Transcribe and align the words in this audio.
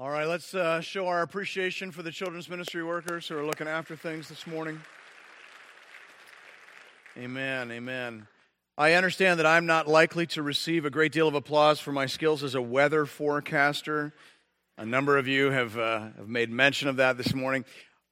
All 0.00 0.10
right, 0.10 0.28
let's 0.28 0.54
uh, 0.54 0.80
show 0.80 1.08
our 1.08 1.22
appreciation 1.22 1.90
for 1.90 2.04
the 2.04 2.12
children's 2.12 2.48
ministry 2.48 2.84
workers 2.84 3.26
who 3.26 3.36
are 3.36 3.44
looking 3.44 3.66
after 3.66 3.96
things 3.96 4.28
this 4.28 4.46
morning. 4.46 4.80
Amen, 7.16 7.72
amen. 7.72 8.28
I 8.76 8.92
understand 8.92 9.40
that 9.40 9.46
I'm 9.46 9.66
not 9.66 9.88
likely 9.88 10.24
to 10.26 10.42
receive 10.44 10.84
a 10.84 10.90
great 10.90 11.10
deal 11.10 11.26
of 11.26 11.34
applause 11.34 11.80
for 11.80 11.90
my 11.90 12.06
skills 12.06 12.44
as 12.44 12.54
a 12.54 12.62
weather 12.62 13.06
forecaster. 13.06 14.14
A 14.76 14.86
number 14.86 15.18
of 15.18 15.26
you 15.26 15.50
have, 15.50 15.76
uh, 15.76 16.10
have 16.16 16.28
made 16.28 16.48
mention 16.48 16.86
of 16.86 16.94
that 16.98 17.18
this 17.18 17.34
morning. 17.34 17.64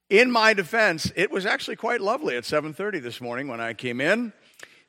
In 0.09 0.29
my 0.29 0.53
defense, 0.53 1.13
it 1.15 1.31
was 1.31 1.45
actually 1.45 1.77
quite 1.77 2.01
lovely 2.01 2.35
at 2.35 2.43
7:30 2.43 2.99
this 2.99 3.21
morning 3.21 3.47
when 3.47 3.61
I 3.61 3.73
came 3.73 4.01
in. 4.01 4.33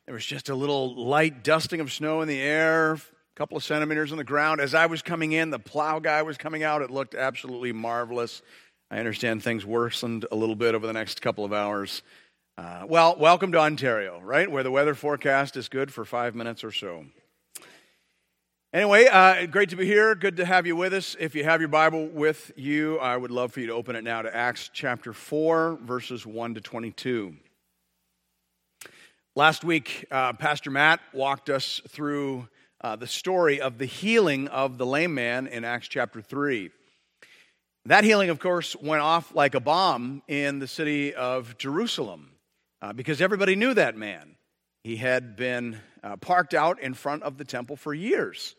There 0.05 0.15
was 0.15 0.25
just 0.25 0.49
a 0.49 0.55
little 0.55 1.01
light 1.01 1.45
dusting 1.45 1.79
of 1.79 1.93
snow 1.93 2.19
in 2.19 2.27
the 2.27 2.41
air, 2.41 2.99
couple 3.39 3.55
of 3.55 3.63
centimeters 3.63 4.11
on 4.11 4.17
the 4.17 4.23
ground. 4.25 4.59
As 4.59 4.73
I 4.73 4.87
was 4.87 5.01
coming 5.01 5.31
in, 5.31 5.49
the 5.49 5.59
plow 5.59 5.99
guy 5.99 6.23
was 6.23 6.37
coming 6.37 6.61
out. 6.61 6.81
It 6.81 6.91
looked 6.91 7.15
absolutely 7.15 7.71
marvelous. 7.71 8.41
I 8.91 8.99
understand 8.99 9.41
things 9.41 9.65
worsened 9.65 10.25
a 10.29 10.35
little 10.35 10.57
bit 10.57 10.75
over 10.75 10.85
the 10.85 10.91
next 10.91 11.21
couple 11.21 11.45
of 11.45 11.53
hours. 11.53 12.01
Uh, 12.57 12.83
well, 12.85 13.15
welcome 13.17 13.53
to 13.53 13.57
Ontario, 13.57 14.19
right? 14.19 14.51
Where 14.51 14.61
the 14.61 14.71
weather 14.71 14.93
forecast 14.93 15.55
is 15.55 15.69
good 15.69 15.93
for 15.93 16.03
five 16.03 16.35
minutes 16.35 16.65
or 16.65 16.73
so. 16.73 17.05
Anyway, 18.73 19.05
uh, 19.05 19.45
great 19.45 19.69
to 19.69 19.77
be 19.77 19.85
here. 19.85 20.15
Good 20.15 20.35
to 20.35 20.45
have 20.45 20.67
you 20.67 20.75
with 20.75 20.93
us. 20.93 21.15
If 21.17 21.33
you 21.33 21.45
have 21.45 21.61
your 21.61 21.69
Bible 21.69 22.07
with 22.07 22.51
you, 22.57 22.99
I 22.99 23.15
would 23.15 23.31
love 23.31 23.53
for 23.53 23.61
you 23.61 23.67
to 23.67 23.73
open 23.73 23.95
it 23.95 24.03
now 24.03 24.21
to 24.21 24.35
Acts 24.35 24.69
chapter 24.73 25.13
4, 25.13 25.79
verses 25.81 26.25
1 26.25 26.55
to 26.55 26.59
22. 26.59 27.37
Last 29.33 29.63
week, 29.63 30.03
uh, 30.11 30.33
Pastor 30.33 30.71
Matt 30.71 30.99
walked 31.13 31.49
us 31.49 31.79
through 31.87 32.49
uh, 32.81 32.95
the 32.95 33.07
story 33.07 33.59
of 33.59 33.77
the 33.77 33.85
healing 33.85 34.47
of 34.47 34.77
the 34.77 34.85
lame 34.85 35.13
man 35.13 35.47
in 35.47 35.65
Acts 35.65 35.87
chapter 35.87 36.21
3. 36.21 36.71
That 37.85 38.03
healing, 38.03 38.29
of 38.29 38.39
course, 38.39 38.75
went 38.75 39.01
off 39.01 39.33
like 39.33 39.55
a 39.55 39.59
bomb 39.59 40.21
in 40.27 40.59
the 40.59 40.67
city 40.67 41.13
of 41.13 41.57
Jerusalem 41.57 42.31
uh, 42.81 42.93
because 42.93 43.21
everybody 43.21 43.55
knew 43.55 43.73
that 43.73 43.97
man. 43.97 44.35
He 44.83 44.95
had 44.95 45.35
been 45.35 45.79
uh, 46.03 46.15
parked 46.17 46.53
out 46.53 46.79
in 46.79 46.93
front 46.93 47.23
of 47.23 47.37
the 47.37 47.45
temple 47.45 47.75
for 47.75 47.93
years. 47.93 48.55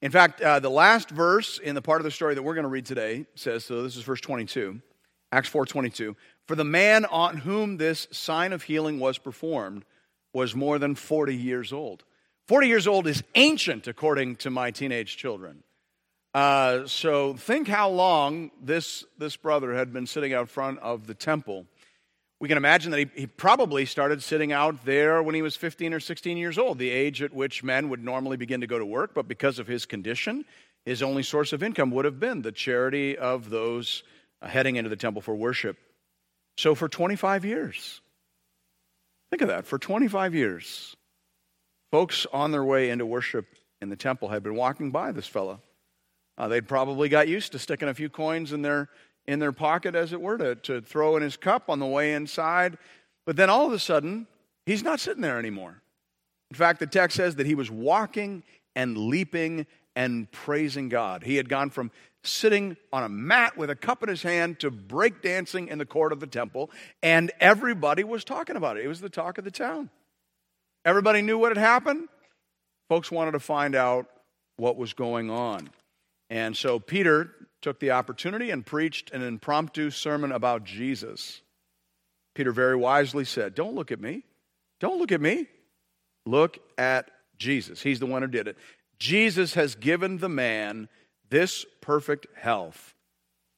In 0.00 0.12
fact, 0.12 0.40
uh, 0.40 0.60
the 0.60 0.70
last 0.70 1.10
verse 1.10 1.58
in 1.58 1.74
the 1.74 1.82
part 1.82 2.00
of 2.00 2.04
the 2.04 2.10
story 2.10 2.34
that 2.34 2.42
we're 2.42 2.54
going 2.54 2.62
to 2.62 2.68
read 2.68 2.86
today 2.86 3.26
says 3.34 3.64
so 3.64 3.82
this 3.82 3.96
is 3.96 4.04
verse 4.04 4.20
22, 4.20 4.80
Acts 5.32 5.50
4:22. 5.50 6.14
For 6.46 6.54
the 6.54 6.64
man 6.64 7.04
on 7.06 7.38
whom 7.38 7.76
this 7.76 8.06
sign 8.12 8.52
of 8.52 8.62
healing 8.62 9.00
was 9.00 9.18
performed 9.18 9.84
was 10.32 10.54
more 10.54 10.78
than 10.78 10.94
40 10.94 11.34
years 11.34 11.72
old. 11.72 12.04
40 12.48 12.66
years 12.66 12.86
old 12.86 13.06
is 13.06 13.22
ancient, 13.34 13.86
according 13.86 14.36
to 14.36 14.50
my 14.50 14.70
teenage 14.70 15.18
children. 15.18 15.62
Uh, 16.32 16.86
so 16.86 17.34
think 17.34 17.68
how 17.68 17.90
long 17.90 18.50
this, 18.62 19.04
this 19.18 19.36
brother 19.36 19.74
had 19.74 19.92
been 19.92 20.06
sitting 20.06 20.32
out 20.32 20.48
front 20.48 20.78
of 20.78 21.06
the 21.06 21.12
temple. 21.12 21.66
We 22.40 22.48
can 22.48 22.56
imagine 22.56 22.90
that 22.92 22.98
he, 23.00 23.10
he 23.14 23.26
probably 23.26 23.84
started 23.84 24.22
sitting 24.22 24.50
out 24.50 24.86
there 24.86 25.22
when 25.22 25.34
he 25.34 25.42
was 25.42 25.56
15 25.56 25.92
or 25.92 26.00
16 26.00 26.38
years 26.38 26.56
old, 26.56 26.78
the 26.78 26.88
age 26.88 27.20
at 27.22 27.34
which 27.34 27.62
men 27.62 27.90
would 27.90 28.02
normally 28.02 28.38
begin 28.38 28.62
to 28.62 28.66
go 28.66 28.78
to 28.78 28.86
work, 28.86 29.12
but 29.12 29.28
because 29.28 29.58
of 29.58 29.66
his 29.66 29.84
condition, 29.84 30.46
his 30.86 31.02
only 31.02 31.22
source 31.22 31.52
of 31.52 31.62
income 31.62 31.90
would 31.90 32.06
have 32.06 32.18
been 32.18 32.40
the 32.40 32.52
charity 32.52 33.18
of 33.18 33.50
those 33.50 34.04
uh, 34.40 34.48
heading 34.48 34.76
into 34.76 34.88
the 34.88 34.96
temple 34.96 35.20
for 35.20 35.34
worship. 35.34 35.76
So 36.56 36.74
for 36.74 36.88
25 36.88 37.44
years, 37.44 38.00
think 39.30 39.42
of 39.42 39.48
that, 39.48 39.66
for 39.66 39.78
25 39.78 40.34
years, 40.34 40.96
Folks 41.90 42.26
on 42.32 42.50
their 42.50 42.64
way 42.64 42.90
into 42.90 43.06
worship 43.06 43.46
in 43.80 43.88
the 43.88 43.96
temple 43.96 44.28
had 44.28 44.42
been 44.42 44.54
walking 44.54 44.90
by 44.90 45.12
this 45.12 45.26
fellow. 45.26 45.60
Uh, 46.36 46.48
they'd 46.48 46.68
probably 46.68 47.08
got 47.08 47.28
used 47.28 47.52
to 47.52 47.58
sticking 47.58 47.88
a 47.88 47.94
few 47.94 48.08
coins 48.08 48.52
in 48.52 48.62
their, 48.62 48.88
in 49.26 49.38
their 49.38 49.52
pocket, 49.52 49.94
as 49.94 50.12
it 50.12 50.20
were, 50.20 50.38
to, 50.38 50.54
to 50.54 50.80
throw 50.80 51.16
in 51.16 51.22
his 51.22 51.36
cup 51.36 51.68
on 51.68 51.78
the 51.78 51.86
way 51.86 52.14
inside. 52.14 52.78
But 53.26 53.36
then 53.36 53.50
all 53.50 53.66
of 53.66 53.72
a 53.72 53.78
sudden, 53.78 54.26
he's 54.66 54.82
not 54.82 55.00
sitting 55.00 55.22
there 55.22 55.38
anymore. 55.38 55.82
In 56.50 56.56
fact, 56.56 56.80
the 56.80 56.86
text 56.86 57.16
says 57.16 57.36
that 57.36 57.46
he 57.46 57.54
was 57.54 57.70
walking 57.70 58.42
and 58.76 58.96
leaping 58.96 59.66
and 59.96 60.30
praising 60.30 60.88
God. 60.88 61.24
He 61.24 61.36
had 61.36 61.48
gone 61.48 61.70
from 61.70 61.90
sitting 62.22 62.76
on 62.92 63.02
a 63.02 63.08
mat 63.08 63.56
with 63.56 63.70
a 63.70 63.76
cup 63.76 64.02
in 64.02 64.08
his 64.08 64.22
hand 64.22 64.60
to 64.60 64.70
break 64.70 65.22
dancing 65.22 65.68
in 65.68 65.78
the 65.78 65.86
court 65.86 66.12
of 66.12 66.20
the 66.20 66.26
temple, 66.26 66.70
and 67.02 67.30
everybody 67.40 68.04
was 68.04 68.24
talking 68.24 68.56
about 68.56 68.76
it. 68.76 68.84
It 68.84 68.88
was 68.88 69.00
the 69.00 69.08
talk 69.08 69.38
of 69.38 69.44
the 69.44 69.50
town. 69.50 69.90
Everybody 70.88 71.20
knew 71.20 71.36
what 71.36 71.50
had 71.50 71.58
happened. 71.58 72.08
Folks 72.88 73.10
wanted 73.10 73.32
to 73.32 73.40
find 73.40 73.74
out 73.74 74.06
what 74.56 74.78
was 74.78 74.94
going 74.94 75.28
on. 75.30 75.68
And 76.30 76.56
so 76.56 76.78
Peter 76.78 77.30
took 77.60 77.78
the 77.78 77.90
opportunity 77.90 78.50
and 78.50 78.64
preached 78.64 79.10
an 79.10 79.20
impromptu 79.20 79.90
sermon 79.90 80.32
about 80.32 80.64
Jesus. 80.64 81.42
Peter 82.34 82.52
very 82.52 82.74
wisely 82.74 83.26
said, 83.26 83.54
Don't 83.54 83.74
look 83.74 83.92
at 83.92 84.00
me. 84.00 84.22
Don't 84.80 84.98
look 84.98 85.12
at 85.12 85.20
me. 85.20 85.46
Look 86.24 86.58
at 86.78 87.10
Jesus. 87.36 87.82
He's 87.82 88.00
the 88.00 88.06
one 88.06 88.22
who 88.22 88.28
did 88.28 88.48
it. 88.48 88.56
Jesus 88.98 89.52
has 89.52 89.74
given 89.74 90.16
the 90.16 90.30
man 90.30 90.88
this 91.28 91.66
perfect 91.82 92.26
health 92.34 92.94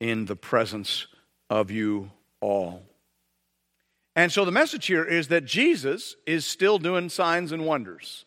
in 0.00 0.24
the 0.24 0.34
presence 0.34 1.06
of 1.48 1.70
you 1.70 2.10
all. 2.41 2.89
And 4.16 4.32
so 4.32 4.44
the 4.44 4.50
message 4.50 4.87
here 4.87 5.04
is 5.04 5.28
that 5.28 5.44
Jesus 5.44 6.16
is 6.26 6.44
still 6.44 6.78
doing 6.78 7.09
signs 7.09 7.53
and 7.53 7.65
wonders. 7.65 8.25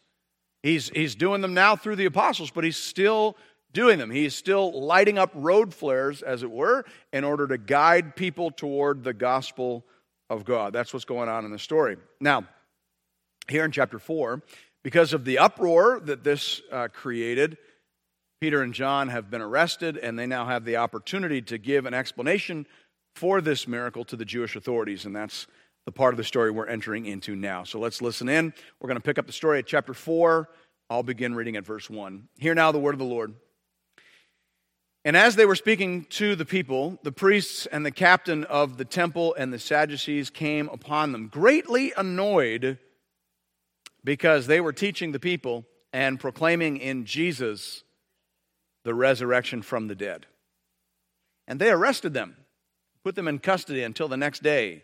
He's, 0.62 0.90
he's 0.90 1.16
doing 1.16 1.42
them 1.42 1.54
now 1.54 1.76
through 1.76 1.98
the 1.98 2.06
apostles, 2.06 2.52
but 2.52 2.64
he's 2.64 2.78
still 2.78 3.36
doing 3.74 4.00
them. 4.00 4.10
He's 4.10 4.34
still 4.34 4.72
lighting 4.72 5.18
up 5.18 5.32
road 5.34 5.74
flares, 5.74 6.22
as 6.22 6.44
it 6.44 6.52
were, 6.52 6.86
in 7.12 7.24
order 7.24 7.48
to 7.48 7.58
guide 7.58 8.16
people 8.16 8.50
toward 8.50 9.04
the 9.04 9.14
gospel 9.14 9.84
of 10.30 10.46
God. 10.46 10.72
That's 10.72 10.94
what's 10.94 11.06
going 11.06 11.28
on 11.28 11.44
in 11.44 11.52
the 11.52 11.60
story. 11.60 11.98
Now, 12.22 12.46
here 13.50 13.66
in 13.66 13.72
chapter 13.72 14.00
4, 14.00 14.42
because 14.84 15.12
of 15.12 15.26
the 15.26 15.40
uproar 15.40 16.00
that 16.06 16.24
this 16.24 16.62
uh, 16.72 16.88
created, 16.94 17.58
Peter 18.40 18.62
and 18.62 18.74
John 18.74 19.10
have 19.10 19.30
been 19.30 19.42
arrested, 19.42 19.98
and 19.98 20.18
they 20.18 20.28
now 20.28 20.46
have 20.46 20.66
the 20.66 20.78
opportunity 20.78 21.42
to 21.44 21.58
give 21.58 21.86
an 21.86 21.94
explanation 21.94 22.68
for 23.16 23.42
this 23.42 23.68
miracle 23.68 24.06
to 24.06 24.16
the 24.16 24.26
Jewish 24.26 24.56
authorities, 24.56 25.06
and 25.06 25.16
that's 25.16 25.48
the 25.86 25.92
part 25.92 26.14
of 26.14 26.18
the 26.18 26.24
story 26.24 26.52
we're 26.52 26.68
entering 26.68 27.06
into 27.06 27.36
now. 27.36 27.64
So 27.64 27.80
let's 27.80 28.02
listen 28.02 28.30
in. 28.30 28.54
We're 28.80 28.88
going 28.88 29.00
to 29.00 29.04
pick 29.04 29.18
up 29.20 29.28
the 29.28 29.34
story 29.34 29.60
at 29.60 29.68
chapter 29.68 29.94
4. 29.94 30.50
I'll 30.90 31.04
begin 31.04 31.36
reading 31.36 31.56
at 31.56 31.66
verse 31.66 31.90
1. 31.90 32.28
Hear 32.38 32.56
now 32.56 32.72
the 32.72 32.80
word 32.80 32.96
of 32.96 33.00
the 33.00 33.06
Lord. 33.06 33.36
And 35.06 35.18
as 35.18 35.36
they 35.36 35.46
were 35.46 35.56
speaking 35.56 36.06
to 36.12 36.36
the 36.36 36.46
people, 36.46 36.98
the 37.04 37.12
priests 37.12 37.66
and 37.66 37.86
the 37.86 37.92
captain 37.92 38.46
of 38.46 38.78
the 38.78 38.86
temple 38.86 39.36
and 39.38 39.52
the 39.52 39.60
Sadducees 39.60 40.30
came 40.30 40.70
upon 40.70 41.12
them, 41.12 41.28
greatly 41.28 41.92
annoyed 41.98 42.78
because 44.04 44.48
they 44.48 44.62
were 44.62 44.72
teaching 44.72 45.12
the 45.12 45.20
people 45.20 45.66
and 45.92 46.20
proclaiming 46.20 46.78
in 46.78 47.06
Jesus 47.06 47.84
the 48.86 48.94
resurrection 48.94 49.62
from 49.62 49.88
the 49.88 49.96
dead. 49.96 50.26
And 51.48 51.60
they 51.60 51.70
arrested 51.70 52.14
them, 52.14 52.38
put 53.04 53.16
them 53.16 53.28
in 53.28 53.40
custody 53.40 53.84
until 53.84 54.08
the 54.08 54.18
next 54.18 54.42
day 54.42 54.84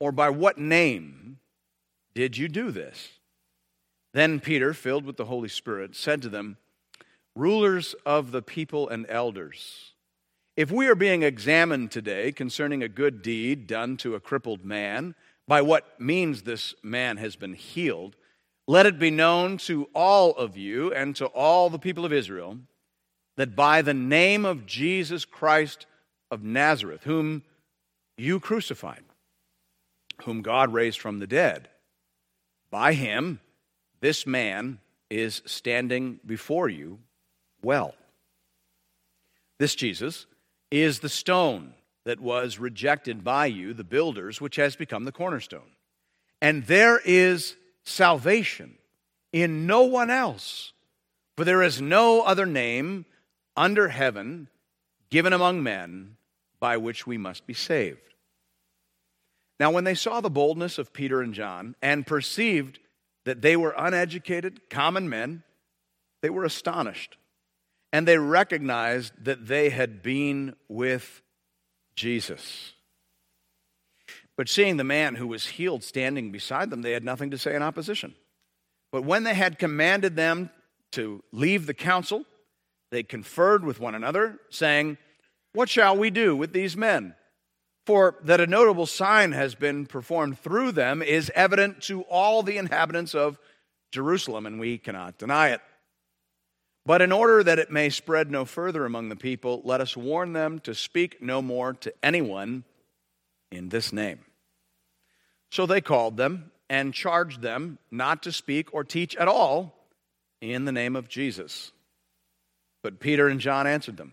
or 0.00 0.10
by 0.10 0.30
what 0.30 0.58
name 0.58 1.38
did 2.14 2.36
you 2.36 2.48
do 2.48 2.72
this? 2.72 3.20
Then 4.12 4.40
Peter, 4.40 4.74
filled 4.74 5.04
with 5.04 5.16
the 5.16 5.26
Holy 5.26 5.48
Spirit, 5.48 5.94
said 5.94 6.20
to 6.22 6.28
them, 6.28 6.56
Rulers 7.36 7.94
of 8.04 8.32
the 8.32 8.42
people 8.42 8.88
and 8.88 9.06
elders, 9.08 9.92
if 10.56 10.72
we 10.72 10.88
are 10.88 10.96
being 10.96 11.22
examined 11.22 11.92
today 11.92 12.32
concerning 12.32 12.82
a 12.82 12.88
good 12.88 13.22
deed 13.22 13.68
done 13.68 13.96
to 13.98 14.16
a 14.16 14.20
crippled 14.20 14.64
man, 14.64 15.14
by 15.46 15.62
what 15.62 16.00
means 16.00 16.42
this 16.42 16.74
man 16.82 17.16
has 17.18 17.36
been 17.36 17.54
healed, 17.54 18.16
let 18.66 18.86
it 18.86 18.98
be 18.98 19.10
known 19.10 19.56
to 19.58 19.88
all 19.94 20.32
of 20.32 20.56
you 20.56 20.92
and 20.92 21.14
to 21.16 21.26
all 21.26 21.70
the 21.70 21.78
people 21.78 22.04
of 22.04 22.12
Israel 22.12 22.58
that 23.36 23.56
by 23.56 23.80
the 23.80 23.94
name 23.94 24.44
of 24.44 24.66
Jesus 24.66 25.24
Christ 25.24 25.86
of 26.30 26.42
Nazareth, 26.42 27.04
whom 27.04 27.42
you 28.16 28.38
crucified, 28.38 29.02
whom 30.24 30.42
God 30.42 30.72
raised 30.72 31.00
from 31.00 31.18
the 31.18 31.26
dead. 31.26 31.68
By 32.70 32.92
him, 32.92 33.40
this 34.00 34.26
man 34.26 34.78
is 35.10 35.42
standing 35.44 36.20
before 36.24 36.68
you 36.68 37.00
well. 37.62 37.94
This 39.58 39.74
Jesus, 39.74 40.26
is 40.70 41.00
the 41.00 41.08
stone 41.08 41.74
that 42.04 42.20
was 42.20 42.58
rejected 42.58 43.22
by 43.22 43.46
you, 43.46 43.74
the 43.74 43.84
builders, 43.84 44.40
which 44.40 44.56
has 44.56 44.76
become 44.76 45.04
the 45.04 45.12
cornerstone. 45.12 45.72
And 46.40 46.64
there 46.66 47.00
is 47.04 47.56
salvation 47.84 48.78
in 49.32 49.66
no 49.66 49.82
one 49.82 50.10
else, 50.10 50.72
for 51.36 51.44
there 51.44 51.62
is 51.62 51.80
no 51.80 52.22
other 52.22 52.46
name 52.46 53.04
under 53.56 53.88
heaven 53.88 54.48
given 55.10 55.32
among 55.32 55.62
men 55.62 56.16
by 56.58 56.76
which 56.76 57.06
we 57.06 57.18
must 57.18 57.46
be 57.46 57.54
saved. 57.54 58.09
Now, 59.60 59.70
when 59.70 59.84
they 59.84 59.94
saw 59.94 60.22
the 60.22 60.30
boldness 60.30 60.78
of 60.78 60.94
Peter 60.94 61.20
and 61.20 61.34
John 61.34 61.76
and 61.82 62.06
perceived 62.06 62.78
that 63.26 63.42
they 63.42 63.58
were 63.58 63.74
uneducated, 63.76 64.70
common 64.70 65.10
men, 65.10 65.42
they 66.22 66.30
were 66.30 66.44
astonished. 66.44 67.18
And 67.92 68.08
they 68.08 68.16
recognized 68.16 69.12
that 69.22 69.46
they 69.46 69.68
had 69.68 70.02
been 70.02 70.56
with 70.68 71.20
Jesus. 71.94 72.72
But 74.34 74.48
seeing 74.48 74.78
the 74.78 74.84
man 74.84 75.16
who 75.16 75.26
was 75.26 75.44
healed 75.44 75.84
standing 75.84 76.32
beside 76.32 76.70
them, 76.70 76.80
they 76.80 76.92
had 76.92 77.04
nothing 77.04 77.30
to 77.32 77.38
say 77.38 77.54
in 77.54 77.62
opposition. 77.62 78.14
But 78.90 79.04
when 79.04 79.24
they 79.24 79.34
had 79.34 79.58
commanded 79.58 80.16
them 80.16 80.48
to 80.92 81.22
leave 81.32 81.66
the 81.66 81.74
council, 81.74 82.24
they 82.90 83.02
conferred 83.02 83.62
with 83.62 83.78
one 83.78 83.94
another, 83.94 84.38
saying, 84.48 84.96
What 85.52 85.68
shall 85.68 85.98
we 85.98 86.08
do 86.08 86.34
with 86.34 86.54
these 86.54 86.78
men? 86.78 87.14
For 87.90 88.14
that 88.22 88.40
a 88.40 88.46
notable 88.46 88.86
sign 88.86 89.32
has 89.32 89.56
been 89.56 89.84
performed 89.84 90.38
through 90.38 90.70
them 90.70 91.02
is 91.02 91.28
evident 91.34 91.82
to 91.82 92.02
all 92.02 92.44
the 92.44 92.56
inhabitants 92.56 93.16
of 93.16 93.36
Jerusalem, 93.90 94.46
and 94.46 94.60
we 94.60 94.78
cannot 94.78 95.18
deny 95.18 95.48
it. 95.48 95.60
But 96.86 97.02
in 97.02 97.10
order 97.10 97.42
that 97.42 97.58
it 97.58 97.72
may 97.72 97.90
spread 97.90 98.30
no 98.30 98.44
further 98.44 98.84
among 98.84 99.08
the 99.08 99.16
people, 99.16 99.60
let 99.64 99.80
us 99.80 99.96
warn 99.96 100.34
them 100.34 100.60
to 100.60 100.72
speak 100.72 101.20
no 101.20 101.42
more 101.42 101.72
to 101.72 101.92
anyone 102.00 102.62
in 103.50 103.70
this 103.70 103.92
name. 103.92 104.20
So 105.50 105.66
they 105.66 105.80
called 105.80 106.16
them 106.16 106.52
and 106.68 106.94
charged 106.94 107.42
them 107.42 107.78
not 107.90 108.22
to 108.22 108.30
speak 108.30 108.72
or 108.72 108.84
teach 108.84 109.16
at 109.16 109.26
all 109.26 109.74
in 110.40 110.64
the 110.64 110.70
name 110.70 110.94
of 110.94 111.08
Jesus. 111.08 111.72
But 112.84 113.00
Peter 113.00 113.26
and 113.26 113.40
John 113.40 113.66
answered 113.66 113.96
them 113.96 114.12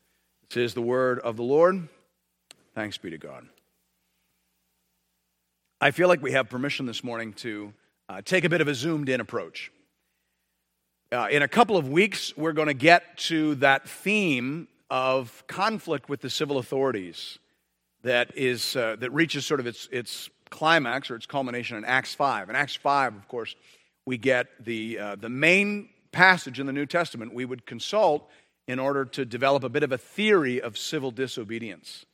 This 0.51 0.57
is 0.57 0.73
the 0.73 0.81
word 0.81 1.19
of 1.19 1.37
the 1.37 1.43
Lord. 1.43 1.87
Thanks 2.75 2.97
be 2.97 3.09
to 3.11 3.17
God. 3.17 3.47
I 5.79 5.91
feel 5.91 6.09
like 6.09 6.21
we 6.21 6.33
have 6.33 6.49
permission 6.49 6.85
this 6.85 7.05
morning 7.05 7.31
to 7.35 7.71
uh, 8.09 8.21
take 8.21 8.43
a 8.43 8.49
bit 8.49 8.59
of 8.59 8.67
a 8.67 8.75
zoomed 8.75 9.07
in 9.07 9.21
approach. 9.21 9.71
Uh, 11.09 11.29
in 11.31 11.41
a 11.41 11.47
couple 11.47 11.77
of 11.77 11.87
weeks, 11.87 12.35
we're 12.35 12.51
going 12.51 12.67
to 12.67 12.73
get 12.73 13.17
to 13.19 13.55
that 13.55 13.87
theme 13.87 14.67
of 14.89 15.41
conflict 15.47 16.09
with 16.09 16.19
the 16.19 16.29
civil 16.29 16.57
authorities 16.57 17.39
that, 18.03 18.35
is, 18.35 18.75
uh, 18.75 18.97
that 18.99 19.11
reaches 19.11 19.45
sort 19.45 19.61
of 19.61 19.67
its, 19.67 19.87
its 19.89 20.29
climax 20.49 21.09
or 21.09 21.15
its 21.15 21.25
culmination 21.25 21.77
in 21.77 21.85
Acts 21.85 22.13
5. 22.13 22.49
In 22.49 22.57
Acts 22.57 22.75
5, 22.75 23.15
of 23.15 23.25
course, 23.29 23.55
we 24.05 24.17
get 24.17 24.47
the, 24.59 24.99
uh, 24.99 25.15
the 25.15 25.29
main 25.29 25.87
passage 26.11 26.59
in 26.59 26.65
the 26.65 26.73
New 26.73 26.85
Testament 26.85 27.33
we 27.33 27.45
would 27.45 27.65
consult 27.65 28.29
in 28.67 28.79
order 28.79 29.05
to 29.05 29.25
develop 29.25 29.63
a 29.63 29.69
bit 29.69 29.83
of 29.83 29.91
a 29.91 29.97
theory 29.97 30.61
of 30.61 30.77
civil 30.77 31.11
disobedience. 31.11 32.05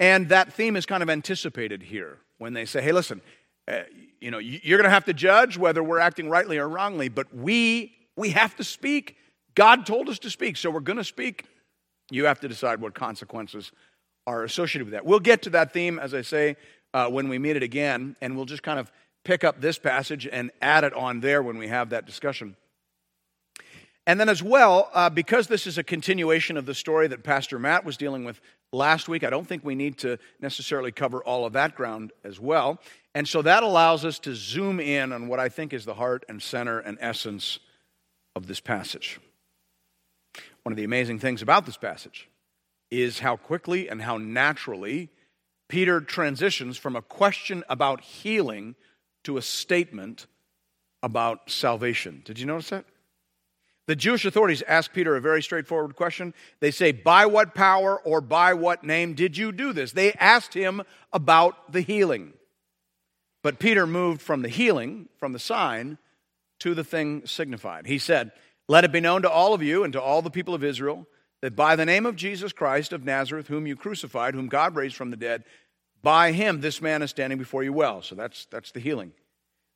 And 0.00 0.28
that 0.28 0.52
theme 0.52 0.76
is 0.76 0.86
kind 0.86 1.02
of 1.02 1.10
anticipated 1.10 1.82
here 1.82 2.18
when 2.38 2.52
they 2.52 2.64
say, 2.64 2.82
hey, 2.82 2.92
listen, 2.92 3.20
uh, 3.66 3.82
you 4.20 4.30
know, 4.30 4.38
you're 4.38 4.78
going 4.78 4.88
to 4.88 4.90
have 4.90 5.04
to 5.06 5.12
judge 5.12 5.56
whether 5.56 5.82
we're 5.82 5.98
acting 5.98 6.28
rightly 6.28 6.58
or 6.58 6.68
wrongly, 6.68 7.08
but 7.08 7.34
we, 7.34 7.92
we 8.16 8.30
have 8.30 8.56
to 8.56 8.64
speak. 8.64 9.16
God 9.54 9.86
told 9.86 10.08
us 10.08 10.18
to 10.20 10.30
speak, 10.30 10.56
so 10.56 10.70
we're 10.70 10.80
going 10.80 10.98
to 10.98 11.04
speak. 11.04 11.44
You 12.10 12.24
have 12.26 12.40
to 12.40 12.48
decide 12.48 12.80
what 12.80 12.94
consequences 12.94 13.72
are 14.26 14.44
associated 14.44 14.84
with 14.84 14.92
that. 14.92 15.04
We'll 15.04 15.20
get 15.20 15.42
to 15.42 15.50
that 15.50 15.72
theme, 15.72 15.98
as 15.98 16.14
I 16.14 16.22
say, 16.22 16.56
uh, 16.94 17.08
when 17.08 17.28
we 17.28 17.38
meet 17.38 17.56
it 17.56 17.62
again, 17.62 18.16
and 18.20 18.36
we'll 18.36 18.46
just 18.46 18.62
kind 18.62 18.78
of 18.78 18.90
pick 19.24 19.44
up 19.44 19.60
this 19.60 19.78
passage 19.78 20.26
and 20.30 20.50
add 20.62 20.84
it 20.84 20.94
on 20.94 21.20
there 21.20 21.42
when 21.42 21.58
we 21.58 21.68
have 21.68 21.90
that 21.90 22.06
discussion. 22.06 22.56
And 24.08 24.18
then, 24.18 24.30
as 24.30 24.42
well, 24.42 24.88
uh, 24.94 25.10
because 25.10 25.48
this 25.48 25.66
is 25.66 25.76
a 25.76 25.82
continuation 25.82 26.56
of 26.56 26.64
the 26.64 26.74
story 26.74 27.08
that 27.08 27.22
Pastor 27.22 27.58
Matt 27.58 27.84
was 27.84 27.98
dealing 27.98 28.24
with 28.24 28.40
last 28.72 29.06
week, 29.06 29.22
I 29.22 29.28
don't 29.28 29.46
think 29.46 29.62
we 29.62 29.74
need 29.74 29.98
to 29.98 30.18
necessarily 30.40 30.90
cover 30.90 31.22
all 31.22 31.44
of 31.44 31.52
that 31.52 31.74
ground 31.74 32.12
as 32.24 32.40
well. 32.40 32.80
And 33.14 33.28
so 33.28 33.42
that 33.42 33.62
allows 33.62 34.06
us 34.06 34.18
to 34.20 34.34
zoom 34.34 34.80
in 34.80 35.12
on 35.12 35.28
what 35.28 35.40
I 35.40 35.50
think 35.50 35.74
is 35.74 35.84
the 35.84 35.92
heart 35.92 36.24
and 36.26 36.40
center 36.40 36.78
and 36.78 36.96
essence 37.02 37.58
of 38.34 38.46
this 38.46 38.60
passage. 38.60 39.20
One 40.62 40.72
of 40.72 40.78
the 40.78 40.84
amazing 40.84 41.18
things 41.18 41.42
about 41.42 41.66
this 41.66 41.76
passage 41.76 42.30
is 42.90 43.18
how 43.18 43.36
quickly 43.36 43.90
and 43.90 44.00
how 44.00 44.16
naturally 44.16 45.10
Peter 45.68 46.00
transitions 46.00 46.78
from 46.78 46.96
a 46.96 47.02
question 47.02 47.62
about 47.68 48.00
healing 48.00 48.74
to 49.24 49.36
a 49.36 49.42
statement 49.42 50.26
about 51.02 51.50
salvation. 51.50 52.22
Did 52.24 52.38
you 52.38 52.46
notice 52.46 52.70
that? 52.70 52.86
The 53.88 53.96
Jewish 53.96 54.26
authorities 54.26 54.62
ask 54.68 54.92
Peter 54.92 55.16
a 55.16 55.20
very 55.20 55.42
straightforward 55.42 55.96
question. 55.96 56.34
They 56.60 56.70
say, 56.70 56.92
By 56.92 57.24
what 57.24 57.54
power 57.54 57.98
or 57.98 58.20
by 58.20 58.52
what 58.52 58.84
name 58.84 59.14
did 59.14 59.38
you 59.38 59.50
do 59.50 59.72
this? 59.72 59.92
They 59.92 60.12
asked 60.12 60.52
him 60.52 60.82
about 61.10 61.72
the 61.72 61.80
healing. 61.80 62.34
But 63.42 63.58
Peter 63.58 63.86
moved 63.86 64.20
from 64.20 64.42
the 64.42 64.50
healing, 64.50 65.08
from 65.16 65.32
the 65.32 65.38
sign, 65.38 65.96
to 66.58 66.74
the 66.74 66.84
thing 66.84 67.24
signified. 67.24 67.86
He 67.86 67.98
said, 67.98 68.32
Let 68.68 68.84
it 68.84 68.92
be 68.92 69.00
known 69.00 69.22
to 69.22 69.30
all 69.30 69.54
of 69.54 69.62
you 69.62 69.84
and 69.84 69.92
to 69.94 70.02
all 70.02 70.20
the 70.20 70.28
people 70.28 70.54
of 70.54 70.62
Israel 70.62 71.06
that 71.40 71.56
by 71.56 71.74
the 71.74 71.86
name 71.86 72.04
of 72.04 72.14
Jesus 72.14 72.52
Christ 72.52 72.92
of 72.92 73.06
Nazareth, 73.06 73.46
whom 73.46 73.66
you 73.66 73.74
crucified, 73.74 74.34
whom 74.34 74.48
God 74.48 74.76
raised 74.76 74.96
from 74.96 75.10
the 75.10 75.16
dead, 75.16 75.44
by 76.02 76.32
him 76.32 76.60
this 76.60 76.82
man 76.82 77.00
is 77.00 77.08
standing 77.08 77.38
before 77.38 77.62
you 77.62 77.72
well. 77.72 78.02
So 78.02 78.14
that's, 78.14 78.44
that's 78.50 78.70
the 78.70 78.80
healing. 78.80 79.12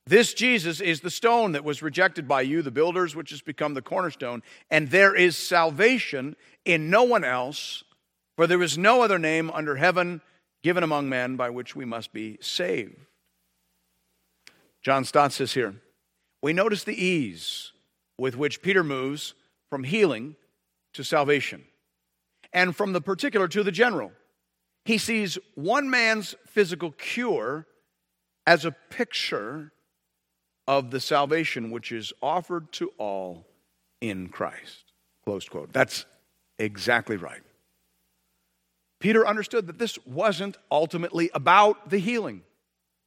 This 0.06 0.35
Jesus 0.35 0.80
is 0.80 1.00
the 1.00 1.11
stone 1.11 1.52
that 1.52 1.64
was 1.64 1.82
rejected 1.82 2.26
by 2.26 2.42
you, 2.42 2.62
the 2.62 2.71
builders, 2.71 3.14
which 3.14 3.30
has 3.30 3.40
become 3.40 3.75
the 3.75 3.82
cornerstone. 3.82 4.42
And 4.71 4.90
there 4.90 5.14
is 5.14 5.37
salvation 5.37 6.37
in 6.64 6.90
no 6.90 7.04
one 7.04 7.25
else, 7.25 7.85
for 8.37 8.47
there 8.47 8.62
is 8.62 8.76
no 8.76 9.02
other 9.02 9.18
name 9.18 9.50
under 9.50 9.76
heaven 9.76 10.21
given 10.62 10.82
among 10.82 11.09
men 11.09 11.37
by 11.37 11.50
which 11.50 11.76
we 11.76 11.85
must 11.85 12.12
be 12.12 12.38
saved. 12.40 12.97
John 14.82 15.04
Stott 15.04 15.32
says 15.32 15.54
here 15.54 15.76
we 16.42 16.52
notice 16.52 16.82
the 16.82 17.00
ease 17.00 17.73
with 18.18 18.37
which 18.37 18.62
Peter 18.62 18.82
moves 18.82 19.35
from 19.71 19.85
healing 19.85 20.37
to 20.94 21.02
salvation, 21.02 21.64
and 22.52 22.76
from 22.76 22.92
the 22.92 23.00
particular 23.00 23.49
to 23.49 23.62
the 23.62 23.73
general. 23.73 24.12
He 24.85 24.99
sees 24.99 25.38
one 25.54 25.88
man's 25.88 26.35
physical 26.47 26.90
cure 26.90 27.66
as 28.47 28.64
a 28.64 28.73
picture 28.90 29.73
of 30.66 30.90
the 30.90 31.00
salvation 31.00 31.71
which 31.71 31.92
is 31.92 32.12
offered 32.23 32.71
to 32.73 32.92
all 32.99 33.47
in 34.00 34.28
Christ. 34.28 34.92
Close 35.25 35.49
quote. 35.49 35.73
That's 35.73 36.07
exactly 36.59 37.16
right. 37.16 37.42
Peter 39.00 39.26
understood 39.26 39.66
that 39.66 39.78
this 39.78 39.99
wasn't 40.07 40.57
ultimately 40.71 41.31
about 41.35 41.90
the 41.90 41.99
healing. 41.99 42.42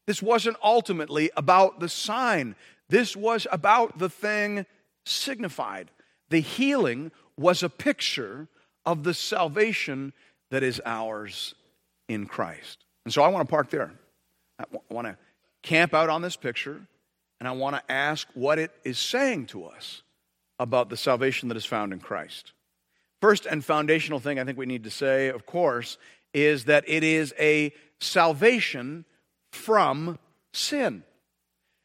This 0.07 0.21
wasn't 0.21 0.57
ultimately 0.61 1.31
about 1.37 1.79
the 1.79 1.89
sign. 1.89 2.55
This 2.89 3.15
was 3.15 3.47
about 3.51 3.97
the 3.97 4.09
thing 4.09 4.65
signified. 5.05 5.89
The 6.29 6.41
healing 6.41 7.11
was 7.37 7.63
a 7.63 7.69
picture 7.69 8.47
of 8.85 9.03
the 9.03 9.13
salvation 9.13 10.13
that 10.51 10.63
is 10.63 10.81
ours 10.85 11.55
in 12.07 12.25
Christ. 12.25 12.85
And 13.05 13.13
so 13.13 13.23
I 13.23 13.29
want 13.29 13.47
to 13.47 13.51
park 13.51 13.69
there. 13.69 13.91
I 14.59 14.65
want 14.89 15.07
to 15.07 15.17
camp 15.63 15.93
out 15.93 16.09
on 16.09 16.21
this 16.21 16.35
picture 16.35 16.87
and 17.45 17.53
I 17.53 17.55
want 17.61 17.75
to 17.75 17.91
ask 17.91 18.27
what 18.33 18.57
it 18.57 18.71
is 18.83 18.97
saying 18.97 19.45
to 19.47 19.65
us 19.65 20.01
about 20.57 20.89
the 20.89 20.97
salvation 20.97 21.47
that 21.49 21.55
is 21.55 21.63
found 21.63 21.93
in 21.93 21.99
Christ. 21.99 22.53
First 23.21 23.45
and 23.45 23.63
foundational 23.63 24.19
thing 24.19 24.39
I 24.39 24.43
think 24.43 24.57
we 24.57 24.65
need 24.65 24.85
to 24.85 24.89
say, 24.89 25.27
of 25.27 25.45
course, 25.45 25.99
is 26.33 26.65
that 26.65 26.85
it 26.87 27.03
is 27.03 27.35
a 27.37 27.71
salvation 27.99 29.05
from 29.51 30.17
sin. 30.53 31.03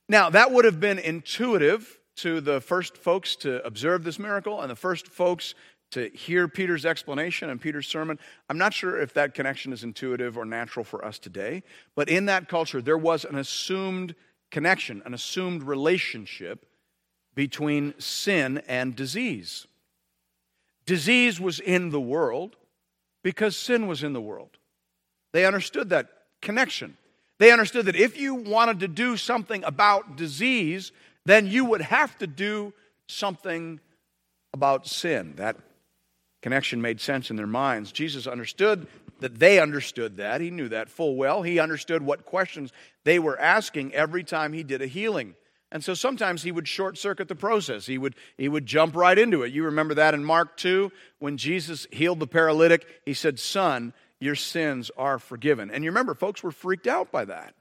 Now, 0.09 0.31
that 0.31 0.51
would 0.51 0.65
have 0.65 0.81
been 0.81 0.99
intuitive 0.99 1.99
to 2.17 2.41
the 2.41 2.63
first 2.63 2.97
folks 2.97 3.37
to 3.37 3.63
observe 3.67 4.03
this 4.03 4.19
miracle 4.19 4.63
and 4.63 4.71
the 4.71 4.77
first 4.77 5.09
folks 5.09 5.55
to 5.91 6.09
hear 6.15 6.49
Peter's 6.49 6.87
explanation 6.87 7.51
and 7.51 7.61
Peter's 7.61 7.87
sermon. 7.87 8.19
I'm 8.49 8.57
not 8.57 8.73
sure 8.73 8.99
if 8.99 9.13
that 9.13 9.35
connection 9.35 9.75
is 9.75 9.85
intuitive 9.85 10.39
or 10.39 10.47
natural 10.47 10.85
for 10.85 11.05
us 11.05 11.19
today, 11.19 11.65
but 11.95 12.09
in 12.09 12.25
that 12.27 12.49
culture, 12.49 12.81
there 12.81 12.97
was 12.97 13.27
an 13.27 13.37
assumed 13.37 14.15
connection, 14.51 15.03
an 15.05 15.15
assumed 15.15 15.63
relationship 15.63 16.67
between 17.35 17.95
sin 17.99 18.63
and 18.67 18.97
disease. 18.97 19.67
Disease 20.87 21.41
was 21.41 21.61
in 21.61 21.91
the 21.91 22.01
world 22.01 22.57
because 23.23 23.57
sin 23.57 23.87
was 23.87 24.03
in 24.03 24.13
the 24.13 24.21
world. 24.21 24.59
They 25.33 25.47
understood 25.47 25.91
that 25.91 26.09
connection. 26.41 26.97
They 27.39 27.53
understood 27.53 27.87
that 27.87 27.97
if 27.97 28.19
you 28.19 28.35
wanted 28.35 28.81
to 28.81 28.89
do 28.89 29.17
something 29.17 29.65
about 29.65 30.17
disease, 30.17 30.93
then 31.25 31.47
you 31.47 31.65
would 31.65 31.81
have 31.81 32.19
to 32.19 32.27
do 32.27 32.73
something 33.07 33.81
about 34.53 34.87
sin. 34.87 35.35
That 35.37 35.57
connection 36.43 36.83
made 36.83 37.01
sense 37.01 37.31
in 37.31 37.37
their 37.37 37.47
minds. 37.47 37.93
Jesus 37.93 38.27
understood 38.27 38.87
that 39.21 39.39
they 39.39 39.59
understood 39.59 40.17
that. 40.17 40.41
He 40.41 40.51
knew 40.51 40.69
that 40.69 40.91
full 40.91 41.17
well. 41.17 41.43
He 41.43 41.59
understood 41.59 42.03
what 42.03 42.25
questions 42.25 42.73
they 43.05 43.19
were 43.19 43.39
asking 43.39 43.95
every 43.95 44.25
time 44.25 44.53
he 44.53 44.63
did 44.63 44.83
a 44.83 44.87
healing. 44.87 45.35
And 45.73 45.85
so 45.85 45.95
sometimes 45.95 46.43
he 46.43 46.51
would 46.51 46.67
short 46.67 46.99
circuit 46.99 47.29
the 47.29 47.37
process. 47.37 47.87
He 47.87 47.97
would, 47.97 48.17
he 48.37 48.49
would 48.49 48.67
jump 48.67 48.97
right 48.97 49.17
into 49.17 49.43
it. 49.43 49.53
You 49.53 49.65
remember 49.65 49.95
that 49.95 50.15
in 50.15 50.25
Mark 50.25 50.57
2 50.57 50.91
when 51.21 51.37
Jesus 51.37 51.87
healed 51.93 52.19
the 52.19 52.27
paralytic. 52.27 52.87
He 53.07 53.15
said, 53.15 53.39
Son, 53.39 53.93
your 54.19 54.35
sins 54.35 54.91
are 54.97 55.19
forgiven. 55.19 55.71
And 55.71 55.85
you 55.85 55.91
remember, 55.91 56.15
folks 56.15 56.43
were 56.43 56.51
freaked 56.51 56.89
out 56.89 57.13
by 57.13 57.25
that. 57.25 57.55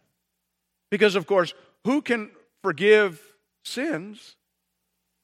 Because, 0.89 1.15
of 1.15 1.27
course, 1.27 1.53
who 1.85 2.01
can 2.01 2.31
forgive 2.63 3.21
sins 3.63 4.35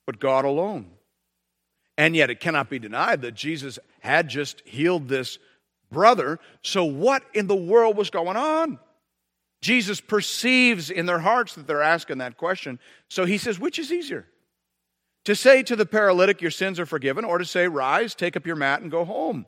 but 0.06 0.20
God 0.20 0.46
alone? 0.46 0.92
And 1.98 2.16
yet, 2.16 2.30
it 2.30 2.40
cannot 2.40 2.70
be 2.70 2.78
denied 2.78 3.22
that 3.22 3.34
Jesus 3.34 3.80
had 4.02 4.28
just 4.28 4.62
healed 4.66 5.08
this 5.08 5.40
brother. 5.96 6.40
So, 6.62 6.86
what 6.86 7.24
in 7.34 7.48
the 7.48 7.56
world 7.56 7.98
was 7.98 8.12
going 8.12 8.38
on? 8.38 8.78
Jesus 9.62 10.00
perceives 10.00 10.92
in 10.92 11.08
their 11.08 11.18
hearts 11.18 11.56
that 11.56 11.66
they're 11.66 11.82
asking 11.82 12.20
that 12.20 12.38
question. 12.38 12.78
So 13.10 13.26
he 13.26 13.40
says, 13.40 13.60
Which 13.60 13.80
is 13.80 13.92
easier? 13.92 14.28
To 15.24 15.36
say 15.36 15.64
to 15.64 15.76
the 15.76 15.88
paralytic, 15.88 16.40
Your 16.40 16.52
sins 16.52 16.80
are 16.80 16.86
forgiven, 16.86 17.26
or 17.26 17.40
to 17.40 17.46
say, 17.46 17.68
Rise, 17.68 18.14
take 18.14 18.38
up 18.38 18.46
your 18.46 18.58
mat, 18.58 18.82
and 18.82 18.92
go 18.92 19.06
home. 19.06 19.48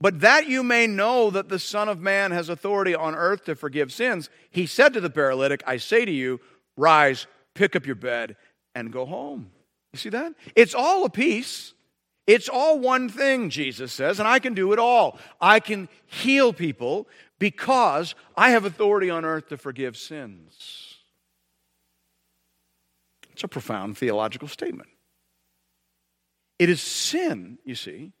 But 0.00 0.18
that 0.22 0.48
you 0.48 0.64
may 0.64 0.88
know 0.88 1.30
that 1.30 1.48
the 1.48 1.60
Son 1.60 1.88
of 1.88 2.00
Man 2.00 2.32
has 2.32 2.48
authority 2.48 2.96
on 2.96 3.14
earth 3.14 3.44
to 3.44 3.54
forgive 3.54 3.92
sins, 3.92 4.30
he 4.50 4.66
said 4.66 4.94
to 4.94 5.00
the 5.00 5.10
paralytic, 5.10 5.62
I 5.64 5.76
say 5.76 6.04
to 6.04 6.10
you, 6.10 6.40
Rise, 6.76 7.28
pick 7.54 7.76
up 7.76 7.86
your 7.86 7.94
bed, 7.94 8.34
and 8.74 8.92
go 8.92 9.06
home. 9.06 9.52
You 9.92 9.98
see 10.00 10.08
that? 10.08 10.32
It's 10.56 10.74
all 10.74 11.04
a 11.04 11.10
piece. 11.10 11.72
It's 12.26 12.48
all 12.48 12.78
one 12.78 13.08
thing, 13.08 13.50
Jesus 13.50 13.92
says, 13.92 14.18
and 14.18 14.28
I 14.28 14.38
can 14.38 14.54
do 14.54 14.72
it 14.72 14.78
all. 14.78 15.18
I 15.40 15.58
can 15.60 15.88
heal 16.06 16.52
people 16.52 17.08
because 17.38 18.14
I 18.36 18.50
have 18.50 18.64
authority 18.64 19.10
on 19.10 19.24
earth 19.24 19.48
to 19.48 19.56
forgive 19.56 19.96
sins. 19.96 20.98
It's 23.32 23.42
a 23.42 23.48
profound 23.48 23.98
theological 23.98 24.46
statement. 24.46 24.90
It 26.58 26.68
is 26.68 26.80
sin, 26.80 27.58
you 27.64 27.74
see, 27.74 28.12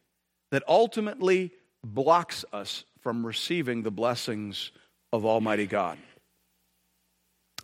that 0.50 0.64
ultimately 0.66 1.52
blocks 1.84 2.44
us 2.52 2.84
from 3.00 3.24
receiving 3.24 3.82
the 3.82 3.90
blessings 3.90 4.72
of 5.12 5.24
Almighty 5.24 5.66
God. 5.66 5.98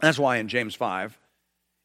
That's 0.01 0.19
why 0.19 0.37
in 0.37 0.47
James 0.47 0.77
5, 0.77 1.19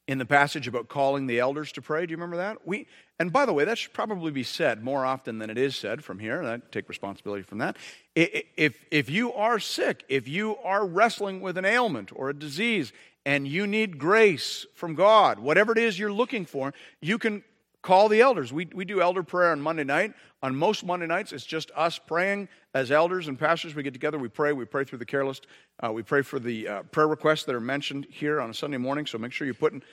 in 0.08 0.18
the 0.18 0.26
passage 0.26 0.68
about 0.68 0.90
calling 0.90 1.28
the 1.28 1.40
elders 1.40 1.72
to 1.74 1.82
pray. 1.82 2.06
Do 2.06 2.12
you 2.12 2.18
remember 2.18 2.38
that? 2.38 2.68
We, 2.68 2.88
and 3.20 3.32
by 3.32 3.46
the 3.46 3.54
way, 3.54 3.64
that 3.66 3.78
should 3.78 3.94
probably 3.94 4.32
be 4.32 4.44
said 4.44 4.84
more 4.84 5.06
often 5.06 5.40
than 5.40 5.50
it 5.50 5.58
is 5.58 5.76
said 5.76 6.04
from 6.04 6.20
here. 6.20 6.44
I 6.44 6.60
take 6.72 6.90
responsibility 6.90 7.44
from 7.44 7.60
that. 7.60 7.78
If, 8.16 8.84
if 8.92 9.10
you 9.10 9.34
are 9.34 9.60
sick, 9.60 10.04
if 10.10 10.28
you 10.28 10.58
are 10.58 10.86
wrestling 10.86 11.40
with 11.40 11.58
an 11.58 11.66
ailment 11.66 12.12
or 12.14 12.30
a 12.30 12.34
disease, 12.34 12.92
and 13.26 13.48
you 13.48 13.66
need 13.66 13.98
grace 13.98 14.66
from 14.76 14.96
God, 14.96 15.40
whatever 15.40 15.72
it 15.72 15.78
is 15.78 15.98
you're 15.98 16.12
looking 16.12 16.46
for, 16.46 16.74
you 17.02 17.18
can 17.18 17.44
call 17.84 18.10
the 18.10 18.22
elders. 18.22 18.52
We, 18.52 18.68
we 18.74 18.86
do 18.86 19.02
elder 19.02 19.22
prayer 19.22 19.52
on 19.52 19.62
Monday 19.62 19.84
night. 19.84 20.14
On 20.42 20.56
most 20.56 20.84
Monday 20.84 21.06
nights, 21.06 21.32
it's 21.32 21.46
just 21.46 21.72
us 21.76 22.00
praying 22.00 22.50
as 22.74 22.92
elders 22.92 23.28
and 23.28 23.38
pastors. 23.38 23.76
We 23.76 23.84
get 23.84 23.94
together, 23.94 24.18
we 24.18 24.28
pray, 24.28 24.52
we 24.52 24.66
pray 24.66 24.84
through 24.84 24.98
the 24.98 25.06
care 25.06 25.26
list, 25.26 25.48
uh, 25.82 25.92
we 25.94 26.04
pray 26.04 26.22
for 26.22 26.40
the 26.40 26.68
uh, 26.68 26.84
prayer 26.84 27.08
requests 27.08 27.44
that 27.44 27.56
are 27.56 27.62
mentioned 27.62 28.08
here 28.10 28.42
on 28.42 28.50
a 28.50 28.54
Sunday 28.54 28.78
morning. 28.78 29.06
So 29.06 29.18
make 29.18 29.32
sure 29.32 29.46
you're 29.46 29.54
putting 29.54 29.84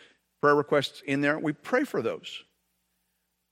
prayer 0.40 0.54
requests 0.54 1.02
in 1.06 1.20
there. 1.20 1.38
We 1.38 1.52
pray 1.52 1.85
for 1.85 2.02
those. 2.02 2.42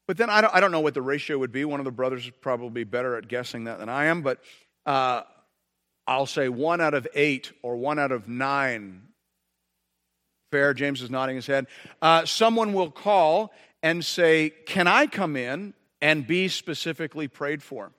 But 0.09 0.17
then 0.17 0.31
I 0.31 0.41
don't, 0.41 0.55
I 0.55 0.61
don't 0.61 0.73
know 0.73 0.81
what 0.81 0.95
the 0.95 1.03
ratio 1.03 1.39
would 1.39 1.53
be. 1.53 1.65
One 1.65 1.81
of 1.81 1.85
the 1.85 1.93
brothers 1.93 2.25
is 2.25 2.33
probably 2.41 2.83
better 2.85 3.17
at 3.17 3.29
guessing 3.29 3.65
that 3.65 3.79
than 3.79 3.89
I 3.89 4.07
am, 4.07 4.23
but 4.23 4.41
uh, 4.87 5.23
I'll 6.07 6.27
say 6.27 6.49
one 6.49 6.81
out 6.81 6.95
of 6.95 7.07
eight 7.15 7.53
or 7.63 7.77
one 7.77 7.99
out 7.99 8.11
of 8.11 8.27
nine. 8.27 9.03
Fair, 10.51 10.73
James 10.73 11.03
is 11.03 11.11
nodding 11.11 11.37
his 11.37 11.47
head. 11.47 11.67
Uh, 12.01 12.25
someone 12.25 12.73
will 12.73 12.91
call 12.91 13.53
and 13.83 14.05
say, 14.05 14.51
Can 14.67 14.87
I 14.87 15.07
come 15.07 15.37
in 15.37 15.75
and 16.01 16.27
be 16.27 16.49
specifically 16.49 17.29
prayed 17.29 17.63
for? 17.63 17.93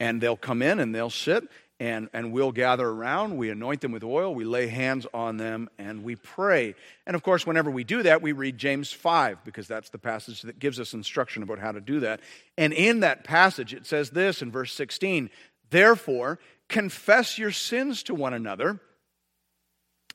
And 0.00 0.20
they'll 0.20 0.36
come 0.36 0.62
in 0.62 0.80
and 0.80 0.94
they'll 0.94 1.10
sit 1.10 1.48
and, 1.80 2.08
and 2.12 2.32
we'll 2.32 2.52
gather 2.52 2.88
around. 2.88 3.36
We 3.36 3.50
anoint 3.50 3.80
them 3.80 3.92
with 3.92 4.04
oil, 4.04 4.34
we 4.34 4.44
lay 4.44 4.68
hands 4.68 5.06
on 5.12 5.36
them, 5.36 5.68
and 5.78 6.04
we 6.04 6.16
pray. 6.16 6.74
And 7.06 7.16
of 7.16 7.22
course, 7.22 7.46
whenever 7.46 7.70
we 7.70 7.84
do 7.84 8.02
that, 8.04 8.22
we 8.22 8.32
read 8.32 8.58
James 8.58 8.92
5 8.92 9.44
because 9.44 9.66
that's 9.66 9.90
the 9.90 9.98
passage 9.98 10.42
that 10.42 10.58
gives 10.58 10.78
us 10.78 10.94
instruction 10.94 11.42
about 11.42 11.58
how 11.58 11.72
to 11.72 11.80
do 11.80 12.00
that. 12.00 12.20
And 12.56 12.72
in 12.72 13.00
that 13.00 13.24
passage, 13.24 13.74
it 13.74 13.86
says 13.86 14.10
this 14.10 14.42
in 14.42 14.50
verse 14.50 14.72
16 14.72 15.30
Therefore, 15.70 16.38
confess 16.68 17.38
your 17.38 17.50
sins 17.50 18.02
to 18.04 18.14
one 18.14 18.34
another 18.34 18.78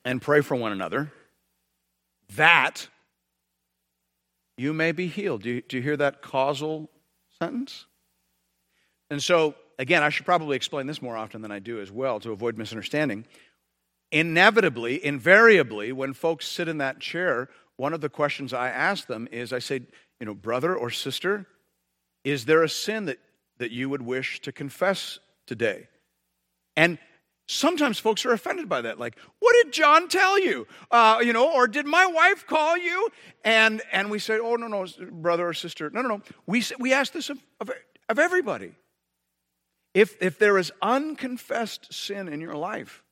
and 0.06 0.22
pray 0.22 0.42
for 0.42 0.56
one 0.56 0.72
another 0.72 1.12
that 2.36 2.88
you 4.60 4.74
may 4.74 4.92
be 4.92 5.08
healed. 5.08 5.44
Do 5.44 5.50
you, 5.50 5.62
do 5.62 5.78
you 5.78 5.84
hear 5.84 5.96
that 5.98 6.22
causal 6.22 6.90
sentence? 7.42 7.86
And 9.10 9.24
so, 9.24 9.56
again, 9.80 10.04
I 10.04 10.10
should 10.10 10.26
probably 10.26 10.58
explain 10.58 10.86
this 10.86 11.02
more 11.02 11.16
often 11.16 11.42
than 11.42 11.52
I 11.52 11.60
do 11.60 11.80
as 11.80 11.90
well 11.90 12.20
to 12.20 12.32
avoid 12.32 12.58
misunderstanding. 12.58 13.26
Inevitably, 14.12 15.04
invariably, 15.04 15.94
when 15.94 16.14
folks 16.14 16.46
sit 16.46 16.68
in 16.68 16.80
that 16.80 17.00
chair, 17.00 17.50
one 17.78 17.94
of 17.94 18.02
the 18.02 18.10
questions 18.10 18.52
I 18.52 18.68
ask 18.68 19.08
them 19.08 19.30
is 19.32 19.54
I 19.54 19.60
say, 19.60 19.82
you 20.20 20.26
know, 20.26 20.34
brother 20.34 20.76
or 20.76 20.90
sister, 20.90 21.48
is 22.26 22.44
there 22.44 22.62
a 22.62 22.70
sin 22.70 23.06
that, 23.06 23.20
that 23.60 23.72
you 23.72 23.90
would 23.90 24.02
wish 24.02 24.42
to 24.42 24.52
confess 24.52 25.20
today? 25.48 25.88
And 26.76 26.98
Sometimes 27.52 27.98
folks 27.98 28.28
are 28.28 28.32
offended 28.32 28.70
by 28.70 28.82
that. 28.82 29.00
Like, 29.00 29.18
what 29.40 29.56
did 29.64 29.74
John 29.74 30.08
tell 30.08 30.40
you? 30.40 30.68
Uh, 30.92 31.18
you 31.24 31.34
know, 31.34 31.52
or 31.52 31.68
did 31.68 31.88
my 31.88 32.06
wife 32.06 32.46
call 32.46 32.78
you? 32.78 33.10
And, 33.44 33.82
and 33.92 34.12
we 34.12 34.20
say, 34.20 34.38
oh, 34.38 34.56
no, 34.56 34.68
no, 34.68 34.86
brother 35.10 35.48
or 35.48 35.56
sister. 35.56 35.90
No, 35.90 36.04
no, 36.04 36.10
no. 36.10 36.22
We, 36.46 36.64
we 36.78 36.94
ask 36.94 37.12
this 37.12 37.32
of, 37.32 37.40
of, 37.60 37.72
of 38.08 38.20
everybody. 38.20 38.74
If, 39.96 40.16
if 40.22 40.38
there 40.38 40.60
is 40.60 40.72
unconfessed 40.84 41.92
sin 41.92 42.28
in 42.28 42.40
your 42.40 42.54
life, 42.54 43.04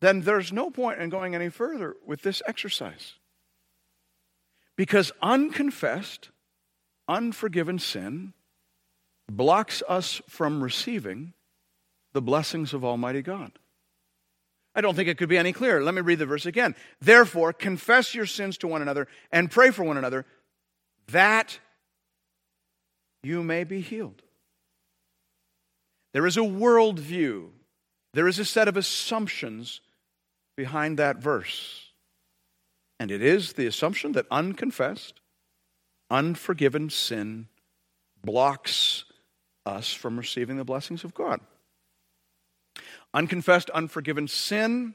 then 0.00 0.22
there's 0.22 0.54
no 0.54 0.70
point 0.70 0.98
in 0.98 1.10
going 1.10 1.34
any 1.34 1.50
further 1.50 1.96
with 2.06 2.22
this 2.22 2.40
exercise. 2.46 3.16
Because 4.74 5.12
unconfessed, 5.20 6.30
unforgiven 7.08 7.78
sin 7.78 8.32
blocks 9.30 9.82
us 9.86 10.22
from 10.30 10.64
receiving 10.64 11.34
the 12.12 12.22
blessings 12.22 12.72
of 12.74 12.84
Almighty 12.84 13.22
God. 13.22 13.52
I 14.74 14.80
don't 14.80 14.94
think 14.94 15.08
it 15.08 15.18
could 15.18 15.28
be 15.28 15.38
any 15.38 15.52
clearer. 15.52 15.82
Let 15.82 15.94
me 15.94 16.00
read 16.00 16.18
the 16.18 16.26
verse 16.26 16.46
again. 16.46 16.76
Therefore, 17.00 17.52
confess 17.52 18.14
your 18.14 18.26
sins 18.26 18.56
to 18.58 18.68
one 18.68 18.82
another 18.82 19.08
and 19.32 19.50
pray 19.50 19.70
for 19.70 19.82
one 19.82 19.96
another 19.96 20.26
that 21.08 21.58
you 23.22 23.42
may 23.42 23.64
be 23.64 23.80
healed. 23.80 24.22
There 26.12 26.26
is 26.26 26.36
a 26.36 26.40
worldview, 26.40 27.48
there 28.14 28.28
is 28.28 28.38
a 28.38 28.44
set 28.44 28.68
of 28.68 28.76
assumptions 28.76 29.80
behind 30.56 30.98
that 30.98 31.18
verse. 31.18 31.86
And 32.98 33.10
it 33.10 33.22
is 33.22 33.54
the 33.54 33.66
assumption 33.66 34.12
that 34.12 34.26
unconfessed, 34.30 35.20
unforgiven 36.10 36.90
sin 36.90 37.48
blocks 38.22 39.04
us 39.64 39.92
from 39.92 40.18
receiving 40.18 40.58
the 40.58 40.64
blessings 40.64 41.02
of 41.02 41.14
God. 41.14 41.40
Unconfessed, 43.12 43.70
unforgiven 43.70 44.28
sin 44.28 44.94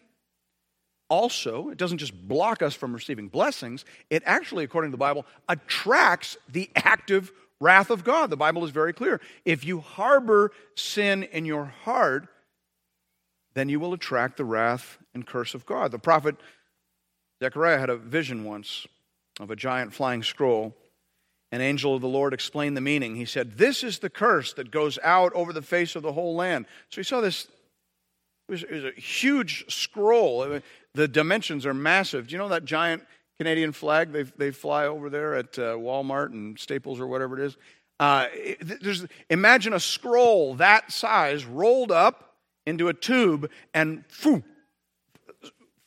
also, 1.10 1.70
it 1.70 1.78
doesn't 1.78 2.00
just 2.00 2.28
block 2.28 2.62
us 2.62 2.74
from 2.74 2.94
receiving 2.94 3.28
blessings, 3.28 3.86
it 4.10 4.24
actually, 4.26 4.64
according 4.64 4.90
to 4.90 4.94
the 4.94 4.98
Bible, 4.98 5.26
attracts 5.48 6.36
the 6.50 6.70
active 6.76 7.32
wrath 7.60 7.90
of 7.92 8.04
God. 8.04 8.30
The 8.30 8.38
Bible 8.38 8.66
is 8.66 8.72
very 8.72 8.92
clear. 8.92 9.22
If 9.44 9.64
you 9.64 9.82
harbor 9.82 10.52
sin 10.76 11.24
in 11.24 11.46
your 11.46 11.66
heart, 11.66 12.28
then 13.54 13.70
you 13.70 13.80
will 13.80 13.94
attract 13.94 14.38
the 14.38 14.46
wrath 14.46 14.98
and 15.14 15.26
curse 15.26 15.54
of 15.54 15.66
God. 15.66 15.92
The 15.92 16.00
prophet 16.00 16.36
Zechariah 17.42 17.80
had 17.80 17.90
a 17.90 17.98
vision 17.98 18.44
once 18.44 18.88
of 19.40 19.52
a 19.52 19.56
giant 19.56 19.94
flying 19.94 20.24
scroll, 20.24 20.76
an 21.52 21.62
angel 21.62 21.96
of 21.96 22.02
the 22.02 22.08
Lord 22.08 22.34
explained 22.34 22.76
the 22.76 22.82
meaning. 22.82 23.16
He 23.16 23.26
said, 23.26 23.58
This 23.58 23.84
is 23.84 24.00
the 24.00 24.10
curse 24.10 24.54
that 24.54 24.72
goes 24.72 24.98
out 25.04 25.34
over 25.34 25.54
the 25.54 25.62
face 25.62 25.96
of 25.96 26.04
the 26.04 26.14
whole 26.14 26.36
land. 26.36 26.66
So 26.90 27.02
he 27.02 27.04
saw 27.04 27.22
this, 27.22 27.48
it 28.48 28.52
was, 28.52 28.64
it 28.64 28.72
was 28.72 28.84
a 28.86 28.92
huge 28.92 29.66
scroll. 29.74 30.60
The 30.94 31.08
dimensions 31.08 31.66
are 31.66 31.74
massive. 31.74 32.28
Do 32.28 32.34
you 32.34 32.38
know 32.38 32.50
that 32.50 32.66
giant 32.66 33.04
Canadian 33.38 33.72
flag 33.72 34.12
they, 34.12 34.24
they 34.24 34.52
fly 34.52 34.86
over 34.86 35.10
there 35.10 35.36
at 35.36 35.58
uh, 35.58 35.76
Walmart 35.76 36.32
and 36.32 36.58
Staples 36.60 37.00
or 37.00 37.08
whatever 37.08 37.40
it 37.40 37.46
is? 37.46 37.58
Uh, 38.00 38.28
there's, 38.62 39.06
imagine 39.30 39.74
a 39.74 39.80
scroll 39.80 40.56
that 40.56 40.92
size 40.92 41.46
rolled 41.46 41.92
up 41.92 42.36
into 42.66 42.88
a 42.88 42.94
tube 42.94 43.50
and 43.74 44.04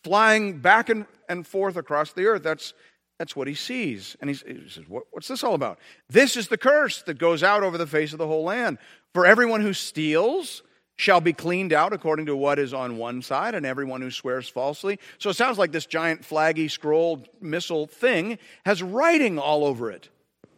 flying 0.02 0.58
back 0.58 0.88
and, 0.88 1.06
and 1.28 1.46
forth 1.46 1.76
across 1.76 2.12
the 2.12 2.26
earth. 2.26 2.42
That's, 2.42 2.72
that's 3.18 3.36
what 3.36 3.46
he 3.46 3.54
sees. 3.54 4.16
And 4.20 4.30
he 4.30 4.34
says, 4.34 4.88
what, 4.88 5.04
What's 5.10 5.28
this 5.28 5.44
all 5.44 5.54
about? 5.54 5.78
This 6.08 6.36
is 6.36 6.48
the 6.48 6.58
curse 6.58 7.02
that 7.02 7.18
goes 7.18 7.42
out 7.42 7.62
over 7.62 7.76
the 7.78 7.86
face 7.86 8.12
of 8.12 8.18
the 8.18 8.26
whole 8.26 8.44
land. 8.44 8.78
For 9.12 9.26
everyone 9.26 9.60
who 9.60 9.72
steals 9.72 10.62
shall 10.98 11.20
be 11.20 11.32
cleaned 11.32 11.72
out 11.72 11.92
according 11.92 12.26
to 12.26 12.36
what 12.36 12.58
is 12.58 12.74
on 12.74 12.98
one 12.98 13.22
side, 13.22 13.54
and 13.54 13.64
everyone 13.64 14.02
who 14.02 14.10
swears 14.10 14.48
falsely. 14.48 14.98
So 15.18 15.30
it 15.30 15.36
sounds 15.36 15.56
like 15.56 15.70
this 15.70 15.86
giant 15.86 16.22
flaggy 16.22 16.68
scroll 16.68 17.24
missile 17.40 17.86
thing 17.86 18.36
has 18.66 18.82
writing 18.82 19.38
all 19.38 19.64
over 19.64 19.90
it. 19.92 20.08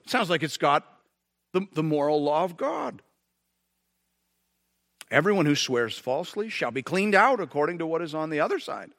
It 0.02 0.10
sounds 0.10 0.30
like 0.30 0.42
it's 0.42 0.56
got 0.56 0.84
the, 1.52 1.66
the 1.74 1.82
moral 1.82 2.22
law 2.22 2.42
of 2.42 2.56
God. 2.56 3.02
Everyone 5.10 5.44
who 5.44 5.54
swears 5.54 5.98
falsely 5.98 6.48
shall 6.48 6.70
be 6.70 6.82
cleaned 6.82 7.14
out 7.14 7.38
according 7.38 7.78
to 7.78 7.86
what 7.86 8.00
is 8.00 8.14
on 8.14 8.30
the 8.30 8.40
other 8.40 8.58
side. 8.58 8.92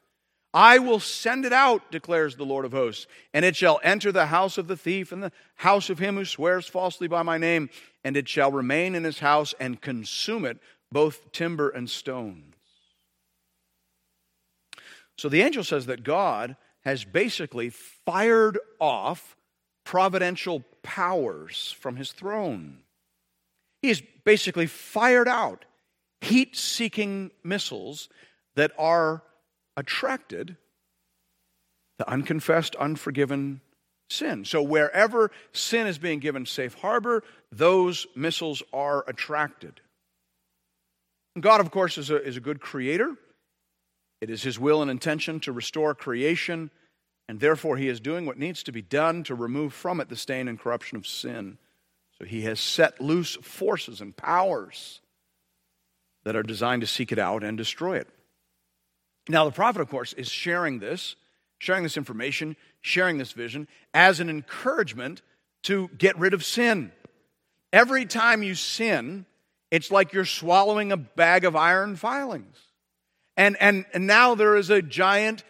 I 0.54 0.78
will 0.78 1.00
send 1.00 1.46
it 1.46 1.52
out, 1.52 1.90
declares 1.90 2.36
the 2.36 2.44
Lord 2.44 2.66
of 2.66 2.72
hosts, 2.72 3.06
and 3.32 3.44
it 3.44 3.56
shall 3.56 3.80
enter 3.82 4.12
the 4.12 4.26
house 4.26 4.58
of 4.58 4.68
the 4.68 4.76
thief 4.76 5.10
and 5.10 5.22
the 5.22 5.32
house 5.56 5.88
of 5.88 5.98
him 5.98 6.16
who 6.16 6.26
swears 6.26 6.68
falsely 6.68 7.08
by 7.08 7.22
my 7.22 7.38
name, 7.38 7.70
and 8.04 8.16
it 8.16 8.28
shall 8.28 8.52
remain 8.52 8.94
in 8.94 9.04
his 9.04 9.20
house 9.20 9.54
and 9.58 9.80
consume 9.80 10.44
it, 10.44 10.58
both 10.92 11.32
timber 11.32 11.68
and 11.68 11.88
stones. 11.88 12.54
So 15.16 15.28
the 15.28 15.42
angel 15.42 15.64
says 15.64 15.86
that 15.86 16.04
God 16.04 16.56
has 16.84 17.04
basically 17.04 17.70
fired 17.70 18.58
off 18.80 19.36
providential 19.84 20.64
powers 20.82 21.74
from 21.78 21.96
his 21.96 22.12
throne. 22.12 22.78
He 23.82 23.88
has 23.88 24.02
basically 24.24 24.66
fired 24.66 25.28
out 25.28 25.64
heat 26.20 26.56
seeking 26.56 27.30
missiles 27.42 28.08
that 28.54 28.72
are 28.78 29.22
attracted 29.76 30.56
to 31.98 32.08
unconfessed, 32.08 32.76
unforgiven 32.76 33.60
sin. 34.08 34.44
So 34.44 34.62
wherever 34.62 35.30
sin 35.52 35.86
is 35.86 35.98
being 35.98 36.20
given 36.20 36.46
safe 36.46 36.74
harbor, 36.74 37.24
those 37.50 38.06
missiles 38.14 38.62
are 38.72 39.04
attracted. 39.08 39.80
God, 41.40 41.60
of 41.60 41.70
course, 41.70 41.98
is 41.98 42.10
a, 42.10 42.22
is 42.22 42.36
a 42.36 42.40
good 42.40 42.60
creator. 42.60 43.14
It 44.20 44.30
is 44.30 44.42
his 44.42 44.58
will 44.58 44.82
and 44.82 44.90
intention 44.90 45.40
to 45.40 45.52
restore 45.52 45.94
creation, 45.94 46.70
and 47.28 47.40
therefore 47.40 47.76
he 47.76 47.88
is 47.88 48.00
doing 48.00 48.26
what 48.26 48.38
needs 48.38 48.62
to 48.64 48.72
be 48.72 48.82
done 48.82 49.24
to 49.24 49.34
remove 49.34 49.72
from 49.72 50.00
it 50.00 50.08
the 50.08 50.16
stain 50.16 50.48
and 50.48 50.60
corruption 50.60 50.96
of 50.96 51.06
sin. 51.06 51.58
So 52.18 52.24
he 52.24 52.42
has 52.42 52.60
set 52.60 53.00
loose 53.00 53.36
forces 53.36 54.00
and 54.00 54.16
powers 54.16 55.00
that 56.24 56.36
are 56.36 56.42
designed 56.42 56.82
to 56.82 56.86
seek 56.86 57.10
it 57.10 57.18
out 57.18 57.42
and 57.42 57.56
destroy 57.56 57.96
it. 57.96 58.08
Now, 59.28 59.44
the 59.44 59.50
prophet, 59.50 59.80
of 59.80 59.88
course, 59.88 60.12
is 60.12 60.28
sharing 60.28 60.78
this, 60.78 61.16
sharing 61.58 61.82
this 61.82 61.96
information, 61.96 62.56
sharing 62.80 63.18
this 63.18 63.32
vision 63.32 63.66
as 63.94 64.20
an 64.20 64.28
encouragement 64.28 65.22
to 65.64 65.88
get 65.96 66.18
rid 66.18 66.34
of 66.34 66.44
sin. 66.44 66.92
Every 67.72 68.04
time 68.04 68.42
you 68.42 68.54
sin, 68.54 69.26
it's 69.72 69.90
like 69.90 70.12
you're 70.12 70.26
swallowing 70.26 70.92
a 70.92 70.98
bag 70.98 71.46
of 71.46 71.56
iron 71.56 71.96
filings. 71.96 72.58
And, 73.38 73.56
and, 73.58 73.86
and 73.94 74.06
now 74.06 74.34
there 74.34 74.54
is 74.54 74.68
a 74.68 74.82
giant 74.82 75.44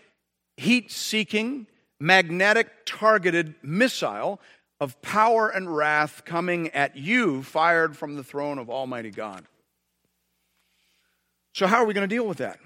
heat 0.56 0.92
seeking, 0.92 1.66
magnetic 1.98 2.68
targeted 2.86 3.56
missile 3.64 4.40
of 4.80 5.02
power 5.02 5.48
and 5.48 5.74
wrath 5.74 6.24
coming 6.24 6.68
at 6.68 6.96
you, 6.96 7.42
fired 7.42 7.96
from 7.96 8.14
the 8.14 8.22
throne 8.22 8.58
of 8.58 8.70
Almighty 8.70 9.10
God. 9.10 9.44
So, 11.52 11.66
how 11.66 11.78
are 11.78 11.86
we 11.86 11.92
going 11.92 12.08
to 12.08 12.14
deal 12.14 12.26
with 12.26 12.38
that? 12.38 12.60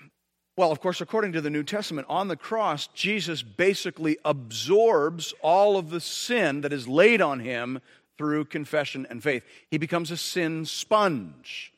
Well, 0.59 0.71
of 0.71 0.81
course, 0.81 1.01
according 1.01 1.33
to 1.33 1.41
the 1.41 1.51
New 1.51 1.63
Testament, 1.63 2.07
on 2.11 2.29
the 2.29 2.37
cross, 2.37 2.87
Jesus 2.89 3.43
basically 3.43 4.19
absorbs 4.27 5.33
all 5.41 5.79
of 5.79 5.89
the 5.89 6.01
sin 6.01 6.61
that 6.61 6.73
is 6.73 6.87
laid 6.87 7.23
on 7.23 7.41
him 7.41 7.81
through 8.19 8.47
confession 8.47 9.07
and 9.11 9.23
faith. 9.23 9.45
He 9.71 9.79
becomes 9.79 10.11
a 10.11 10.17
sin 10.17 10.65
sponge, 10.65 11.73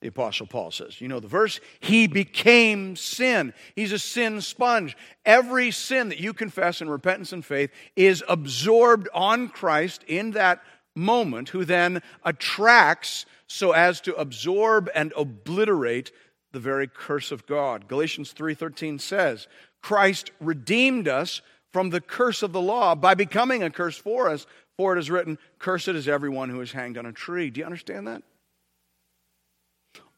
the 0.00 0.08
Apostle 0.08 0.46
Paul 0.46 0.70
says. 0.70 1.00
You 1.00 1.08
know 1.08 1.20
the 1.20 1.28
verse? 1.28 1.60
He 1.80 2.06
became 2.06 2.96
sin. 2.96 3.54
He's 3.74 3.92
a 3.92 3.98
sin 3.98 4.40
sponge. 4.40 4.96
Every 5.24 5.70
sin 5.70 6.10
that 6.10 6.20
you 6.20 6.32
confess 6.32 6.80
in 6.80 6.90
repentance 6.90 7.32
and 7.32 7.44
faith 7.44 7.70
is 7.96 8.22
absorbed 8.28 9.08
on 9.14 9.48
Christ 9.48 10.04
in 10.06 10.32
that 10.32 10.62
moment, 10.94 11.48
who 11.48 11.64
then 11.64 12.02
attracts 12.24 13.26
so 13.46 13.72
as 13.72 14.00
to 14.02 14.14
absorb 14.14 14.90
and 14.94 15.12
obliterate 15.16 16.12
the 16.52 16.60
very 16.60 16.86
curse 16.86 17.32
of 17.32 17.46
God. 17.46 17.88
Galatians 17.88 18.32
3:13 18.32 19.00
says, 19.00 19.48
Christ 19.82 20.30
redeemed 20.40 21.08
us 21.08 21.42
from 21.72 21.90
the 21.90 22.00
curse 22.00 22.42
of 22.42 22.52
the 22.52 22.60
law 22.60 22.94
by 22.94 23.14
becoming 23.14 23.62
a 23.62 23.70
curse 23.70 23.98
for 23.98 24.28
us, 24.28 24.46
for 24.76 24.96
it 24.96 24.98
is 24.98 25.10
written, 25.10 25.38
cursed 25.58 25.88
is 25.88 26.08
everyone 26.08 26.50
who 26.50 26.60
is 26.60 26.72
hanged 26.72 26.98
on 26.98 27.06
a 27.06 27.12
tree. 27.12 27.50
Do 27.50 27.60
you 27.60 27.66
understand 27.66 28.06
that? 28.06 28.22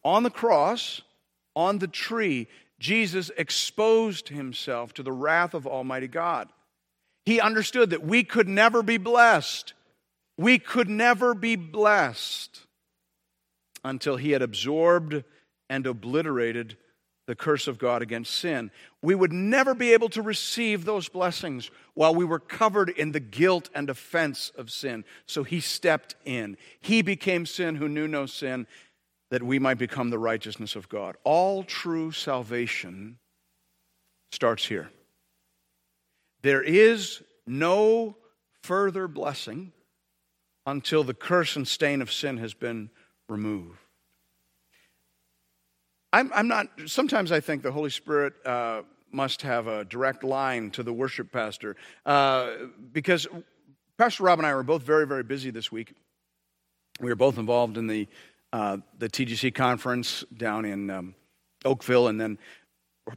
On 0.04 0.22
the 0.22 0.30
cross, 0.30 1.02
on 1.54 1.78
the 1.78 1.88
tree, 1.88 2.48
Jesus 2.78 3.30
exposed 3.36 4.28
himself 4.28 4.94
to 4.94 5.02
the 5.02 5.12
wrath 5.12 5.54
of 5.54 5.66
Almighty 5.66 6.08
God. 6.08 6.48
He 7.24 7.40
understood 7.40 7.90
that 7.90 8.04
we 8.04 8.22
could 8.22 8.48
never 8.48 8.82
be 8.82 8.98
blessed. 8.98 9.74
We 10.38 10.58
could 10.58 10.88
never 10.88 11.34
be 11.34 11.56
blessed 11.56 12.60
until 13.84 14.16
he 14.16 14.30
had 14.30 14.42
absorbed 14.42 15.24
and 15.68 15.86
obliterated 15.86 16.76
the 17.26 17.34
curse 17.34 17.66
of 17.66 17.78
God 17.78 18.02
against 18.02 18.34
sin. 18.34 18.70
We 19.02 19.14
would 19.14 19.32
never 19.32 19.74
be 19.74 19.92
able 19.92 20.08
to 20.10 20.22
receive 20.22 20.84
those 20.84 21.08
blessings 21.08 21.70
while 21.94 22.14
we 22.14 22.24
were 22.24 22.38
covered 22.38 22.88
in 22.88 23.12
the 23.12 23.20
guilt 23.20 23.68
and 23.74 23.90
offense 23.90 24.52
of 24.56 24.70
sin. 24.70 25.04
So 25.26 25.42
he 25.42 25.60
stepped 25.60 26.14
in. 26.24 26.56
He 26.80 27.02
became 27.02 27.44
sin 27.46 27.76
who 27.76 27.88
knew 27.88 28.06
no 28.08 28.26
sin, 28.26 28.66
that 29.30 29.42
we 29.42 29.58
might 29.58 29.78
become 29.78 30.10
the 30.10 30.18
righteousness 30.18 30.76
of 30.76 30.88
God. 30.88 31.16
All 31.24 31.64
true 31.64 32.12
salvation 32.12 33.18
starts 34.30 34.66
here. 34.66 34.90
There 36.42 36.62
is 36.62 37.22
no 37.46 38.16
further 38.62 39.08
blessing 39.08 39.72
until 40.64 41.02
the 41.02 41.14
curse 41.14 41.56
and 41.56 41.66
stain 41.66 42.02
of 42.02 42.12
sin 42.12 42.38
has 42.38 42.54
been 42.54 42.90
removed. 43.28 43.78
I'm, 46.16 46.32
I'm 46.34 46.48
not, 46.48 46.68
sometimes 46.86 47.30
I 47.30 47.40
think 47.40 47.62
the 47.62 47.70
Holy 47.70 47.90
Spirit 47.90 48.32
uh, 48.46 48.82
must 49.12 49.42
have 49.42 49.66
a 49.66 49.84
direct 49.84 50.24
line 50.24 50.70
to 50.70 50.82
the 50.82 50.90
worship 50.90 51.30
pastor 51.30 51.76
uh, 52.06 52.52
because 52.90 53.26
Pastor 53.98 54.22
Rob 54.22 54.38
and 54.38 54.46
I 54.46 54.54
were 54.54 54.62
both 54.62 54.82
very, 54.82 55.06
very 55.06 55.24
busy 55.24 55.50
this 55.50 55.70
week. 55.70 55.92
We 57.00 57.10
were 57.10 57.16
both 57.16 57.36
involved 57.36 57.76
in 57.76 57.86
the, 57.86 58.08
uh, 58.50 58.78
the 58.98 59.10
TGC 59.10 59.54
conference 59.54 60.24
down 60.34 60.64
in 60.64 60.88
um, 60.88 61.14
Oakville, 61.66 62.08
and 62.08 62.18
then 62.18 62.38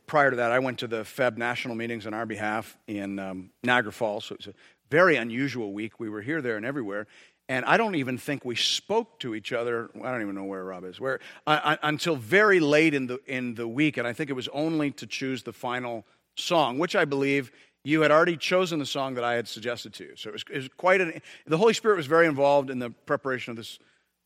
prior 0.06 0.32
to 0.32 0.36
that, 0.36 0.52
I 0.52 0.60
went 0.60 0.80
to 0.80 0.88
the 0.88 1.06
FEB 1.06 1.38
national 1.38 1.76
meetings 1.76 2.06
on 2.06 2.14
our 2.14 2.26
behalf 2.26 2.78
in 2.88 3.18
um, 3.18 3.52
Niagara 3.64 3.94
Falls. 3.94 4.26
So 4.26 4.34
it 4.34 4.40
was 4.40 4.48
a 4.48 4.58
very 4.92 5.16
unusual 5.16 5.72
week. 5.72 6.02
We 6.02 6.10
were 6.10 6.22
here, 6.22 6.42
there, 6.42 6.58
and 6.58 6.66
everywhere. 6.66 7.08
And 7.50 7.66
I 7.66 7.78
don't 7.78 7.96
even 7.96 8.20
think 8.20 8.46
we 8.46 8.56
spoke 8.56 9.20
to 9.20 9.34
each 9.34 9.52
other. 9.52 9.90
I 10.04 10.12
don't 10.12 10.22
even 10.22 10.36
know 10.36 10.44
where 10.44 10.64
Rob 10.64 10.86
is. 10.86 11.00
Where 11.00 11.20
uh, 11.48 11.78
until 11.82 12.16
very 12.16 12.60
late 12.60 12.94
in 12.94 13.08
the 13.08 13.20
in 13.26 13.56
the 13.56 13.68
week, 13.68 13.98
and 13.98 14.08
I 14.08 14.14
think 14.14 14.30
it 14.30 14.34
was 14.34 14.48
only 14.50 14.92
to 14.92 15.08
choose 15.08 15.42
the 15.42 15.52
final 15.52 16.06
song, 16.38 16.78
which 16.78 16.96
I 16.96 17.06
believe 17.06 17.52
you 17.84 18.02
had 18.02 18.12
already 18.12 18.38
chosen 18.38 18.78
the 18.78 18.86
song 18.86 19.16
that 19.16 19.24
I 19.24 19.34
had 19.34 19.48
suggested 19.48 19.94
to 19.94 20.04
you. 20.04 20.16
So 20.16 20.30
it 20.30 20.34
was, 20.34 20.44
it 20.52 20.58
was 20.58 20.70
quite 20.78 21.02
an. 21.02 21.22
The 21.48 21.58
Holy 21.58 21.74
Spirit 21.74 21.98
was 21.98 22.06
very 22.06 22.28
involved 22.28 22.70
in 22.70 22.78
the 22.78 22.92
preparation 22.92 23.50
of 23.50 23.58
this 23.58 23.80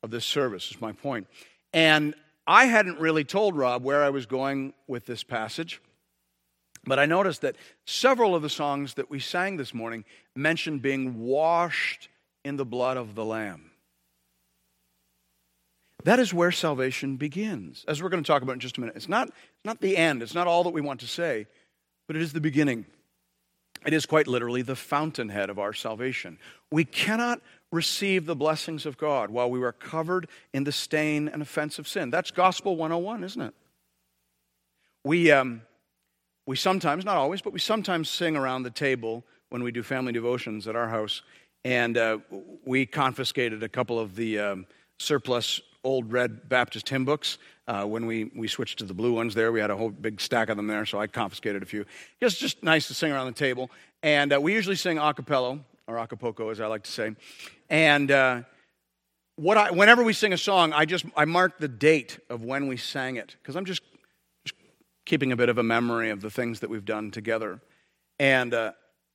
of 0.03 0.11
this 0.11 0.25
service. 0.25 0.69
Is 0.69 0.81
my 0.81 0.91
point. 0.91 1.27
And 1.71 2.15
I 2.45 2.65
hadn't 2.65 2.99
really 2.99 3.23
told 3.23 3.55
Rob 3.55 3.85
where 3.85 4.03
I 4.03 4.09
was 4.09 4.25
going 4.25 4.73
with 4.85 5.05
this 5.05 5.23
passage. 5.23 5.81
But 6.85 6.99
I 6.99 7.05
noticed 7.05 7.39
that 7.41 7.55
several 7.85 8.35
of 8.35 8.41
the 8.41 8.49
songs 8.49 8.95
that 8.95 9.09
we 9.09 9.21
sang 9.21 9.55
this 9.55 9.73
morning 9.73 10.03
mentioned 10.35 10.81
being 10.81 11.21
washed 11.21 12.09
in 12.43 12.57
the 12.57 12.65
blood 12.65 12.97
of 12.97 13.15
the 13.15 13.25
Lamb. 13.25 13.71
That 16.03 16.19
is 16.19 16.33
where 16.33 16.51
salvation 16.51 17.15
begins, 17.15 17.85
as 17.87 18.03
we're 18.03 18.09
going 18.09 18.23
to 18.23 18.27
talk 18.27 18.41
about 18.41 18.53
in 18.53 18.59
just 18.59 18.77
a 18.77 18.81
minute. 18.81 18.95
It's 18.95 19.07
not, 19.07 19.29
not 19.63 19.79
the 19.79 19.95
end, 19.95 20.21
it's 20.21 20.35
not 20.35 20.47
all 20.47 20.63
that 20.63 20.73
we 20.73 20.81
want 20.81 20.99
to 20.99 21.07
say, 21.07 21.47
but 22.07 22.15
it 22.15 22.21
is 22.21 22.33
the 22.33 22.41
beginning. 22.41 22.85
It 23.85 23.93
is 23.93 24.05
quite 24.05 24.27
literally 24.27 24.61
the 24.61 24.75
fountainhead 24.75 25.49
of 25.49 25.59
our 25.59 25.73
salvation. 25.73 26.39
We 26.71 26.85
cannot 26.85 27.41
receive 27.71 28.25
the 28.25 28.35
blessings 28.35 28.85
of 28.85 28.97
God 28.97 29.29
while 29.29 29.49
we 29.49 29.61
are 29.63 29.71
covered 29.71 30.27
in 30.53 30.63
the 30.63 30.71
stain 30.71 31.27
and 31.27 31.41
offense 31.41 31.79
of 31.79 31.87
sin. 31.87 32.09
That's 32.09 32.31
Gospel 32.31 32.75
101, 32.75 33.23
isn't 33.23 33.41
it? 33.41 33.53
We, 35.03 35.31
um, 35.31 35.63
we 36.45 36.55
sometimes, 36.55 37.03
not 37.03 37.17
always, 37.17 37.41
but 37.41 37.51
we 37.51 37.59
sometimes 37.59 38.09
sing 38.09 38.37
around 38.37 38.63
the 38.63 38.69
table 38.69 39.23
when 39.49 39.63
we 39.63 39.71
do 39.71 39.83
family 39.83 40.13
devotions 40.13 40.67
at 40.67 40.75
our 40.75 40.89
house. 40.89 41.21
And 41.65 41.97
uh, 41.97 42.17
we 42.65 42.85
confiscated 42.85 43.63
a 43.63 43.69
couple 43.69 43.99
of 43.99 44.15
the 44.15 44.39
um, 44.39 44.65
surplus 44.99 45.61
old 45.83 46.11
red 46.11 46.49
Baptist 46.49 46.89
hymn 46.89 47.05
books. 47.05 47.37
Uh, 47.67 47.85
when 47.85 48.05
we, 48.05 48.31
we 48.35 48.47
switched 48.47 48.79
to 48.79 48.85
the 48.85 48.93
blue 48.93 49.13
ones 49.13 49.33
there, 49.33 49.51
we 49.51 49.59
had 49.59 49.69
a 49.69 49.75
whole 49.75 49.89
big 49.89 50.19
stack 50.19 50.49
of 50.49 50.57
them 50.57 50.67
there, 50.67 50.85
so 50.85 50.99
I 50.99 51.07
confiscated 51.07 51.63
a 51.63 51.65
few. 51.65 51.85
It's 52.19 52.37
just 52.37 52.63
nice 52.63 52.87
to 52.87 52.93
sing 52.93 53.11
around 53.11 53.27
the 53.27 53.33
table. 53.33 53.69
And 54.01 54.33
uh, 54.33 54.41
we 54.41 54.53
usually 54.53 54.75
sing 54.75 54.97
a 54.97 55.13
cappella, 55.13 55.59
or 55.87 55.97
acapulco, 55.97 56.49
as 56.49 56.59
I 56.59 56.67
like 56.67 56.83
to 56.83 56.91
say. 56.91 57.15
And 57.69 58.11
uh, 58.11 58.41
what 59.35 59.57
I, 59.57 59.71
whenever 59.71 60.03
we 60.03 60.13
sing 60.13 60.33
a 60.33 60.37
song, 60.37 60.73
I 60.73 60.85
just 60.85 61.05
I 61.15 61.25
mark 61.25 61.57
the 61.57 61.67
date 61.67 62.19
of 62.29 62.43
when 62.43 62.67
we 62.67 62.77
sang 62.77 63.15
it, 63.15 63.35
because 63.41 63.55
I'm 63.55 63.65
just 63.65 63.81
keeping 65.05 65.31
a 65.31 65.35
bit 65.35 65.49
of 65.49 65.57
a 65.57 65.63
memory 65.63 66.09
of 66.09 66.21
the 66.21 66.29
things 66.29 66.59
that 66.61 66.69
we've 66.69 66.85
done 66.85 67.11
together. 67.11 67.61
And 68.19 68.53
uh, 68.53 68.73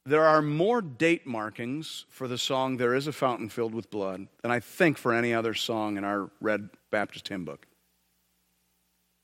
there 0.08 0.24
are 0.24 0.40
more 0.40 0.80
date 0.80 1.26
markings 1.26 2.06
for 2.08 2.26
the 2.26 2.38
song 2.38 2.76
There 2.76 2.94
is 2.94 3.06
a 3.06 3.12
Fountain 3.12 3.50
Filled 3.50 3.74
with 3.74 3.90
Blood 3.90 4.28
than 4.42 4.50
I 4.50 4.58
think 4.58 4.96
for 4.96 5.12
any 5.12 5.34
other 5.34 5.52
song 5.52 5.98
in 5.98 6.04
our 6.04 6.30
Red 6.40 6.70
Baptist 6.90 7.28
hymn 7.28 7.44
book. 7.44 7.66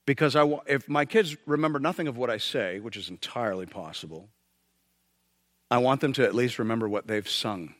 Because 0.06 0.36
I, 0.36 0.46
if 0.66 0.86
my 0.86 1.06
kids 1.06 1.36
remember 1.46 1.78
nothing 1.78 2.06
of 2.06 2.18
what 2.18 2.28
I 2.28 2.36
say, 2.36 2.80
which 2.80 2.98
is 2.98 3.08
entirely 3.08 3.64
possible, 3.64 4.28
I 5.70 5.78
want 5.78 6.02
them 6.02 6.12
to 6.14 6.24
at 6.24 6.34
least 6.34 6.58
remember 6.58 6.86
what 6.86 7.06
they've 7.06 7.28
sung. 7.28 7.74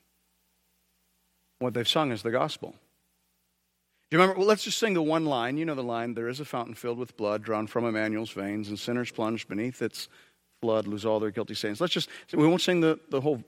What 1.59 1.75
they've 1.75 1.87
sung 1.87 2.11
is 2.11 2.23
the 2.23 2.31
gospel. 2.31 2.71
Do 2.71 4.17
you 4.17 4.19
remember? 4.19 4.39
Well, 4.39 4.49
let's 4.49 4.65
just 4.65 4.79
sing 4.79 4.95
the 4.95 5.03
one 5.03 5.27
line. 5.27 5.59
You 5.59 5.67
know 5.67 5.75
the 5.75 5.83
line 5.83 6.15
There 6.15 6.29
is 6.29 6.41
a 6.41 6.45
fountain 6.47 6.75
filled 6.75 6.99
with 6.99 7.17
blood 7.19 7.43
drawn 7.43 7.67
from 7.67 7.85
Emmanuel's 7.85 8.31
veins, 8.31 8.69
and 8.69 8.79
sinners 8.79 9.11
plunged 9.11 9.49
beneath 9.49 9.83
its 9.83 10.09
flood 10.65 10.87
lose 10.87 11.05
all 11.05 11.21
their 11.21 11.31
guilty 11.31 11.53
stains. 11.53 11.79
Let's 11.79 11.93
just, 11.93 12.09
we 12.33 12.47
won't 12.47 12.63
sing 12.63 12.81
the, 12.81 12.99
the 13.11 13.21
whole 13.21 13.45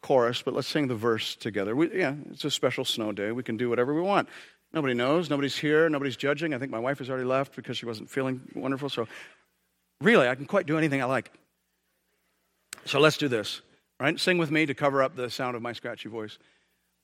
chorus, 0.00 0.42
but 0.42 0.54
let's 0.54 0.68
sing 0.68 0.86
the 0.86 0.94
verse 0.94 1.34
together. 1.34 1.74
We, 1.74 1.92
yeah, 1.98 2.14
it's 2.30 2.44
a 2.44 2.52
special 2.52 2.84
snow 2.84 3.10
day. 3.10 3.32
We 3.32 3.42
can 3.42 3.56
do 3.56 3.68
whatever 3.68 3.92
we 3.92 4.00
want. 4.00 4.28
Nobody 4.72 4.94
knows. 4.94 5.28
Nobody's 5.28 5.58
here. 5.58 5.88
Nobody's 5.88 6.16
judging. 6.16 6.54
I 6.54 6.58
think 6.58 6.70
my 6.70 6.78
wife 6.78 6.98
has 6.98 7.10
already 7.10 7.24
left 7.24 7.56
because 7.56 7.76
she 7.76 7.84
wasn't 7.84 8.08
feeling 8.08 8.40
wonderful. 8.54 8.88
So, 8.88 9.08
really, 10.00 10.28
I 10.28 10.36
can 10.36 10.46
quite 10.46 10.66
do 10.66 10.78
anything 10.78 11.02
I 11.02 11.06
like. 11.06 11.32
So, 12.84 13.00
let's 13.00 13.16
do 13.16 13.26
this. 13.26 13.60
Right? 13.98 14.18
Sing 14.20 14.38
with 14.38 14.52
me 14.52 14.66
to 14.66 14.74
cover 14.74 15.02
up 15.02 15.16
the 15.16 15.30
sound 15.30 15.56
of 15.56 15.62
my 15.62 15.72
scratchy 15.72 16.08
voice. 16.08 16.38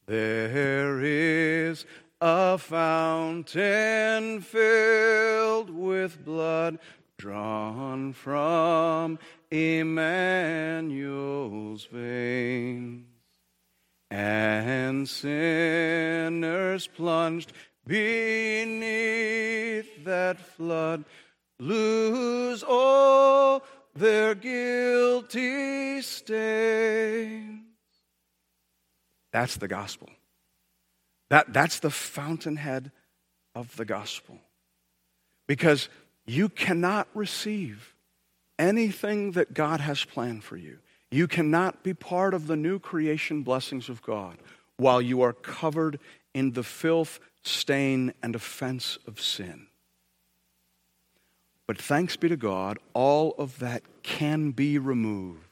There 0.06 1.02
is 1.02 1.84
a 2.20 2.58
fountain 2.58 4.40
filled 4.40 5.70
with 5.70 6.24
blood 6.24 6.78
drawn 7.18 8.12
from 8.12 9.18
Emmanuel's 9.50 11.86
veins, 11.86 13.06
and 14.10 15.08
sinners 15.08 16.86
plunged 16.88 17.54
beneath 17.86 18.84
that 20.04 20.38
flood 20.38 21.04
lose 21.58 22.62
all 22.66 23.62
their 23.94 24.34
guilty 24.34 26.02
stains. 26.02 27.62
That's 29.32 29.56
the 29.56 29.68
gospel. 29.68 30.08
That, 31.30 31.52
that's 31.52 31.80
the 31.80 31.90
fountainhead 31.90 32.92
of 33.54 33.76
the 33.76 33.84
gospel. 33.84 34.38
Because 35.46 35.88
you 36.26 36.48
cannot 36.48 37.08
receive 37.14 37.94
anything 38.58 39.32
that 39.32 39.54
God 39.54 39.80
has 39.80 40.04
planned 40.04 40.44
for 40.44 40.56
you. 40.56 40.78
You 41.10 41.28
cannot 41.28 41.82
be 41.82 41.94
part 41.94 42.34
of 42.34 42.46
the 42.46 42.56
new 42.56 42.78
creation 42.78 43.42
blessings 43.42 43.88
of 43.88 44.02
God 44.02 44.38
while 44.76 45.00
you 45.00 45.22
are 45.22 45.32
covered 45.32 45.98
in 46.34 46.52
the 46.52 46.64
filth, 46.64 47.20
stain, 47.42 48.12
and 48.22 48.34
offense 48.34 48.98
of 49.06 49.20
sin. 49.20 49.68
But 51.66 51.80
thanks 51.80 52.16
be 52.16 52.28
to 52.28 52.36
God, 52.36 52.78
all 52.92 53.34
of 53.38 53.58
that 53.60 53.82
can 54.02 54.50
be 54.50 54.78
removed. 54.78 55.42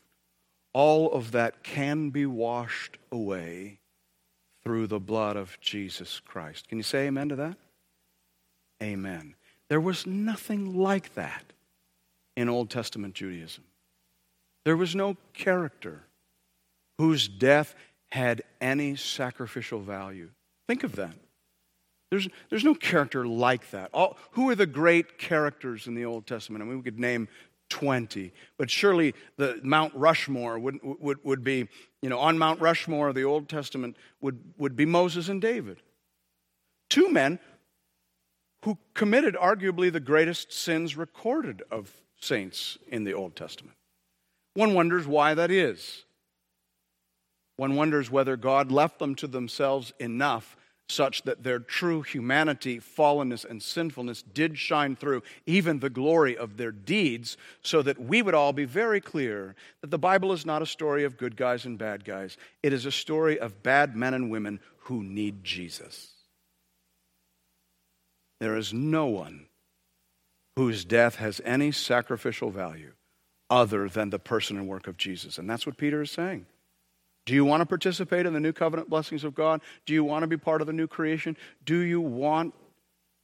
All 0.72 1.12
of 1.12 1.32
that 1.32 1.62
can 1.62 2.10
be 2.10 2.26
washed 2.26 2.98
away 3.12 3.78
through 4.62 4.88
the 4.88 5.00
blood 5.00 5.36
of 5.36 5.58
Jesus 5.60 6.20
Christ. 6.20 6.68
Can 6.68 6.78
you 6.78 6.84
say 6.84 7.06
amen 7.06 7.28
to 7.28 7.36
that? 7.36 7.56
Amen. 8.82 9.34
There 9.74 9.80
was 9.80 10.06
nothing 10.06 10.76
like 10.76 11.14
that 11.14 11.42
in 12.36 12.48
Old 12.48 12.70
Testament 12.70 13.14
Judaism. 13.14 13.64
There 14.64 14.76
was 14.76 14.94
no 14.94 15.16
character 15.32 16.04
whose 16.96 17.26
death 17.26 17.74
had 18.12 18.42
any 18.60 18.94
sacrificial 18.94 19.80
value. 19.80 20.30
Think 20.68 20.84
of 20.84 20.94
that. 20.94 21.16
There's, 22.12 22.28
there's 22.50 22.62
no 22.62 22.76
character 22.76 23.26
like 23.26 23.72
that. 23.72 23.90
All, 23.92 24.16
who 24.30 24.48
are 24.48 24.54
the 24.54 24.64
great 24.64 25.18
characters 25.18 25.88
in 25.88 25.96
the 25.96 26.04
Old 26.04 26.24
Testament? 26.24 26.62
I 26.62 26.66
mean, 26.66 26.76
we 26.76 26.84
could 26.84 27.00
name 27.00 27.26
20. 27.70 28.32
But 28.56 28.70
surely 28.70 29.12
the 29.38 29.58
Mount 29.64 29.92
Rushmore 29.96 30.56
would, 30.56 30.78
would, 30.84 31.18
would 31.24 31.42
be, 31.42 31.68
you 32.00 32.10
know, 32.10 32.20
on 32.20 32.38
Mount 32.38 32.60
Rushmore 32.60 33.12
the 33.12 33.24
Old 33.24 33.48
Testament 33.48 33.96
would, 34.20 34.38
would 34.56 34.76
be 34.76 34.86
Moses 34.86 35.28
and 35.28 35.42
David. 35.42 35.78
Two 36.88 37.10
men 37.10 37.40
who 38.64 38.78
committed 38.94 39.34
arguably 39.36 39.92
the 39.92 40.00
greatest 40.00 40.50
sins 40.50 40.96
recorded 40.96 41.62
of 41.70 41.92
saints 42.18 42.78
in 42.88 43.04
the 43.04 43.12
Old 43.12 43.36
Testament. 43.36 43.76
One 44.54 44.72
wonders 44.72 45.06
why 45.06 45.34
that 45.34 45.50
is. 45.50 46.04
One 47.56 47.76
wonders 47.76 48.10
whether 48.10 48.38
God 48.38 48.72
left 48.72 48.98
them 48.98 49.14
to 49.16 49.26
themselves 49.26 49.92
enough 50.00 50.56
such 50.88 51.22
that 51.22 51.42
their 51.42 51.58
true 51.58 52.00
humanity, 52.00 52.80
fallenness, 52.80 53.44
and 53.44 53.62
sinfulness 53.62 54.22
did 54.22 54.56
shine 54.58 54.96
through, 54.96 55.22
even 55.44 55.80
the 55.80 55.90
glory 55.90 56.36
of 56.36 56.56
their 56.56 56.72
deeds, 56.72 57.36
so 57.62 57.82
that 57.82 57.98
we 58.00 58.22
would 58.22 58.34
all 58.34 58.52
be 58.52 58.64
very 58.64 59.00
clear 59.00 59.54
that 59.82 59.90
the 59.90 59.98
Bible 59.98 60.32
is 60.32 60.46
not 60.46 60.62
a 60.62 60.66
story 60.66 61.04
of 61.04 61.18
good 61.18 61.36
guys 61.36 61.66
and 61.66 61.78
bad 61.78 62.04
guys. 62.04 62.38
It 62.62 62.72
is 62.72 62.86
a 62.86 62.92
story 62.92 63.38
of 63.38 63.62
bad 63.62 63.94
men 63.94 64.14
and 64.14 64.30
women 64.30 64.60
who 64.78 65.02
need 65.02 65.44
Jesus. 65.44 66.13
There 68.40 68.56
is 68.56 68.72
no 68.72 69.06
one 69.06 69.46
whose 70.56 70.84
death 70.84 71.16
has 71.16 71.40
any 71.44 71.72
sacrificial 71.72 72.50
value 72.50 72.92
other 73.50 73.88
than 73.88 74.10
the 74.10 74.18
person 74.18 74.56
and 74.56 74.68
work 74.68 74.86
of 74.86 74.96
Jesus. 74.96 75.38
And 75.38 75.48
that's 75.48 75.66
what 75.66 75.76
Peter 75.76 76.02
is 76.02 76.10
saying. 76.10 76.46
Do 77.26 77.34
you 77.34 77.44
want 77.44 77.62
to 77.62 77.66
participate 77.66 78.26
in 78.26 78.34
the 78.34 78.40
new 78.40 78.52
covenant 78.52 78.90
blessings 78.90 79.24
of 79.24 79.34
God? 79.34 79.60
Do 79.86 79.94
you 79.94 80.04
want 80.04 80.22
to 80.22 80.26
be 80.26 80.36
part 80.36 80.60
of 80.60 80.66
the 80.66 80.72
new 80.72 80.86
creation? 80.86 81.36
Do 81.64 81.78
you 81.78 82.00
want 82.00 82.54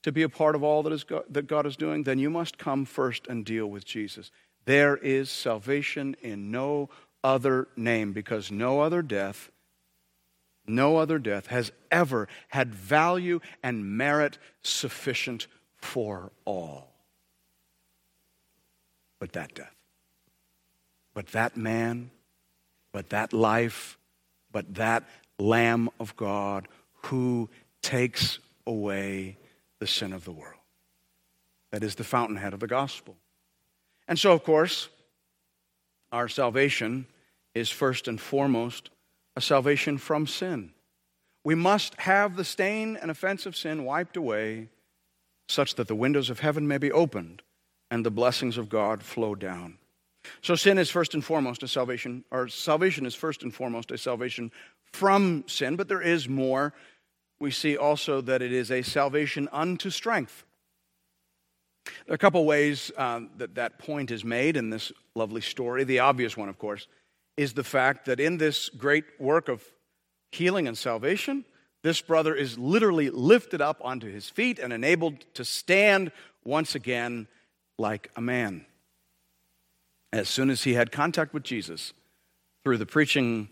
to 0.03 0.13
be 0.13 0.23
a 0.23 0.29
part 0.29 0.55
of 0.55 0.63
all 0.63 0.83
that, 0.83 0.93
is 0.93 1.05
God, 1.05 1.25
that 1.29 1.47
God 1.47 1.67
is 1.67 1.77
doing? 1.77 2.05
Then 2.05 2.19
you 2.19 2.31
must 2.31 2.57
come 2.57 2.85
first 2.85 3.27
and 3.27 3.45
deal 3.45 3.67
with 3.67 3.85
Jesus. 3.85 4.31
There 4.65 4.97
is 4.97 5.31
salvation 5.31 6.17
in 6.23 6.51
no 6.51 6.89
other 7.23 7.69
name 7.77 8.13
because 8.13 8.51
no 8.51 8.81
other 8.81 9.03
death, 9.03 9.51
no 10.67 10.97
other 10.97 11.19
death 11.19 11.47
has 11.49 11.73
ever 11.91 12.29
had 12.49 12.75
value 12.75 13.41
and 13.63 13.97
merit 13.97 14.39
sufficient 14.63 15.47
for 15.77 16.31
all. 16.45 16.93
But 19.19 19.33
that 19.33 19.55
death, 19.55 19.75
but 21.15 21.29
that 21.29 21.57
man 21.57 22.11
but 22.93 23.11
that 23.11 23.33
life, 23.33 23.99
but 24.53 24.75
that 24.75 25.09
Lamb 25.39 25.89
of 25.99 26.17
God 26.17 26.69
who 27.05 27.49
takes 27.83 28.39
away 28.67 29.39
the 29.79 29.87
sin 29.87 30.13
of 30.13 30.25
the 30.25 30.33
world. 30.33 30.55
That 31.71 31.83
is 31.83 31.95
the 31.95 32.05
fountainhead 32.05 32.53
of 32.53 32.61
the 32.61 32.67
gospel. 32.67 33.17
And 34.09 34.19
so, 34.19 34.33
of 34.33 34.43
course, 34.43 34.89
our 36.13 36.29
salvation 36.29 37.07
is 37.55 37.71
first 37.71 38.09
and 38.09 38.21
foremost 38.21 38.91
a 39.37 39.41
salvation 39.41 39.99
from 39.99 40.27
sin. 40.27 40.73
We 41.45 41.55
must 41.55 41.95
have 42.01 42.37
the 42.37 42.45
stain 42.45 42.97
and 42.97 43.11
offense 43.11 43.47
of 43.47 43.57
sin 43.57 43.85
wiped 43.85 44.17
away 44.17 44.69
such 45.49 45.75
that 45.77 45.89
the 45.89 45.95
windows 45.95 46.31
of 46.31 46.41
heaven 46.41 46.69
may 46.69 46.79
be 46.79 46.93
opened 46.93 47.43
and 47.91 48.05
the 48.05 48.11
blessings 48.11 48.57
of 48.57 48.69
God 48.69 49.03
flow 49.03 49.35
down. 49.35 49.79
So 50.43 50.55
sin 50.55 50.79
is 50.79 50.91
first 50.91 51.15
and 51.15 51.25
foremost 51.25 51.63
a 51.63 51.69
salvation, 51.69 52.25
or 52.31 52.49
salvation 52.49 53.07
is 53.07 53.15
first 53.15 53.43
and 53.43 53.53
foremost 53.53 53.91
a 53.91 53.99
salvation 53.99 54.53
from 54.93 55.45
sin, 55.47 55.77
but 55.77 55.89
there 55.89 56.03
is 56.03 56.29
more. 56.29 56.75
We 57.41 57.51
see 57.51 57.77
also 57.77 58.21
that 58.23 58.43
it 58.43 58.53
is 58.53 58.71
a 58.71 58.83
salvation 58.83 59.49
unto 59.51 59.91
strength. 59.91 60.45
There 62.07 62.13
are 62.13 62.15
a 62.15 62.19
couple 62.19 62.45
ways 62.45 62.93
uh, 62.97 63.21
that 63.39 63.55
that 63.55 63.79
point 63.79 64.11
is 64.11 64.25
made 64.25 64.57
in 64.57 64.71
this 64.71 64.93
lovely 65.15 65.41
story. 65.41 65.85
The 65.85 66.01
obvious 66.01 66.37
one, 66.37 66.49
of 66.49 66.59
course, 66.59 66.87
is 67.37 67.55
the 67.55 67.65
fact 67.65 68.07
that 68.07 68.21
in 68.21 68.39
this 68.39 68.69
great 68.69 69.05
work 69.19 69.49
of 69.49 69.63
healing 70.33 70.69
and 70.69 70.77
salvation, 70.77 71.45
this 71.83 72.01
brother 72.01 72.35
is 72.35 72.59
literally 72.59 73.11
lifted 73.11 73.61
up 73.61 73.81
onto 73.83 74.11
his 74.11 74.29
feet 74.29 74.59
and 74.59 74.73
enabled 74.73 75.25
to 75.35 75.45
stand 75.45 76.13
once 76.45 76.75
again 76.75 77.27
like 77.79 78.11
a 78.17 78.21
man. 78.21 78.67
As 80.13 80.29
soon 80.29 80.51
as 80.51 80.65
he 80.65 80.75
had 80.75 80.93
contact 80.93 81.33
with 81.33 81.43
Jesus 81.43 81.93
through 82.65 82.79
the 82.79 82.87
preaching 82.87 83.49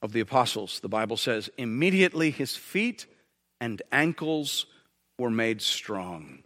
of 0.00 0.12
the 0.12 0.20
apostles, 0.20 0.80
the 0.80 0.88
Bible 0.88 1.16
says, 1.16 1.50
immediately 1.58 2.30
his 2.30 2.56
feet 2.56 3.06
and 3.60 3.82
ankles 3.92 4.66
were 5.18 5.30
made 5.30 5.60
strong. 5.60 6.42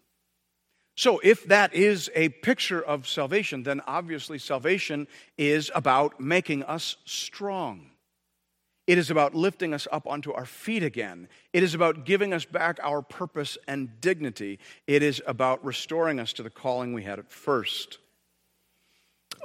So, 1.01 1.19
if 1.25 1.47
that 1.47 1.73
is 1.73 2.11
a 2.15 2.29
picture 2.29 2.83
of 2.83 3.09
salvation, 3.09 3.63
then 3.63 3.81
obviously 3.87 4.37
salvation 4.37 5.09
is 5.39 5.71
about 5.75 6.21
making 6.21 6.63
us 6.65 6.99
strong. 7.07 7.93
It 8.87 8.99
is 8.99 9.11
about 9.11 9.35
lifting 9.35 9.73
us 9.73 9.89
up 9.91 10.07
onto 10.07 10.31
our 10.31 10.45
feet 10.45 10.83
again. 10.83 11.29
It 11.55 11.63
is 11.63 11.73
about 11.73 12.05
giving 12.05 12.35
us 12.35 12.45
back 12.45 12.79
our 12.83 13.01
purpose 13.01 13.57
and 13.67 13.99
dignity. 14.03 14.59
It 14.87 15.03
is 15.03 15.23
about 15.27 15.65
restoring 15.65 16.21
us 16.21 16.35
to 16.35 16.43
the 16.43 16.51
calling 16.51 16.93
we 16.93 17.05
had 17.05 17.19
at 17.19 17.33
first. 17.33 17.97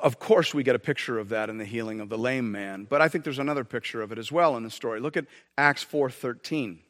Of 0.03 0.19
course, 0.19 0.53
we 0.53 0.61
get 0.61 0.75
a 0.75 0.79
picture 0.79 1.17
of 1.19 1.29
that 1.29 1.49
in 1.49 1.57
the 1.57 1.63
healing 1.63 2.01
of 2.01 2.09
the 2.09 2.17
lame 2.17 2.51
man, 2.51 2.83
but 2.83 3.01
I 3.01 3.07
think 3.07 3.23
there's 3.23 3.39
another 3.39 3.63
picture 3.63 4.01
of 4.01 4.11
it 4.11 4.17
as 4.17 4.29
well 4.29 4.57
in 4.57 4.63
the 4.63 4.69
story. 4.69 4.99
Look 4.99 5.15
at 5.15 5.25
Acts 5.57 5.83
4:13. 5.83 6.81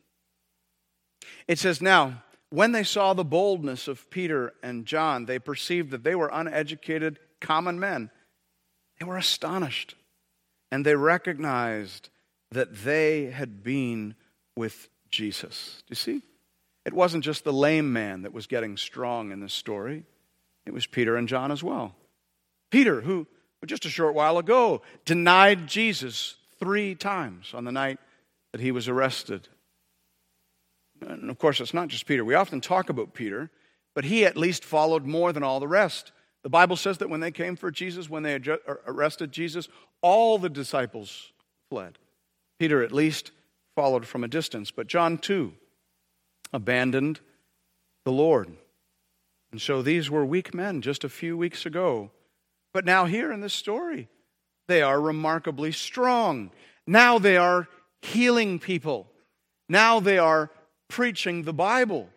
It 1.47 1.59
says, 1.59 1.83
"Now, 1.83 2.23
when 2.49 2.71
they 2.71 2.83
saw 2.83 3.13
the 3.13 3.25
boldness 3.25 3.87
of 3.87 4.09
Peter 4.09 4.53
and 4.63 4.85
John, 4.85 5.25
they 5.25 5.39
perceived 5.39 5.91
that 5.91 6.03
they 6.03 6.15
were 6.15 6.29
uneducated, 6.31 7.19
common 7.41 7.79
men. 7.79 8.09
They 8.99 9.05
were 9.05 9.17
astonished, 9.17 9.95
and 10.71 10.85
they 10.85 10.95
recognized 10.95 12.09
that 12.51 12.83
they 12.83 13.25
had 13.25 13.63
been 13.63 14.15
with 14.55 14.89
Jesus. 15.09 15.83
Do 15.87 15.91
you 15.91 15.95
see? 15.95 16.21
It 16.85 16.93
wasn't 16.93 17.23
just 17.23 17.43
the 17.43 17.53
lame 17.53 17.91
man 17.91 18.21
that 18.21 18.33
was 18.33 18.47
getting 18.47 18.77
strong 18.77 19.31
in 19.31 19.39
this 19.39 19.53
story, 19.53 20.05
it 20.65 20.73
was 20.73 20.87
Peter 20.87 21.15
and 21.15 21.27
John 21.27 21.51
as 21.51 21.63
well. 21.63 21.95
Peter, 22.71 23.01
who 23.01 23.27
just 23.65 23.85
a 23.85 23.89
short 23.89 24.13
while 24.13 24.37
ago 24.37 24.81
denied 25.05 25.67
Jesus 25.67 26.35
three 26.59 26.95
times 26.95 27.51
on 27.53 27.65
the 27.65 27.71
night 27.71 27.99
that 28.51 28.61
he 28.61 28.71
was 28.71 28.87
arrested. 28.87 29.47
And 31.05 31.29
of 31.29 31.37
course, 31.37 31.59
it's 31.59 31.73
not 31.73 31.87
just 31.87 32.05
Peter. 32.05 32.25
We 32.25 32.35
often 32.35 32.61
talk 32.61 32.89
about 32.89 33.13
Peter, 33.13 33.49
but 33.93 34.05
he 34.05 34.25
at 34.25 34.37
least 34.37 34.65
followed 34.65 35.05
more 35.05 35.31
than 35.31 35.43
all 35.43 35.59
the 35.59 35.67
rest. 35.67 36.11
The 36.43 36.49
Bible 36.49 36.75
says 36.75 36.97
that 36.99 37.09
when 37.09 37.19
they 37.21 37.31
came 37.31 37.55
for 37.55 37.71
Jesus, 37.71 38.09
when 38.09 38.23
they 38.23 38.39
arrested 38.87 39.31
Jesus, 39.31 39.67
all 40.01 40.37
the 40.37 40.49
disciples 40.49 41.31
fled. 41.69 41.97
Peter 42.59 42.83
at 42.83 42.91
least 42.91 43.31
followed 43.75 44.05
from 44.05 44.23
a 44.23 44.27
distance, 44.27 44.71
but 44.71 44.87
John 44.87 45.17
too 45.17 45.53
abandoned 46.53 47.19
the 48.05 48.11
Lord. 48.11 48.49
And 49.51 49.61
so 49.61 49.81
these 49.81 50.09
were 50.09 50.25
weak 50.25 50.53
men 50.53 50.81
just 50.81 51.03
a 51.03 51.09
few 51.09 51.37
weeks 51.37 51.65
ago. 51.65 52.11
But 52.73 52.85
now, 52.85 53.05
here 53.05 53.31
in 53.31 53.41
this 53.41 53.53
story, 53.53 54.09
they 54.67 54.81
are 54.81 54.99
remarkably 54.99 55.71
strong. 55.71 56.51
Now 56.85 57.19
they 57.19 57.37
are 57.37 57.67
healing 58.01 58.59
people. 58.59 59.07
Now 59.69 59.99
they 59.99 60.17
are 60.17 60.51
preaching 60.95 61.43
the 61.43 61.51
Bible. 61.51 62.07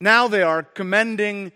Now 0.00 0.26
they 0.26 0.42
are 0.42 0.62
commending 0.62 1.52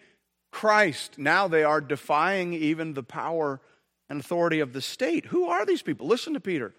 Christ. 0.53 1.17
Now 1.17 1.49
they 1.49 1.65
are 1.65 1.81
defying 1.81 2.53
even 2.53 2.93
the 2.93 3.03
power 3.03 3.63
and 4.11 4.21
authority 4.21 4.61
of 4.61 4.75
the 4.75 4.83
state. 4.83 5.25
Who 5.25 5.47
are 5.47 5.65
these 5.65 5.81
people? 5.81 6.07
Listen 6.07 6.35
to 6.35 6.41
Peter. 6.41 6.75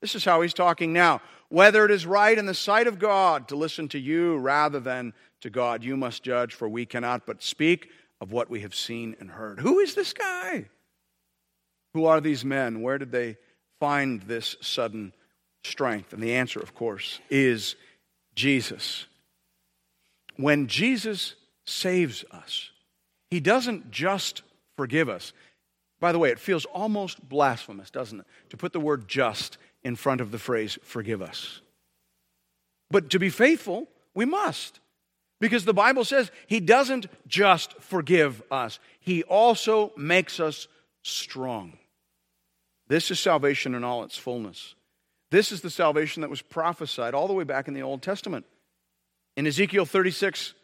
This 0.00 0.14
is 0.14 0.24
how 0.24 0.40
he's 0.40 0.54
talking 0.54 0.94
now. 0.94 1.20
Whether 1.50 1.84
it 1.84 1.90
is 1.90 2.06
right 2.06 2.36
in 2.36 2.46
the 2.46 2.54
sight 2.54 2.86
of 2.86 2.98
God 2.98 3.48
to 3.48 3.56
listen 3.56 3.88
to 3.88 3.98
you 3.98 4.38
rather 4.38 4.80
than 4.80 5.12
to 5.42 5.50
God, 5.50 5.84
you 5.84 5.98
must 5.98 6.22
judge, 6.22 6.54
for 6.54 6.66
we 6.66 6.86
cannot 6.86 7.26
but 7.26 7.42
speak 7.42 7.90
of 8.22 8.32
what 8.32 8.48
we 8.48 8.62
have 8.62 8.74
seen 8.74 9.14
and 9.20 9.32
heard. 9.32 9.60
Who 9.60 9.80
is 9.80 9.94
this 9.94 10.14
guy? 10.14 10.70
Who 11.92 12.06
are 12.06 12.22
these 12.22 12.42
men? 12.42 12.80
Where 12.80 12.96
did 12.96 13.12
they 13.12 13.36
find 13.80 14.22
this 14.22 14.56
sudden 14.62 15.12
strength? 15.62 16.14
And 16.14 16.22
the 16.22 16.36
answer, 16.36 16.58
of 16.58 16.74
course, 16.74 17.20
is 17.28 17.76
Jesus 18.34 19.08
when 20.42 20.66
Jesus 20.66 21.34
saves 21.64 22.24
us, 22.30 22.70
he 23.30 23.40
doesn't 23.40 23.90
just 23.90 24.42
forgive 24.76 25.08
us. 25.08 25.32
By 26.00 26.12
the 26.12 26.18
way, 26.18 26.30
it 26.30 26.38
feels 26.38 26.64
almost 26.66 27.28
blasphemous, 27.28 27.90
doesn't 27.90 28.20
it, 28.20 28.26
to 28.50 28.56
put 28.56 28.72
the 28.72 28.80
word 28.80 29.08
just 29.08 29.58
in 29.82 29.96
front 29.96 30.20
of 30.20 30.30
the 30.30 30.38
phrase 30.38 30.78
forgive 30.82 31.22
us. 31.22 31.60
But 32.90 33.10
to 33.10 33.18
be 33.18 33.30
faithful, 33.30 33.88
we 34.14 34.24
must. 34.24 34.80
Because 35.40 35.64
the 35.64 35.74
Bible 35.74 36.04
says 36.04 36.30
he 36.46 36.60
doesn't 36.60 37.06
just 37.26 37.72
forgive 37.80 38.42
us, 38.50 38.78
he 39.00 39.22
also 39.24 39.92
makes 39.96 40.38
us 40.38 40.68
strong. 41.02 41.78
This 42.88 43.10
is 43.10 43.18
salvation 43.18 43.74
in 43.74 43.82
all 43.82 44.04
its 44.04 44.16
fullness. 44.16 44.74
This 45.30 45.50
is 45.50 45.62
the 45.62 45.70
salvation 45.70 46.20
that 46.20 46.30
was 46.30 46.42
prophesied 46.42 47.14
all 47.14 47.26
the 47.26 47.32
way 47.32 47.44
back 47.44 47.66
in 47.66 47.74
the 47.74 47.82
Old 47.82 48.02
Testament. 48.02 48.44
In 49.36 49.46
Ezekiel 49.46 49.86
36, 49.86 50.54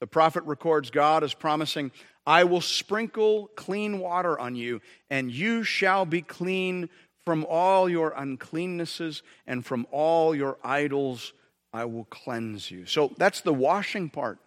the 0.00 0.06
prophet 0.06 0.44
records 0.44 0.90
God 0.90 1.22
as 1.24 1.34
promising, 1.34 1.92
I 2.26 2.44
will 2.44 2.60
sprinkle 2.60 3.48
clean 3.56 3.98
water 3.98 4.38
on 4.38 4.56
you, 4.56 4.80
and 5.10 5.30
you 5.30 5.62
shall 5.62 6.04
be 6.04 6.22
clean 6.22 6.88
from 7.24 7.44
all 7.48 7.88
your 7.88 8.12
uncleannesses, 8.12 9.22
and 9.46 9.64
from 9.64 9.86
all 9.90 10.34
your 10.34 10.58
idols 10.62 11.32
I 11.72 11.84
will 11.84 12.04
cleanse 12.04 12.70
you. 12.70 12.86
So 12.86 13.12
that's 13.16 13.40
the 13.40 13.54
washing 13.54 14.10
part. 14.10 14.38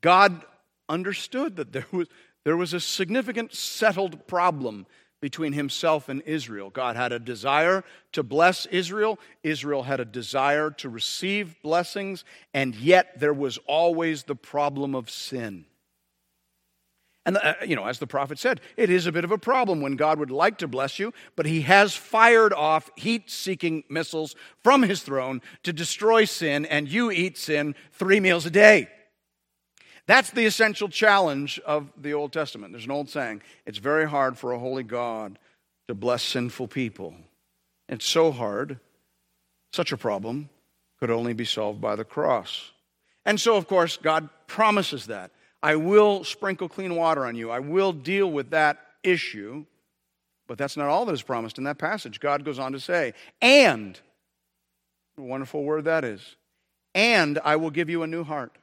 God 0.00 0.44
understood 0.88 1.56
that 1.56 1.72
there 1.72 1.86
was, 1.92 2.08
there 2.44 2.56
was 2.56 2.74
a 2.74 2.80
significant 2.80 3.54
settled 3.54 4.26
problem 4.26 4.86
between 5.20 5.52
himself 5.52 6.08
and 6.08 6.22
Israel. 6.22 6.70
God 6.70 6.96
had 6.96 7.12
a 7.12 7.18
desire 7.18 7.84
to 8.12 8.22
bless 8.22 8.66
Israel, 8.66 9.18
Israel 9.42 9.82
had 9.84 10.00
a 10.00 10.04
desire 10.04 10.70
to 10.70 10.88
receive 10.88 11.56
blessings, 11.62 12.24
and 12.54 12.74
yet 12.74 13.18
there 13.20 13.34
was 13.34 13.58
always 13.66 14.24
the 14.24 14.34
problem 14.34 14.94
of 14.94 15.10
sin. 15.10 15.66
And, 17.26 17.36
uh, 17.36 17.54
you 17.66 17.76
know, 17.76 17.86
as 17.86 17.98
the 17.98 18.06
prophet 18.06 18.38
said, 18.38 18.62
it 18.78 18.88
is 18.88 19.06
a 19.06 19.12
bit 19.12 19.24
of 19.24 19.30
a 19.30 19.38
problem 19.38 19.82
when 19.82 19.96
God 19.96 20.18
would 20.18 20.30
like 20.30 20.58
to 20.58 20.68
bless 20.68 20.98
you, 20.98 21.12
but 21.36 21.44
he 21.44 21.60
has 21.62 21.94
fired 21.94 22.54
off 22.54 22.90
heat 22.96 23.30
seeking 23.30 23.84
missiles 23.90 24.34
from 24.62 24.82
his 24.82 25.02
throne 25.02 25.42
to 25.64 25.72
destroy 25.72 26.24
sin, 26.24 26.64
and 26.64 26.88
you 26.88 27.10
eat 27.10 27.36
sin 27.36 27.74
three 27.92 28.20
meals 28.20 28.46
a 28.46 28.50
day. 28.50 28.88
That's 30.10 30.32
the 30.32 30.44
essential 30.44 30.88
challenge 30.88 31.60
of 31.60 31.88
the 31.96 32.14
Old 32.14 32.32
Testament. 32.32 32.72
There's 32.72 32.84
an 32.84 32.90
old 32.90 33.08
saying 33.08 33.42
it's 33.64 33.78
very 33.78 34.08
hard 34.08 34.36
for 34.36 34.50
a 34.50 34.58
holy 34.58 34.82
God 34.82 35.38
to 35.86 35.94
bless 35.94 36.24
sinful 36.24 36.66
people. 36.66 37.14
It's 37.88 38.06
so 38.06 38.32
hard, 38.32 38.80
such 39.72 39.92
a 39.92 39.96
problem 39.96 40.48
could 40.98 41.12
only 41.12 41.32
be 41.32 41.44
solved 41.44 41.80
by 41.80 41.94
the 41.94 42.02
cross. 42.02 42.72
And 43.24 43.40
so, 43.40 43.54
of 43.54 43.68
course, 43.68 43.98
God 43.98 44.28
promises 44.48 45.06
that. 45.06 45.30
I 45.62 45.76
will 45.76 46.24
sprinkle 46.24 46.68
clean 46.68 46.96
water 46.96 47.24
on 47.24 47.36
you, 47.36 47.52
I 47.52 47.60
will 47.60 47.92
deal 47.92 48.28
with 48.32 48.50
that 48.50 48.78
issue. 49.04 49.64
But 50.48 50.58
that's 50.58 50.76
not 50.76 50.88
all 50.88 51.04
that 51.04 51.12
is 51.12 51.22
promised 51.22 51.56
in 51.56 51.62
that 51.62 51.78
passage. 51.78 52.18
God 52.18 52.44
goes 52.44 52.58
on 52.58 52.72
to 52.72 52.80
say, 52.80 53.14
and, 53.40 53.96
wonderful 55.16 55.62
word 55.62 55.84
that 55.84 56.04
is, 56.04 56.34
and 56.96 57.38
I 57.44 57.54
will 57.54 57.70
give 57.70 57.88
you 57.88 58.02
a 58.02 58.08
new 58.08 58.24
heart 58.24 58.56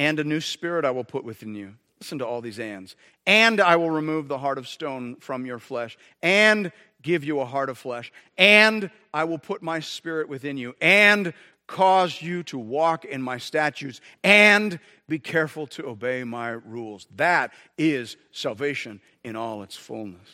and 0.00 0.18
a 0.18 0.24
new 0.24 0.40
spirit 0.40 0.86
I 0.86 0.92
will 0.92 1.04
put 1.04 1.24
within 1.24 1.54
you. 1.54 1.74
Listen 2.00 2.20
to 2.20 2.26
all 2.26 2.40
these 2.40 2.58
ands. 2.58 2.96
And 3.26 3.60
I 3.60 3.76
will 3.76 3.90
remove 3.90 4.28
the 4.28 4.38
heart 4.38 4.56
of 4.56 4.66
stone 4.66 5.16
from 5.16 5.44
your 5.44 5.58
flesh, 5.58 5.98
and 6.22 6.72
give 7.02 7.22
you 7.22 7.40
a 7.40 7.44
heart 7.44 7.68
of 7.68 7.76
flesh. 7.76 8.10
And 8.38 8.90
I 9.12 9.24
will 9.24 9.36
put 9.38 9.62
my 9.62 9.80
spirit 9.80 10.26
within 10.26 10.56
you, 10.56 10.74
and 10.80 11.34
cause 11.66 12.22
you 12.22 12.42
to 12.44 12.58
walk 12.58 13.04
in 13.04 13.20
my 13.20 13.36
statutes, 13.36 14.00
and 14.24 14.80
be 15.06 15.18
careful 15.18 15.66
to 15.66 15.86
obey 15.86 16.24
my 16.24 16.48
rules. 16.48 17.06
That 17.16 17.52
is 17.76 18.16
salvation 18.32 19.02
in 19.22 19.36
all 19.36 19.62
its 19.62 19.76
fullness. 19.76 20.30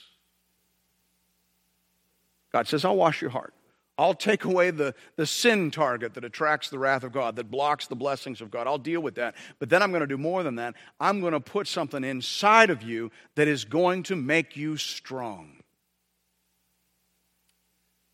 God 2.53 2.69
says, 2.69 2.85
I'll 2.85 2.95
wash 2.95 3.21
your 3.21 3.31
heart. 3.31 3.53
I'll 3.99 4.15
take 4.15 4.45
away 4.45 4.71
the, 4.71 4.95
the 5.17 5.27
sin 5.27 5.71
target 5.71 6.15
that 6.15 6.25
attracts 6.25 6.69
the 6.69 6.79
wrath 6.79 7.03
of 7.03 7.13
God, 7.13 7.37
that 7.37 7.51
blocks 7.51 7.87
the 7.87 7.97
blessings 7.97 8.41
of 8.41 8.51
God. 8.51 8.67
I'll 8.67 8.77
deal 8.79 9.01
with 9.01 9.15
that. 9.15 9.35
But 9.59 9.71
then 9.71 9.83
I'm 9.83 9.91
going 9.91 10.03
to 10.03 10.07
do 10.07 10.19
more 10.19 10.43
than 10.43 10.57
that. 10.57 10.75
I'm 11.01 11.21
going 11.21 11.33
to 11.33 11.41
put 11.41 11.67
something 11.67 12.05
inside 12.05 12.69
of 12.69 12.83
you 12.83 13.11
that 13.37 13.49
is 13.49 13.65
going 13.65 14.03
to 14.05 14.17
make 14.17 14.57
you 14.57 14.77
strong. 14.77 15.63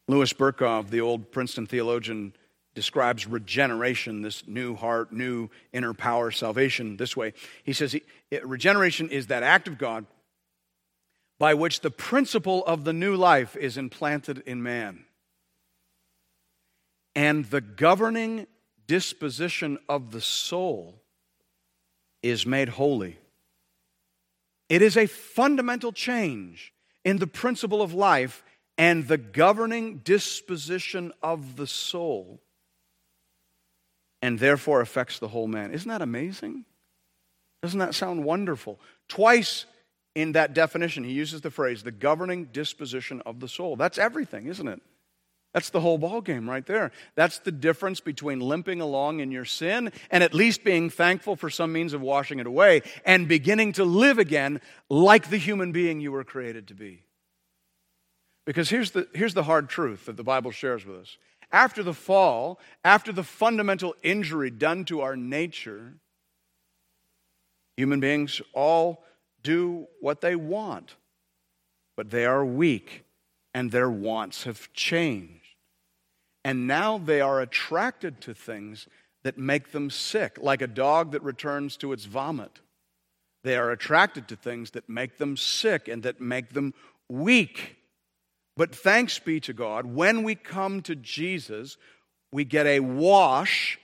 Louis 0.06 0.32
Berkhof, 0.32 0.90
the 0.90 1.00
old 1.00 1.32
Princeton 1.32 1.66
theologian, 1.66 2.34
describes 2.74 3.26
regeneration, 3.26 4.22
this 4.22 4.46
new 4.46 4.74
heart, 4.74 5.12
new 5.12 5.48
inner 5.72 5.94
power, 5.94 6.30
salvation, 6.30 6.96
this 6.96 7.16
way. 7.16 7.32
He 7.64 7.72
says 7.72 7.96
regeneration 8.42 9.10
is 9.10 9.26
that 9.26 9.42
act 9.42 9.68
of 9.68 9.78
God 9.78 10.06
by 11.38 11.54
which 11.54 11.80
the 11.80 11.90
principle 11.90 12.64
of 12.66 12.84
the 12.84 12.92
new 12.92 13.16
life 13.16 13.56
is 13.56 13.76
implanted 13.76 14.42
in 14.46 14.62
man. 14.62 15.04
And 17.14 17.44
the 17.46 17.60
governing 17.60 18.46
disposition 18.86 19.78
of 19.88 20.10
the 20.12 20.20
soul 20.20 21.02
is 22.22 22.46
made 22.46 22.68
holy. 22.70 23.18
It 24.68 24.82
is 24.82 24.96
a 24.96 25.06
fundamental 25.06 25.92
change 25.92 26.72
in 27.04 27.18
the 27.18 27.26
principle 27.26 27.82
of 27.82 27.92
life 27.92 28.42
and 28.78 29.06
the 29.06 29.18
governing 29.18 29.98
disposition 29.98 31.12
of 31.22 31.56
the 31.56 31.66
soul, 31.66 32.40
and 34.22 34.38
therefore 34.38 34.80
affects 34.80 35.18
the 35.18 35.28
whole 35.28 35.48
man. 35.48 35.72
Isn't 35.72 35.88
that 35.88 36.00
amazing? 36.00 36.64
Doesn't 37.62 37.80
that 37.80 37.94
sound 37.94 38.24
wonderful? 38.24 38.80
Twice 39.08 39.66
in 40.14 40.32
that 40.32 40.54
definition, 40.54 41.04
he 41.04 41.12
uses 41.12 41.40
the 41.40 41.50
phrase, 41.50 41.82
the 41.82 41.90
governing 41.90 42.46
disposition 42.46 43.22
of 43.24 43.40
the 43.40 43.48
soul. 43.48 43.76
That's 43.76 43.98
everything, 43.98 44.46
isn't 44.46 44.68
it? 44.68 44.80
That's 45.52 45.68
the 45.68 45.80
whole 45.80 45.98
ballgame 45.98 46.48
right 46.48 46.64
there. 46.64 46.92
That's 47.14 47.38
the 47.38 47.52
difference 47.52 48.00
between 48.00 48.40
limping 48.40 48.80
along 48.80 49.20
in 49.20 49.30
your 49.30 49.44
sin 49.44 49.92
and 50.10 50.24
at 50.24 50.32
least 50.32 50.64
being 50.64 50.88
thankful 50.88 51.36
for 51.36 51.50
some 51.50 51.72
means 51.72 51.92
of 51.92 52.00
washing 52.00 52.38
it 52.38 52.46
away 52.46 52.82
and 53.04 53.28
beginning 53.28 53.72
to 53.74 53.84
live 53.84 54.18
again 54.18 54.60
like 54.88 55.28
the 55.28 55.36
human 55.36 55.70
being 55.70 56.00
you 56.00 56.10
were 56.10 56.24
created 56.24 56.68
to 56.68 56.74
be. 56.74 57.02
Because 58.46 58.70
here's 58.70 58.92
the, 58.92 59.06
here's 59.14 59.34
the 59.34 59.42
hard 59.42 59.68
truth 59.68 60.06
that 60.06 60.16
the 60.16 60.24
Bible 60.24 60.50
shares 60.50 60.86
with 60.86 60.96
us. 60.96 61.18
After 61.52 61.82
the 61.82 61.94
fall, 61.94 62.58
after 62.82 63.12
the 63.12 63.22
fundamental 63.22 63.94
injury 64.02 64.50
done 64.50 64.86
to 64.86 65.02
our 65.02 65.16
nature, 65.16 65.94
human 67.76 68.00
beings 68.00 68.40
all 68.54 69.04
do 69.42 69.86
what 70.00 70.22
they 70.22 70.34
want, 70.34 70.96
but 71.94 72.10
they 72.10 72.24
are 72.24 72.44
weak 72.44 73.04
and 73.52 73.70
their 73.70 73.90
wants 73.90 74.44
have 74.44 74.72
changed. 74.72 75.41
And 76.44 76.66
now 76.66 76.98
they 76.98 77.20
are 77.20 77.40
attracted 77.40 78.20
to 78.22 78.34
things 78.34 78.88
that 79.22 79.38
make 79.38 79.70
them 79.70 79.90
sick, 79.90 80.38
like 80.40 80.62
a 80.62 80.66
dog 80.66 81.12
that 81.12 81.22
returns 81.22 81.76
to 81.78 81.92
its 81.92 82.04
vomit. 82.04 82.60
They 83.44 83.56
are 83.56 83.70
attracted 83.70 84.28
to 84.28 84.36
things 84.36 84.72
that 84.72 84.88
make 84.88 85.18
them 85.18 85.36
sick 85.36 85.88
and 85.88 86.02
that 86.02 86.20
make 86.20 86.52
them 86.52 86.74
weak. 87.08 87.76
But 88.56 88.74
thanks 88.74 89.18
be 89.18 89.40
to 89.40 89.52
God, 89.52 89.86
when 89.86 90.22
we 90.22 90.34
come 90.34 90.82
to 90.82 90.94
Jesus, 90.94 91.76
we 92.30 92.44
get 92.44 92.66
a 92.66 92.80
wash 92.80 93.78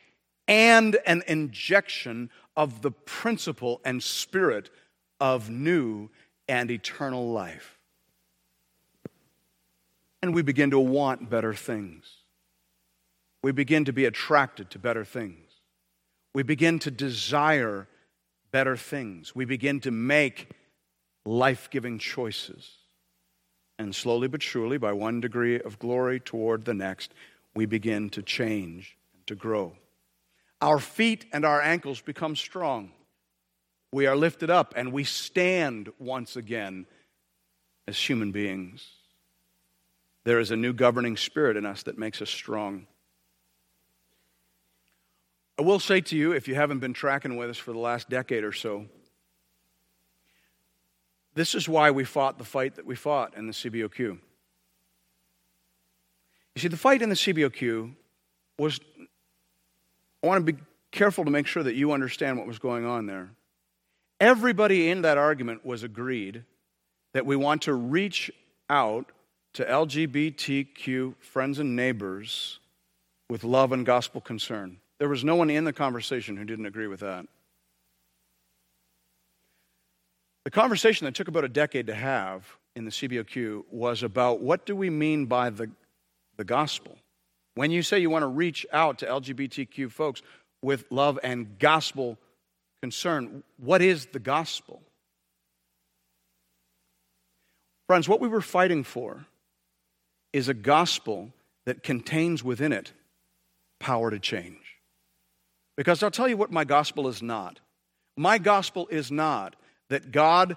and 0.46 0.96
an 1.06 1.22
injection 1.26 2.30
of 2.56 2.82
the 2.82 2.90
principle 2.90 3.80
and 3.84 4.02
spirit 4.02 4.70
of 5.20 5.50
new 5.50 6.10
and 6.48 6.70
eternal 6.70 7.30
life. 7.30 7.78
And 10.22 10.34
we 10.34 10.42
begin 10.42 10.70
to 10.70 10.80
want 10.80 11.30
better 11.30 11.54
things 11.54 12.17
we 13.42 13.53
begin 13.53 13.85
to 13.85 13.92
be 13.92 14.05
attracted 14.05 14.70
to 14.70 14.79
better 14.79 15.05
things. 15.05 15.51
We 16.35 16.42
begin 16.42 16.79
to 16.81 16.90
desire 16.90 17.88
better 18.51 18.77
things. 18.77 19.35
We 19.35 19.44
begin 19.44 19.81
to 19.81 19.90
make 19.90 20.48
life 21.24 21.68
giving 21.70 21.98
choices. 21.98 22.77
And 23.79 23.94
slowly 23.94 24.29
but 24.29 24.42
surely, 24.42 24.77
by 24.77 24.92
one 24.92 25.20
degree 25.20 25.61
of 25.61 25.79
glory 25.79 26.18
toward 26.18 26.64
the 26.64 26.74
next, 26.74 27.12
we 27.55 27.66
begin 27.66 28.11
to 28.11 28.22
change 28.22 28.96
and 29.14 29.27
to 29.29 29.35
grow. 29.35 29.77
Our 30.61 30.81
feet 30.81 31.27
and 31.33 31.44
our 31.44 31.62
ankles 31.62 32.01
become 32.01 32.35
strong. 32.35 32.90
We 33.92 34.07
are 34.07 34.16
lifted 34.16 34.51
up 34.51 34.74
and 34.77 34.92
we 34.92 35.05
stand 35.05 35.90
once 35.98 36.37
again 36.37 36.87
as 37.87 37.96
human 37.96 38.33
beings. 38.33 38.87
There 40.24 40.40
is 40.40 40.51
a 40.51 40.57
new 40.57 40.72
governing 40.72 41.16
spirit 41.16 41.57
in 41.57 41.64
us 41.64 41.85
that 41.85 41.96
makes 41.96 42.20
us 42.20 42.29
strong. 42.29 42.87
I 45.58 45.62
will 45.62 45.80
say 45.80 46.00
to 46.00 46.16
you, 46.16 46.32
if 46.32 46.46
you 46.46 46.54
haven't 46.54 46.78
been 46.78 46.92
tracking 46.92 47.36
with 47.36 47.50
us 47.50 47.58
for 47.58 47.72
the 47.72 47.78
last 47.78 48.08
decade 48.08 48.44
or 48.44 48.52
so, 48.52 48.86
this 51.34 51.54
is 51.54 51.68
why 51.68 51.90
we 51.90 52.04
fought 52.04 52.38
the 52.38 52.44
fight 52.44 52.76
that 52.76 52.86
we 52.86 52.94
fought 52.94 53.36
in 53.36 53.46
the 53.46 53.52
CBOQ. 53.52 53.98
You 53.98 54.20
see, 56.56 56.68
the 56.68 56.76
fight 56.76 57.02
in 57.02 57.08
the 57.08 57.14
CBOQ 57.14 57.92
was, 58.58 58.80
I 60.22 60.26
want 60.26 60.46
to 60.46 60.52
be 60.52 60.58
careful 60.90 61.24
to 61.24 61.30
make 61.30 61.46
sure 61.46 61.62
that 61.62 61.74
you 61.74 61.92
understand 61.92 62.38
what 62.38 62.46
was 62.46 62.58
going 62.58 62.84
on 62.84 63.06
there. 63.06 63.30
Everybody 64.20 64.90
in 64.90 65.02
that 65.02 65.18
argument 65.18 65.64
was 65.64 65.82
agreed 65.82 66.44
that 67.12 67.26
we 67.26 67.36
want 67.36 67.62
to 67.62 67.74
reach 67.74 68.30
out 68.68 69.12
to 69.54 69.64
LGBTQ 69.64 71.14
friends 71.20 71.58
and 71.58 71.74
neighbors 71.74 72.58
with 73.28 73.44
love 73.44 73.72
and 73.72 73.86
gospel 73.86 74.20
concern. 74.20 74.78
There 74.98 75.08
was 75.08 75.24
no 75.24 75.37
one 75.37 75.50
in 75.50 75.64
the 75.64 75.72
conversation 75.72 76.37
who 76.37 76.44
didn't 76.44 76.66
agree 76.66 76.87
with 76.87 77.00
that. 77.00 77.26
The 80.44 80.50
conversation 80.50 81.04
that 81.04 81.14
took 81.14 81.28
about 81.28 81.44
a 81.44 81.48
decade 81.48 81.87
to 81.88 81.94
have 81.94 82.46
in 82.74 82.84
the 82.84 82.90
CBOQ 82.90 83.64
was 83.70 84.02
about 84.02 84.40
what 84.40 84.64
do 84.66 84.74
we 84.74 84.88
mean 84.88 85.26
by 85.26 85.50
the, 85.50 85.70
the 86.37 86.44
gospel? 86.44 86.96
When 87.54 87.70
you 87.70 87.82
say 87.82 87.98
you 87.98 88.11
want 88.11 88.22
to 88.22 88.28
reach 88.28 88.64
out 88.72 88.98
to 89.00 89.06
LGBTQ 89.06 89.90
folks 89.90 90.22
with 90.62 90.84
love 90.90 91.18
and 91.22 91.58
gospel 91.58 92.16
concern, 92.80 93.42
what 93.58 93.82
is 93.82 94.06
the 94.06 94.18
gospel? 94.18 94.80
Friends, 97.88 98.08
what 98.08 98.20
we 98.20 98.28
were 98.28 98.40
fighting 98.40 98.84
for 98.84 99.26
is 100.32 100.48
a 100.48 100.54
gospel 100.54 101.30
that 101.66 101.82
contains 101.82 102.44
within 102.44 102.72
it 102.72 102.92
power 103.80 104.11
to 104.11 104.18
change. 104.18 104.67
Because 105.78 106.02
I'll 106.02 106.10
tell 106.10 106.26
you 106.26 106.36
what 106.36 106.50
my 106.50 106.64
gospel 106.64 107.06
is 107.06 107.22
not. 107.22 107.60
My 108.16 108.38
gospel 108.38 108.88
is 108.90 109.12
not 109.12 109.54
that 109.90 110.10
God 110.10 110.56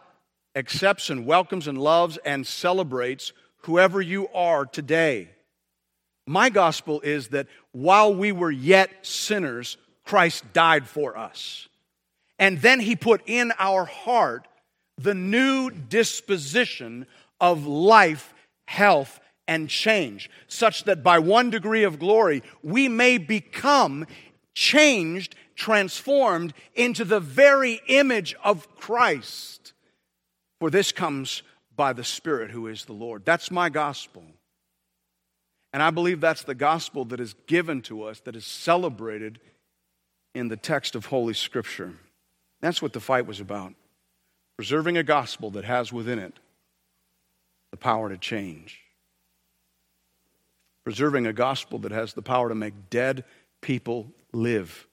accepts 0.55 1.11
and 1.11 1.27
welcomes 1.27 1.67
and 1.67 1.77
loves 1.77 2.17
and 2.25 2.45
celebrates 2.45 3.31
whoever 3.57 4.01
you 4.01 4.29
are 4.29 4.65
today. 4.65 5.29
My 6.25 6.49
gospel 6.49 7.01
is 7.01 7.27
that 7.27 7.45
while 7.71 8.11
we 8.15 8.31
were 8.31 8.49
yet 8.49 8.89
sinners, 9.03 9.77
Christ 10.05 10.53
died 10.53 10.87
for 10.87 11.15
us. 11.15 11.69
And 12.39 12.59
then 12.59 12.79
he 12.79 12.95
put 12.95 13.21
in 13.27 13.53
our 13.59 13.85
heart 13.85 14.47
the 14.97 15.13
new 15.13 15.69
disposition 15.69 17.05
of 17.39 17.67
life, 17.67 18.33
health, 18.65 19.19
and 19.47 19.69
change, 19.69 20.31
such 20.47 20.85
that 20.85 21.03
by 21.03 21.19
one 21.19 21.51
degree 21.51 21.83
of 21.83 21.99
glory, 21.99 22.41
we 22.63 22.89
may 22.89 23.19
become 23.19 24.07
changed, 24.53 25.35
transformed 25.55 26.53
into 26.75 27.05
the 27.05 27.19
very 27.19 27.81
image 27.87 28.35
of 28.43 28.75
Christ. 28.75 29.73
For 30.59 30.69
this 30.69 30.91
comes 30.91 31.43
by 31.75 31.93
the 31.93 32.03
Spirit 32.03 32.51
who 32.51 32.67
is 32.67 32.85
the 32.85 32.93
Lord. 32.93 33.25
That's 33.25 33.49
my 33.49 33.69
gospel. 33.69 34.23
And 35.73 35.81
I 35.81 35.89
believe 35.89 36.19
that's 36.19 36.43
the 36.43 36.55
gospel 36.55 37.05
that 37.05 37.19
is 37.19 37.33
given 37.47 37.81
to 37.83 38.03
us, 38.03 38.19
that 38.21 38.35
is 38.35 38.45
celebrated 38.45 39.39
in 40.35 40.49
the 40.49 40.57
text 40.57 40.95
of 40.95 41.05
Holy 41.07 41.33
Scripture. 41.33 41.93
That's 42.61 42.81
what 42.81 42.93
the 42.93 42.99
fight 42.99 43.25
was 43.25 43.39
about 43.39 43.73
preserving 44.61 44.95
a 44.95 45.01
gospel 45.01 45.49
that 45.49 45.63
has 45.63 45.91
within 45.91 46.19
it 46.19 46.37
the 47.71 47.77
power 47.77 48.09
to 48.09 48.17
change. 48.17 48.79
Preserving 50.83 51.25
a 51.25 51.33
gospel 51.33 51.79
that 51.79 51.91
has 51.91 52.13
the 52.13 52.21
power 52.21 52.47
to 52.47 52.53
make 52.53 52.91
dead 52.91 53.23
people 53.61 54.11
live. 54.33 54.87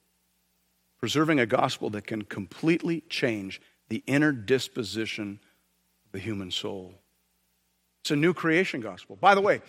Preserving 0.99 1.39
a 1.39 1.45
gospel 1.45 1.89
that 1.91 2.05
can 2.05 2.23
completely 2.23 3.01
change 3.09 3.61
the 3.87 4.03
inner 4.05 4.31
disposition 4.31 5.39
of 6.05 6.11
the 6.11 6.19
human 6.19 6.51
soul. 6.51 6.95
It's 8.01 8.11
a 8.11 8.15
new 8.15 8.33
creation 8.33 8.81
gospel. 8.81 9.15
By 9.15 9.35
the 9.35 9.41
way, 9.41 9.61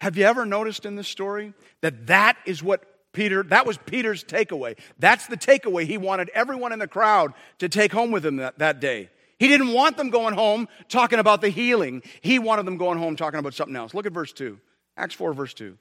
have 0.00 0.16
you 0.16 0.24
ever 0.24 0.46
noticed 0.46 0.86
in 0.86 0.96
this 0.96 1.08
story 1.08 1.52
that 1.80 2.06
that 2.06 2.36
is 2.46 2.62
what 2.62 2.84
Peter, 3.12 3.42
that 3.44 3.66
was 3.66 3.78
Peter's 3.78 4.22
takeaway. 4.22 4.78
That's 4.98 5.26
the 5.26 5.36
takeaway 5.36 5.84
he 5.84 5.98
wanted 5.98 6.28
everyone 6.34 6.72
in 6.72 6.78
the 6.78 6.86
crowd 6.86 7.32
to 7.58 7.68
take 7.68 7.90
home 7.90 8.10
with 8.10 8.24
him 8.24 8.36
that, 8.36 8.58
that 8.58 8.80
day. 8.80 9.10
He 9.38 9.48
didn't 9.48 9.72
want 9.72 9.96
them 9.96 10.10
going 10.10 10.34
home 10.34 10.68
talking 10.88 11.18
about 11.18 11.40
the 11.40 11.48
healing. 11.48 12.02
He 12.20 12.38
wanted 12.38 12.66
them 12.66 12.76
going 12.76 12.98
home 12.98 13.16
talking 13.16 13.38
about 13.38 13.54
something 13.54 13.76
else. 13.76 13.94
Look 13.94 14.06
at 14.06 14.12
verse 14.12 14.32
2. 14.32 14.58
Acts 14.96 15.14
4, 15.14 15.32
verse 15.32 15.54
2. 15.54 15.76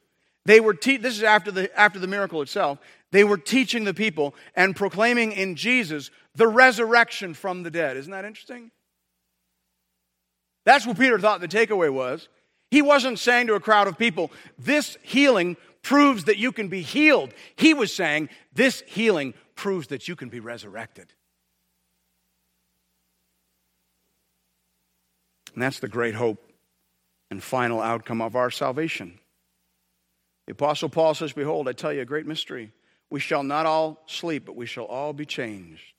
They 0.45 0.59
were 0.59 0.73
te- 0.73 0.97
this 0.97 1.17
is 1.17 1.23
after 1.23 1.51
the, 1.51 1.77
after 1.77 1.99
the 1.99 2.07
miracle 2.07 2.41
itself. 2.41 2.79
They 3.11 3.23
were 3.23 3.37
teaching 3.37 3.83
the 3.83 3.93
people 3.93 4.35
and 4.55 4.75
proclaiming 4.75 5.31
in 5.31 5.55
Jesus 5.55 6.11
the 6.35 6.47
resurrection 6.47 7.33
from 7.33 7.63
the 7.63 7.71
dead. 7.71 7.97
Isn't 7.97 8.11
that 8.11 8.25
interesting? 8.25 8.71
That's 10.65 10.85
what 10.85 10.99
Peter 10.99 11.17
thought 11.17 11.39
the 11.39 11.47
takeaway 11.47 11.91
was. 11.91 12.27
He 12.69 12.81
wasn't 12.81 13.19
saying 13.19 13.47
to 13.47 13.55
a 13.55 13.59
crowd 13.59 13.87
of 13.87 13.97
people, 13.97 14.31
This 14.59 14.97
healing 15.01 15.55
proves 15.81 16.25
that 16.25 16.37
you 16.37 16.51
can 16.51 16.67
be 16.67 16.81
healed. 16.81 17.33
He 17.55 17.73
was 17.73 17.93
saying, 17.93 18.27
This 18.53 18.83
healing 18.87 19.33
proves 19.55 19.87
that 19.87 20.07
you 20.09 20.15
can 20.17 20.27
be 20.27 20.41
resurrected. 20.41 21.13
And 25.53 25.63
that's 25.63 25.79
the 25.79 25.87
great 25.87 26.13
hope 26.13 26.43
and 27.31 27.41
final 27.41 27.81
outcome 27.81 28.21
of 28.21 28.35
our 28.35 28.51
salvation. 28.51 29.19
The 30.45 30.51
Apostle 30.51 30.89
Paul 30.89 31.13
says, 31.13 31.33
Behold, 31.33 31.67
I 31.67 31.71
tell 31.71 31.93
you 31.93 32.01
a 32.01 32.05
great 32.05 32.27
mystery. 32.27 32.73
We 33.09 33.19
shall 33.19 33.43
not 33.43 33.65
all 33.65 34.03
sleep, 34.05 34.45
but 34.45 34.55
we 34.55 34.65
shall 34.65 34.85
all 34.85 35.13
be 35.13 35.25
changed. 35.25 35.93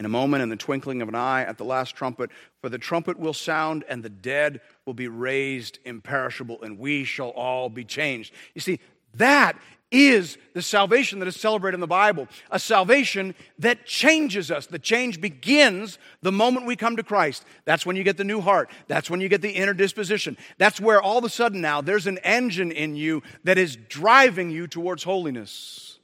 In 0.00 0.06
a 0.06 0.08
moment, 0.08 0.42
in 0.42 0.48
the 0.48 0.56
twinkling 0.56 1.02
of 1.02 1.08
an 1.08 1.16
eye, 1.16 1.42
at 1.42 1.58
the 1.58 1.64
last 1.64 1.96
trumpet, 1.96 2.30
for 2.60 2.68
the 2.68 2.78
trumpet 2.78 3.18
will 3.18 3.34
sound, 3.34 3.84
and 3.88 4.02
the 4.02 4.08
dead 4.08 4.60
will 4.86 4.94
be 4.94 5.08
raised 5.08 5.80
imperishable, 5.84 6.62
and 6.62 6.78
we 6.78 7.02
shall 7.04 7.30
all 7.30 7.68
be 7.68 7.84
changed. 7.84 8.32
You 8.54 8.60
see, 8.60 8.78
that 9.14 9.58
is 9.90 10.36
the 10.52 10.60
salvation 10.60 11.18
that 11.18 11.28
is 11.28 11.36
celebrated 11.40 11.76
in 11.76 11.80
the 11.80 11.86
Bible. 11.86 12.28
A 12.50 12.58
salvation 12.58 13.34
that 13.58 13.86
changes 13.86 14.50
us. 14.50 14.66
The 14.66 14.78
change 14.78 15.20
begins 15.20 15.98
the 16.20 16.32
moment 16.32 16.66
we 16.66 16.76
come 16.76 16.96
to 16.96 17.02
Christ. 17.02 17.44
That's 17.64 17.86
when 17.86 17.96
you 17.96 18.04
get 18.04 18.16
the 18.16 18.24
new 18.24 18.40
heart. 18.40 18.70
That's 18.86 19.08
when 19.08 19.20
you 19.20 19.28
get 19.28 19.40
the 19.40 19.50
inner 19.50 19.74
disposition. 19.74 20.36
That's 20.58 20.80
where 20.80 21.00
all 21.00 21.18
of 21.18 21.24
a 21.24 21.30
sudden 21.30 21.60
now 21.60 21.80
there's 21.80 22.06
an 22.06 22.18
engine 22.18 22.70
in 22.70 22.96
you 22.96 23.22
that 23.44 23.56
is 23.56 23.76
driving 23.88 24.50
you 24.50 24.66
towards 24.66 25.04
holiness. 25.04 25.98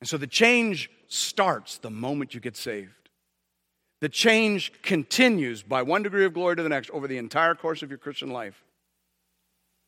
And 0.00 0.08
so 0.08 0.16
the 0.16 0.26
change 0.26 0.90
starts 1.08 1.78
the 1.78 1.90
moment 1.90 2.34
you 2.34 2.40
get 2.40 2.56
saved. 2.56 2.90
The 4.00 4.08
change 4.08 4.72
continues 4.82 5.62
by 5.62 5.82
one 5.82 6.02
degree 6.02 6.24
of 6.24 6.34
glory 6.34 6.56
to 6.56 6.62
the 6.62 6.68
next 6.68 6.90
over 6.90 7.08
the 7.08 7.18
entire 7.18 7.54
course 7.54 7.82
of 7.82 7.90
your 7.90 7.98
Christian 7.98 8.30
life. 8.30 8.62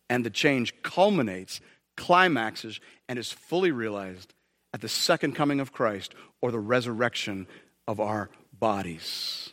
And 0.09 0.25
the 0.25 0.31
change 0.31 0.73
culminates 0.83 1.61
climaxes 1.97 2.81
and 3.09 3.19
is 3.19 3.33
fully 3.33 3.71
realized 3.71 4.35
at 4.73 4.81
the 4.81 4.89
second 4.89 5.35
coming 5.35 5.61
of 5.61 5.73
Christ 5.73 6.15
or 6.41 6.51
the 6.51 6.59
resurrection 6.59 7.47
of 7.89 8.01
our 8.01 8.31
bodies. 8.59 9.51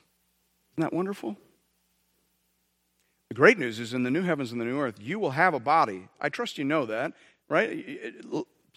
Isn't 0.74 0.89
that 0.89 0.94
wonderful? 0.94 1.38
The 3.30 3.36
great 3.36 3.58
news 3.58 3.80
is 3.80 3.94
in 3.94 4.04
the 4.04 4.12
new 4.12 4.24
heavens 4.24 4.52
and 4.52 4.62
the 4.62 4.66
new 4.66 4.80
earth, 4.80 4.96
you 5.00 5.18
will 5.18 5.32
have 5.32 5.54
a 5.54 5.60
body. 5.60 6.08
I 6.22 6.30
trust 6.30 6.58
you 6.58 6.64
know 6.64 6.86
that, 6.86 7.14
right? 7.50 8.16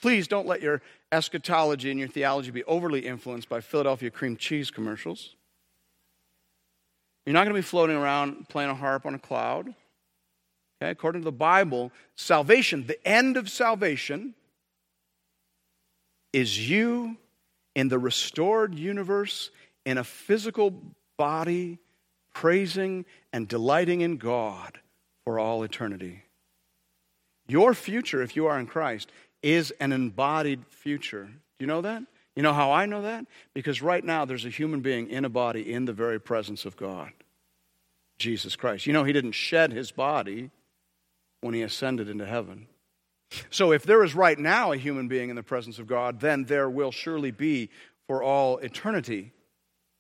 Please 0.00 0.28
don't 0.28 0.46
let 0.46 0.62
your 0.62 0.82
eschatology 1.12 1.90
and 1.90 1.98
your 1.98 2.08
theology 2.08 2.50
be 2.50 2.64
overly 2.64 3.06
influenced 3.06 3.48
by 3.48 3.60
Philadelphia 3.60 4.10
cream 4.10 4.36
cheese 4.36 4.70
commercials. 4.70 5.34
You're 7.24 7.32
not 7.32 7.44
going 7.44 7.54
to 7.54 7.58
be 7.58 7.62
floating 7.62 7.96
around 7.96 8.48
playing 8.48 8.70
a 8.70 8.74
harp 8.74 9.04
on 9.04 9.14
a 9.14 9.18
cloud. 9.18 9.74
Okay, 10.80 10.90
according 10.90 11.22
to 11.22 11.24
the 11.24 11.32
Bible, 11.32 11.90
salvation, 12.16 12.86
the 12.86 13.06
end 13.06 13.36
of 13.36 13.48
salvation, 13.48 14.34
is 16.32 16.68
you 16.68 17.16
in 17.74 17.88
the 17.88 17.98
restored 17.98 18.74
universe 18.74 19.50
in 19.86 19.96
a 19.98 20.04
physical 20.04 20.74
body 21.16 21.78
praising 22.34 23.06
and 23.32 23.48
delighting 23.48 24.02
in 24.02 24.18
God 24.18 24.78
for 25.24 25.38
all 25.38 25.62
eternity. 25.62 26.22
Your 27.48 27.72
future, 27.72 28.20
if 28.20 28.36
you 28.36 28.46
are 28.46 28.58
in 28.58 28.66
Christ, 28.66 29.10
is 29.42 29.70
an 29.80 29.92
embodied 29.92 30.66
future. 30.68 31.24
Do 31.24 31.64
you 31.64 31.66
know 31.66 31.80
that? 31.80 32.02
You 32.34 32.42
know 32.42 32.52
how 32.52 32.72
I 32.72 32.84
know 32.84 33.02
that? 33.02 33.24
Because 33.54 33.80
right 33.80 34.04
now 34.04 34.26
there's 34.26 34.44
a 34.44 34.50
human 34.50 34.80
being 34.80 35.08
in 35.08 35.24
a 35.24 35.30
body 35.30 35.72
in 35.72 35.86
the 35.86 35.92
very 35.94 36.20
presence 36.20 36.66
of 36.66 36.76
God, 36.76 37.12
Jesus 38.18 38.56
Christ. 38.56 38.86
You 38.86 38.92
know, 38.92 39.04
he 39.04 39.14
didn't 39.14 39.32
shed 39.32 39.72
his 39.72 39.90
body, 39.90 40.50
when 41.46 41.54
he 41.54 41.62
ascended 41.62 42.08
into 42.08 42.26
heaven. 42.26 42.66
So, 43.50 43.72
if 43.72 43.84
there 43.84 44.04
is 44.04 44.14
right 44.14 44.38
now 44.38 44.72
a 44.72 44.76
human 44.76 45.08
being 45.08 45.30
in 45.30 45.36
the 45.36 45.42
presence 45.42 45.78
of 45.78 45.86
God, 45.86 46.20
then 46.20 46.44
there 46.44 46.68
will 46.70 46.92
surely 46.92 47.30
be 47.30 47.70
for 48.06 48.22
all 48.22 48.58
eternity 48.58 49.32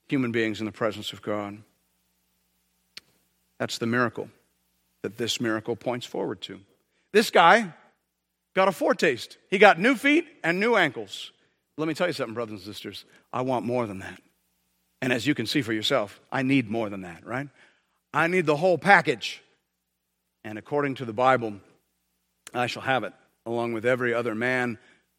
human 0.08 0.30
beings 0.30 0.60
in 0.60 0.66
the 0.66 0.72
presence 0.72 1.12
of 1.12 1.22
God. 1.22 1.58
That's 3.58 3.78
the 3.78 3.86
miracle 3.86 4.28
that 5.02 5.16
this 5.16 5.40
miracle 5.40 5.76
points 5.76 6.06
forward 6.06 6.40
to. 6.42 6.60
This 7.12 7.30
guy 7.30 7.72
got 8.54 8.68
a 8.68 8.72
foretaste. 8.72 9.38
He 9.50 9.58
got 9.58 9.80
new 9.80 9.96
feet 9.96 10.26
and 10.44 10.60
new 10.60 10.76
ankles. 10.76 11.32
Let 11.76 11.88
me 11.88 11.94
tell 11.94 12.06
you 12.06 12.12
something, 12.12 12.34
brothers 12.34 12.52
and 12.52 12.74
sisters. 12.74 13.04
I 13.32 13.42
want 13.42 13.64
more 13.64 13.86
than 13.86 13.98
that. 14.00 14.20
And 15.02 15.12
as 15.12 15.26
you 15.26 15.34
can 15.34 15.46
see 15.46 15.62
for 15.62 15.72
yourself, 15.72 16.20
I 16.32 16.42
need 16.42 16.70
more 16.70 16.88
than 16.88 17.02
that, 17.02 17.26
right? 17.26 17.48
I 18.14 18.28
need 18.28 18.46
the 18.46 18.56
whole 18.56 18.78
package. 18.78 19.42
And 20.46 20.58
according 20.58 20.94
to 20.96 21.04
the 21.04 21.12
Bible, 21.12 21.54
I 22.54 22.68
shall 22.68 22.82
have 22.82 23.02
it, 23.02 23.12
along 23.44 23.72
with 23.72 23.84
every 23.84 24.14
other 24.14 24.32
man, 24.32 24.78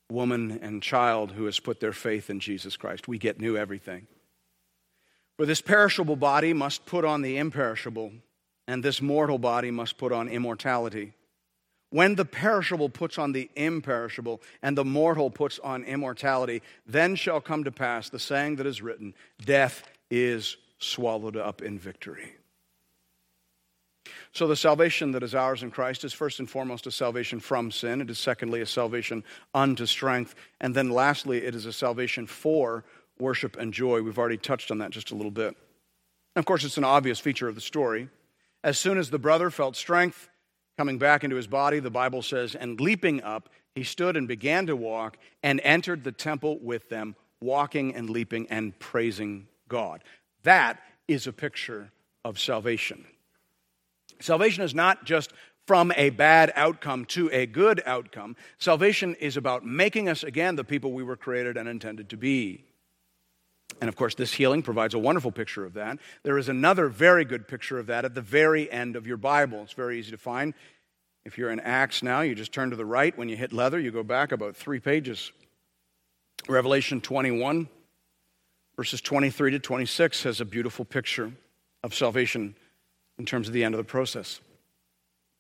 woman, 0.10 0.58
and 0.62 0.82
child 0.82 1.34
who 1.34 1.44
has 1.44 1.60
put 1.60 1.82
their 1.82 1.92
faith 1.92 2.30
in 2.30 2.40
Jesus 2.40 2.78
Christ. 2.78 3.10
We 3.10 3.18
get 3.18 3.38
new 3.38 3.58
everything. 3.58 4.08
For 5.36 5.46
this 5.46 5.60
perishable 5.60 6.16
body 6.16 6.54
must 6.54 6.86
put 6.86 7.04
on 7.04 7.24
the 7.24 7.38
imperishable, 7.38 8.14
and 8.70 8.82
this 8.82 9.02
mortal 9.02 9.38
body 9.38 9.70
must 9.70 9.98
put 9.98 10.14
on 10.14 10.30
immortality. 10.30 11.12
When 11.90 12.16
the 12.16 12.24
perishable 12.24 12.88
puts 12.88 13.18
on 13.18 13.34
the 13.34 13.50
imperishable, 13.54 14.42
and 14.62 14.78
the 14.78 14.86
mortal 14.86 15.30
puts 15.30 15.60
on 15.60 15.84
immortality, 15.84 16.62
then 16.86 17.18
shall 17.18 17.42
come 17.42 17.66
to 17.66 17.72
pass 17.72 18.08
the 18.08 18.18
saying 18.18 18.56
that 18.56 18.66
is 18.66 18.82
written 18.82 19.14
Death 19.44 19.84
is 20.10 20.56
swallowed 20.80 21.36
up 21.36 21.62
in 21.62 21.78
victory. 21.78 22.38
So, 24.34 24.48
the 24.48 24.56
salvation 24.56 25.12
that 25.14 25.24
is 25.24 25.34
ours 25.34 25.64
in 25.64 25.72
Christ 25.72 26.04
is 26.04 26.14
first 26.14 26.40
and 26.40 26.50
foremost 26.50 26.86
a 26.86 26.92
salvation 26.92 27.40
from 27.40 27.72
sin. 27.72 28.02
It 28.02 28.10
is 28.10 28.20
secondly 28.20 28.62
a 28.62 28.66
salvation 28.66 29.24
unto 29.54 29.86
strength. 29.86 30.36
And 30.60 30.76
then 30.76 30.90
lastly, 30.90 31.44
it 31.44 31.56
is 31.56 31.66
a 31.66 31.74
salvation 31.74 32.28
for 32.28 32.84
worship 33.20 33.58
and 33.58 33.74
joy. 33.74 34.02
We've 34.02 34.18
already 34.18 34.38
touched 34.38 34.72
on 34.72 34.80
that 34.80 34.92
just 34.92 35.12
a 35.12 35.16
little 35.16 35.32
bit. 35.32 35.56
Of 36.36 36.46
course, 36.46 36.64
it's 36.64 36.78
an 36.78 36.84
obvious 36.84 37.20
feature 37.20 37.48
of 37.48 37.56
the 37.56 37.62
story. 37.62 38.10
As 38.64 38.78
soon 38.78 38.98
as 38.98 39.10
the 39.10 39.20
brother 39.20 39.50
felt 39.50 39.76
strength 39.76 40.30
coming 40.78 40.98
back 41.00 41.24
into 41.24 41.36
his 41.36 41.48
body, 41.48 41.80
the 41.80 41.90
Bible 41.90 42.22
says, 42.22 42.54
and 42.54 42.80
leaping 42.80 43.24
up, 43.24 43.50
he 43.74 43.84
stood 43.84 44.16
and 44.16 44.28
began 44.28 44.68
to 44.68 44.76
walk 44.76 45.18
and 45.42 45.60
entered 45.64 46.04
the 46.04 46.12
temple 46.12 46.60
with 46.62 46.90
them, 46.90 47.16
walking 47.42 47.96
and 47.96 48.10
leaping 48.10 48.48
and 48.50 48.78
praising 48.78 49.48
God. 49.68 50.04
That 50.44 50.80
is 51.08 51.28
a 51.28 51.34
picture 51.34 51.92
of 52.24 52.40
salvation. 52.40 53.06
Salvation 54.20 54.64
is 54.64 54.74
not 54.74 55.06
just 55.06 55.32
from 55.68 55.92
a 55.98 56.10
bad 56.10 56.52
outcome 56.56 57.06
to 57.06 57.30
a 57.32 57.46
good 57.46 57.84
outcome. 57.86 58.36
Salvation 58.58 59.16
is 59.16 59.36
about 59.36 59.66
making 59.66 60.08
us 60.08 60.24
again 60.24 60.56
the 60.56 60.64
people 60.64 60.94
we 60.94 61.04
were 61.04 61.18
created 61.18 61.58
and 61.58 61.68
intended 61.68 62.10
to 62.10 62.18
be. 62.18 62.64
And 63.82 63.90
of 63.90 63.96
course, 63.96 64.16
this 64.16 64.34
healing 64.34 64.64
provides 64.64 64.94
a 64.94 65.00
wonderful 65.00 65.32
picture 65.32 65.66
of 65.66 65.74
that. 65.74 66.00
There 66.24 66.38
is 66.38 66.48
another 66.48 66.88
very 66.88 67.26
good 67.26 67.48
picture 67.48 67.78
of 67.78 67.88
that 67.88 68.06
at 68.06 68.16
the 68.16 68.22
very 68.22 68.72
end 68.72 68.96
of 68.96 69.06
your 69.06 69.18
Bible. 69.18 69.62
It's 69.62 69.74
very 69.74 70.00
easy 70.00 70.12
to 70.12 70.18
find. 70.18 70.54
If 71.26 71.38
you're 71.38 71.52
in 71.52 71.60
Acts 71.60 72.02
now, 72.02 72.22
you 72.22 72.34
just 72.34 72.54
turn 72.54 72.70
to 72.70 72.78
the 72.78 72.86
right. 72.86 73.16
When 73.18 73.28
you 73.28 73.36
hit 73.36 73.52
leather, 73.52 73.78
you 73.78 73.92
go 73.92 74.04
back 74.04 74.32
about 74.32 74.56
three 74.56 74.80
pages. 74.80 75.34
Revelation 76.48 77.02
21, 77.02 77.68
verses 78.78 79.02
23 79.02 79.52
to 79.52 79.60
26, 79.60 80.24
has 80.24 80.40
a 80.40 80.46
beautiful 80.46 80.86
picture 80.86 81.34
of 81.84 81.94
salvation 81.94 82.56
in 83.20 83.26
terms 83.26 83.48
of 83.48 83.54
the 83.54 83.64
end 83.64 83.74
of 83.74 83.78
the 83.78 83.84
process. 83.84 84.40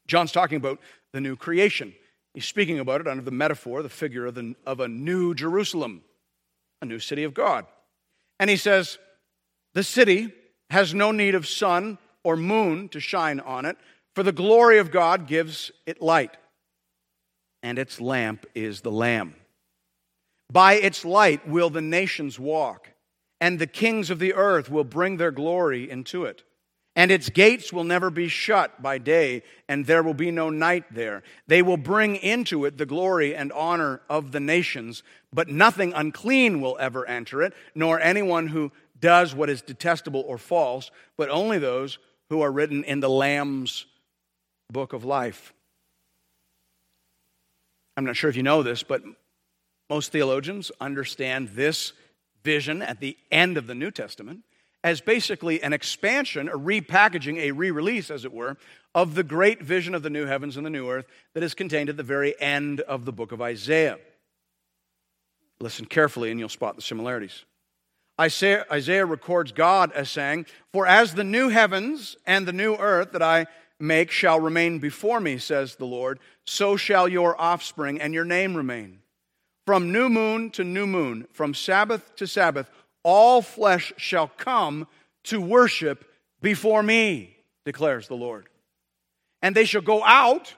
John's 0.08 0.32
talking 0.32 0.58
about 0.58 0.80
the 1.14 1.22
new 1.22 1.36
creation. 1.36 1.94
He's 2.34 2.46
speaking 2.46 2.80
about 2.80 3.02
it 3.02 3.08
under 3.08 3.24
the 3.24 3.32
metaphor, 3.32 3.82
the 3.82 3.90
figure 3.90 4.26
of, 4.26 4.36
the, 4.36 4.56
of 4.66 4.80
a 4.80 4.88
new 4.88 5.34
Jerusalem, 5.34 6.02
a 6.82 6.86
new 6.86 7.00
city 7.00 7.24
of 7.24 7.34
God. 7.34 7.66
And 8.40 8.50
he 8.50 8.58
says, 8.58 8.98
The 9.74 9.84
city 9.84 10.34
has 10.70 10.94
no 10.94 11.12
need 11.12 11.36
of 11.36 11.48
sun 11.48 11.98
or 12.24 12.36
moon 12.36 12.90
to 12.90 13.00
shine 13.00 13.40
on 13.40 13.66
it, 13.66 13.78
for 14.16 14.24
the 14.24 14.32
glory 14.32 14.80
of 14.80 14.92
God 14.92 15.28
gives 15.28 15.72
it 15.86 16.02
light, 16.02 16.36
and 17.62 17.78
its 17.78 18.02
lamp 18.02 18.46
is 18.56 18.82
the 18.82 18.92
Lamb. 18.92 19.36
By 20.52 20.74
its 20.74 21.06
light 21.06 21.48
will 21.48 21.70
the 21.70 21.82
nations 21.82 22.40
walk, 22.40 22.92
and 23.40 23.60
the 23.60 23.68
kings 23.68 24.10
of 24.10 24.20
the 24.20 24.34
earth 24.34 24.70
will 24.70 24.84
bring 24.84 25.18
their 25.18 25.32
glory 25.32 25.90
into 25.90 26.26
it 26.26 26.44
and 26.98 27.12
its 27.12 27.30
gates 27.30 27.72
will 27.72 27.84
never 27.84 28.10
be 28.10 28.28
shut 28.28 28.82
by 28.82 28.98
day, 28.98 29.44
and 29.70 29.86
there 29.86 30.02
will 30.02 30.16
be 30.16 30.32
no 30.32 30.50
night 30.50 30.84
there. 30.92 31.22
They 31.46 31.62
will 31.62 31.78
bring 31.78 32.16
into 32.16 32.66
it 32.66 32.80
the 32.80 32.88
glory 32.88 33.36
and 33.36 33.52
honor 33.52 34.02
of 34.10 34.32
the 34.32 34.40
nations, 34.40 35.04
but 35.32 35.48
nothing 35.48 35.94
unclean 35.94 36.60
will 36.60 36.76
ever 36.80 37.08
enter 37.08 37.44
it, 37.44 37.54
nor 37.76 38.02
anyone 38.02 38.48
who 38.48 38.72
does 39.00 39.36
what 39.36 39.48
is 39.48 39.62
detestable 39.62 40.24
or 40.28 40.40
false, 40.40 40.90
but 41.18 41.30
only 41.30 41.60
those 41.60 42.00
who 42.32 42.42
are 42.42 42.52
written 42.52 42.84
in 42.84 43.00
the 43.00 43.10
Lamb's 43.10 43.86
book 44.72 44.92
of 44.92 45.06
life. 45.06 45.54
I'm 47.96 48.06
not 48.06 48.16
sure 48.16 48.32
if 48.32 48.36
you 48.36 48.44
know 48.44 48.64
this, 48.64 48.82
but 48.82 49.04
most 49.88 50.12
theologians 50.12 50.72
understand 50.82 51.50
this 51.50 51.94
vision 52.44 52.82
at 52.82 53.00
the 53.00 53.16
end 53.30 53.56
of 53.56 53.68
the 53.68 53.76
New 53.76 53.92
Testament 53.92 54.40
as 54.88 55.02
basically 55.02 55.62
an 55.62 55.74
expansion, 55.74 56.48
a 56.48 56.58
repackaging, 56.58 57.38
a 57.40 57.52
re 57.52 57.72
release, 57.72 58.10
as 58.10 58.24
it 58.24 58.32
were, 58.32 58.56
of 58.96 59.16
the 59.16 59.24
great 59.24 59.62
vision 59.62 59.94
of 59.94 60.02
the 60.02 60.10
new 60.10 60.26
heavens 60.26 60.56
and 60.56 60.66
the 60.66 60.70
new 60.70 60.90
earth 60.90 61.06
that 61.34 61.44
is 61.44 61.54
contained 61.54 61.90
at 61.90 61.98
the 61.98 62.04
very 62.04 62.40
end 62.40 62.80
of 62.80 63.04
the 63.04 63.12
book 63.12 63.34
of 63.34 63.42
Isaiah. 63.42 64.00
Listen 65.60 65.86
carefully 65.86 66.32
and 66.32 66.40
you'll 66.40 66.48
spot 66.48 66.78
the 66.78 66.82
similarities. 66.82 67.44
Isaiah, 68.20 68.66
Isaiah 68.72 69.06
records 69.06 69.52
God 69.52 69.92
as 69.92 70.10
saying, 70.10 70.46
For 70.72 70.88
as 70.88 71.14
the 71.16 71.24
new 71.26 71.50
heavens 71.50 72.16
and 72.26 72.48
the 72.48 72.54
new 72.54 72.76
earth 72.76 73.12
that 73.12 73.22
I 73.22 73.48
make 73.82 74.10
shall 74.10 74.40
remain 74.40 74.80
before 74.80 75.20
me, 75.20 75.38
says 75.38 75.76
the 75.76 75.86
Lord, 75.86 76.18
so 76.46 76.78
shall 76.78 77.10
your 77.10 77.40
offspring 77.40 78.00
and 78.00 78.14
your 78.14 78.26
name 78.26 78.56
remain. 78.56 79.00
From 79.66 79.92
new 79.92 80.08
moon 80.08 80.50
to 80.52 80.64
new 80.64 80.88
moon, 80.88 81.28
from 81.34 81.54
Sabbath 81.54 82.16
to 82.16 82.26
Sabbath, 82.26 82.70
all 83.08 83.42
flesh 83.42 83.94
shall 83.96 84.28
come 84.28 84.86
to 85.24 85.40
worship 85.40 86.04
before 86.42 86.84
me, 86.84 87.38
declares 87.64 88.10
the 88.10 88.18
Lord. 88.18 88.50
And 89.42 89.56
they 89.56 89.64
shall 89.64 89.82
go 89.82 90.04
out 90.04 90.54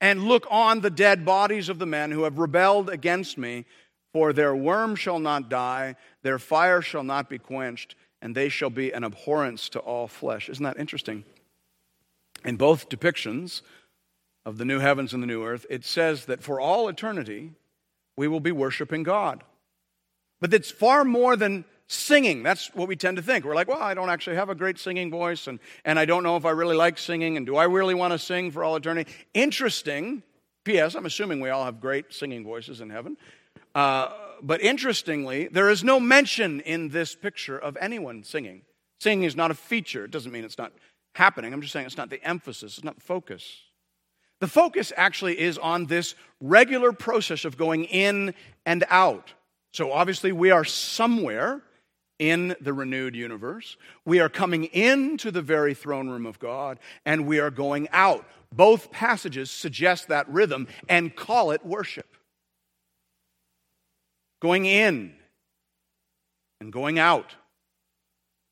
and 0.00 0.22
look 0.22 0.46
on 0.48 0.80
the 0.80 0.90
dead 0.90 1.24
bodies 1.24 1.68
of 1.68 1.80
the 1.80 1.86
men 1.86 2.12
who 2.12 2.22
have 2.22 2.38
rebelled 2.38 2.88
against 2.88 3.36
me, 3.36 3.64
for 4.12 4.32
their 4.32 4.54
worm 4.54 4.94
shall 4.94 5.18
not 5.18 5.48
die, 5.48 5.96
their 6.22 6.38
fire 6.38 6.80
shall 6.80 7.02
not 7.02 7.28
be 7.28 7.38
quenched, 7.38 7.96
and 8.22 8.32
they 8.32 8.48
shall 8.48 8.70
be 8.70 8.92
an 8.92 9.02
abhorrence 9.02 9.68
to 9.70 9.80
all 9.80 10.06
flesh. 10.06 10.48
Isn't 10.48 10.62
that 10.62 10.78
interesting? 10.78 11.24
In 12.44 12.56
both 12.56 12.88
depictions 12.88 13.62
of 14.46 14.58
the 14.58 14.64
new 14.64 14.78
heavens 14.78 15.12
and 15.12 15.20
the 15.20 15.26
new 15.26 15.44
earth, 15.44 15.66
it 15.68 15.84
says 15.84 16.26
that 16.26 16.44
for 16.44 16.60
all 16.60 16.86
eternity, 16.86 17.50
we 18.16 18.28
will 18.28 18.38
be 18.38 18.52
worshiping 18.52 19.02
God. 19.02 19.42
But 20.44 20.52
it's 20.52 20.70
far 20.70 21.06
more 21.06 21.36
than 21.36 21.64
singing. 21.86 22.42
That's 22.42 22.66
what 22.74 22.86
we 22.86 22.96
tend 22.96 23.16
to 23.16 23.22
think. 23.22 23.46
We're 23.46 23.54
like, 23.54 23.66
well, 23.66 23.80
I 23.80 23.94
don't 23.94 24.10
actually 24.10 24.36
have 24.36 24.50
a 24.50 24.54
great 24.54 24.78
singing 24.78 25.10
voice, 25.10 25.46
and, 25.46 25.58
and 25.86 25.98
I 25.98 26.04
don't 26.04 26.22
know 26.22 26.36
if 26.36 26.44
I 26.44 26.50
really 26.50 26.76
like 26.76 26.98
singing, 26.98 27.38
and 27.38 27.46
do 27.46 27.56
I 27.56 27.64
really 27.64 27.94
want 27.94 28.12
to 28.12 28.18
sing 28.18 28.50
for 28.50 28.62
all 28.62 28.76
eternity? 28.76 29.10
Interesting. 29.32 30.22
P.S., 30.64 30.96
I'm 30.96 31.06
assuming 31.06 31.40
we 31.40 31.48
all 31.48 31.64
have 31.64 31.80
great 31.80 32.12
singing 32.12 32.44
voices 32.44 32.82
in 32.82 32.90
heaven. 32.90 33.16
Uh, 33.74 34.10
but 34.42 34.60
interestingly, 34.60 35.48
there 35.48 35.70
is 35.70 35.82
no 35.82 35.98
mention 35.98 36.60
in 36.60 36.90
this 36.90 37.14
picture 37.14 37.58
of 37.58 37.78
anyone 37.80 38.22
singing. 38.22 38.66
Singing 39.00 39.24
is 39.24 39.34
not 39.34 39.50
a 39.50 39.54
feature. 39.54 40.04
It 40.04 40.10
doesn't 40.10 40.30
mean 40.30 40.44
it's 40.44 40.58
not 40.58 40.74
happening. 41.14 41.54
I'm 41.54 41.62
just 41.62 41.72
saying 41.72 41.86
it's 41.86 41.96
not 41.96 42.10
the 42.10 42.22
emphasis, 42.22 42.76
it's 42.76 42.84
not 42.84 42.96
the 42.96 43.00
focus. 43.00 43.62
The 44.40 44.48
focus 44.48 44.92
actually 44.94 45.40
is 45.40 45.56
on 45.56 45.86
this 45.86 46.14
regular 46.38 46.92
process 46.92 47.46
of 47.46 47.56
going 47.56 47.84
in 47.84 48.34
and 48.66 48.84
out. 48.90 49.32
So 49.74 49.90
obviously, 49.90 50.30
we 50.30 50.52
are 50.52 50.64
somewhere 50.64 51.60
in 52.20 52.54
the 52.60 52.72
renewed 52.72 53.16
universe. 53.16 53.76
We 54.04 54.20
are 54.20 54.28
coming 54.28 54.66
into 54.66 55.32
the 55.32 55.42
very 55.42 55.74
throne 55.74 56.08
room 56.08 56.26
of 56.26 56.38
God, 56.38 56.78
and 57.04 57.26
we 57.26 57.40
are 57.40 57.50
going 57.50 57.88
out. 57.90 58.24
Both 58.52 58.92
passages 58.92 59.50
suggest 59.50 60.06
that 60.06 60.28
rhythm 60.28 60.68
and 60.88 61.16
call 61.16 61.50
it 61.50 61.66
worship. 61.66 62.06
Going 64.40 64.64
in 64.64 65.16
and 66.60 66.72
going 66.72 67.00
out. 67.00 67.34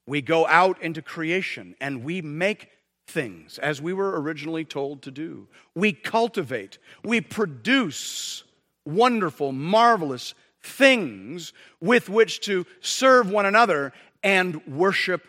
We 0.08 0.22
go 0.22 0.44
out 0.48 0.82
into 0.82 1.02
creation 1.02 1.76
and 1.80 2.02
we 2.02 2.20
make 2.20 2.68
things 3.06 3.58
as 3.58 3.80
we 3.80 3.92
were 3.92 4.20
originally 4.20 4.64
told 4.64 5.02
to 5.02 5.12
do. 5.12 5.46
We 5.76 5.92
cultivate, 5.92 6.78
we 7.04 7.20
produce 7.20 8.42
wonderful, 8.84 9.52
marvelous 9.52 10.34
things 10.62 11.52
with 11.80 12.08
which 12.08 12.40
to 12.42 12.66
serve 12.80 13.30
one 13.30 13.46
another 13.46 13.92
and 14.22 14.64
worship 14.66 15.26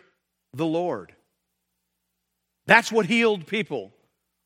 the 0.52 0.66
Lord. 0.66 1.14
That's 2.66 2.92
what 2.92 3.06
healed 3.06 3.46
people 3.46 3.92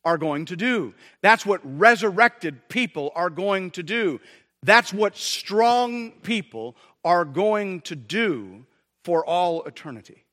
are 0.05 0.19
going 0.19 0.47
to 0.47 0.57
do. 0.57 0.95
That's 1.23 1.45
what 1.45 1.61
resurrected 1.65 2.69
people 2.69 3.13
are 3.15 3.31
going 3.31 3.71
to 3.73 3.83
do. 3.83 4.21
That's 4.63 4.93
what 4.93 5.17
strong 5.17 6.13
people 6.23 6.77
are 7.05 7.25
going 7.25 7.83
to 7.83 7.95
do 7.95 8.65
for 9.05 9.25
all 9.25 9.63
eternity. 9.65 10.25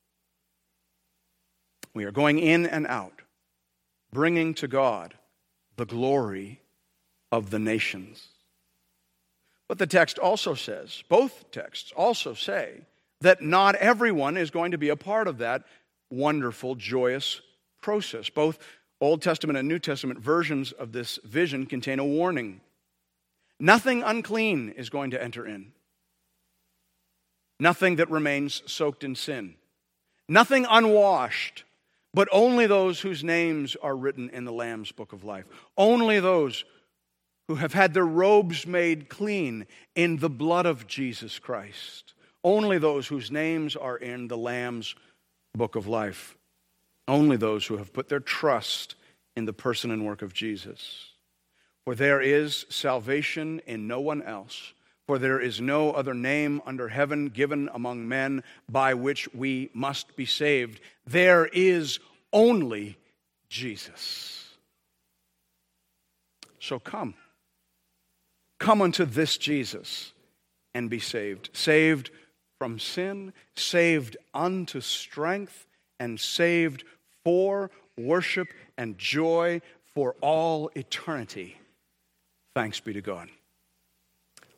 We 1.93 2.05
are 2.05 2.11
going 2.11 2.39
in 2.39 2.65
and 2.65 2.87
out, 2.87 3.21
bringing 4.11 4.53
to 4.55 4.67
God 4.67 5.13
the 5.77 5.85
glory 5.85 6.61
of 7.31 7.51
the 7.51 7.59
nations. 7.59 8.27
But 9.67 9.79
the 9.79 9.87
text 9.87 10.19
also 10.19 10.53
says, 10.53 11.03
both 11.09 11.51
texts 11.51 11.91
also 11.95 12.33
say, 12.33 12.81
that 13.21 13.41
not 13.41 13.75
everyone 13.75 14.37
is 14.37 14.51
going 14.51 14.71
to 14.71 14.77
be 14.77 14.89
a 14.89 14.95
part 14.95 15.27
of 15.27 15.39
that 15.39 15.63
wonderful, 16.11 16.75
joyous 16.75 17.41
process. 17.81 18.29
Both 18.29 18.59
Old 19.01 19.21
Testament 19.21 19.57
and 19.57 19.67
New 19.67 19.79
Testament 19.79 20.19
versions 20.19 20.71
of 20.71 20.91
this 20.91 21.17
vision 21.23 21.65
contain 21.65 21.99
a 21.99 22.05
warning. 22.05 22.61
Nothing 23.59 24.03
unclean 24.03 24.73
is 24.77 24.89
going 24.89 25.11
to 25.11 25.23
enter 25.23 25.47
in, 25.47 25.71
nothing 27.59 27.95
that 27.95 28.11
remains 28.11 28.61
soaked 28.65 29.03
in 29.03 29.15
sin, 29.15 29.55
nothing 30.27 30.65
unwashed, 30.69 31.63
but 32.13 32.27
only 32.31 32.67
those 32.67 32.99
whose 32.99 33.23
names 33.23 33.75
are 33.81 33.95
written 33.95 34.29
in 34.29 34.43
the 34.43 34.51
Lamb's 34.51 34.91
book 34.91 35.13
of 35.13 35.23
life. 35.23 35.45
Only 35.77 36.19
those 36.19 36.65
who 37.47 37.55
have 37.55 37.73
had 37.73 37.93
their 37.93 38.05
robes 38.05 38.65
made 38.65 39.09
clean 39.09 39.65
in 39.95 40.17
the 40.17 40.29
blood 40.29 40.65
of 40.65 40.87
Jesus 40.87 41.39
Christ. 41.39 42.13
Only 42.43 42.77
those 42.77 43.07
whose 43.07 43.31
names 43.31 43.75
are 43.75 43.97
in 43.97 44.27
the 44.27 44.37
Lamb's 44.37 44.95
book 45.55 45.75
of 45.75 45.87
life. 45.87 46.35
Only 47.07 47.37
those 47.37 47.65
who 47.65 47.77
have 47.77 47.93
put 47.93 48.09
their 48.09 48.19
trust 48.19 48.95
in 49.35 49.45
the 49.45 49.53
person 49.53 49.91
and 49.91 50.05
work 50.05 50.21
of 50.21 50.33
Jesus. 50.33 51.11
For 51.83 51.93
there 51.93 52.21
is 52.21 52.65
salvation 52.69 53.61
in 53.67 53.87
no 53.87 53.99
one 53.99 54.23
else, 54.23 54.73
for 55.05 55.19
there 55.19 55.39
is 55.39 55.61
no 55.61 55.91
other 55.91 56.15
name 56.15 56.61
under 56.65 56.87
heaven 56.87 57.29
given 57.29 57.69
among 57.73 58.07
men 58.07 58.43
by 58.67 58.95
which 58.95 59.31
we 59.35 59.69
must 59.73 60.15
be 60.15 60.25
saved. 60.25 60.79
There 61.05 61.45
is 61.45 61.99
only 62.33 62.97
Jesus. 63.49 64.55
So 66.59 66.79
come. 66.79 67.13
Come 68.59 68.81
unto 68.81 69.05
this 69.05 69.37
Jesus 69.37 70.13
and 70.73 70.89
be 70.89 70.99
saved. 70.99 71.49
Saved 71.53 72.11
from 72.57 72.79
sin, 72.79 73.33
saved 73.55 74.17
unto 74.33 74.81
strength, 74.81 75.67
and 75.99 76.19
saved 76.19 76.83
for 77.23 77.69
worship 77.97 78.47
and 78.77 78.97
joy 78.97 79.61
for 79.93 80.15
all 80.21 80.69
eternity. 80.75 81.57
Thanks 82.53 82.79
be 82.79 82.93
to 82.93 83.01
God. 83.01 83.29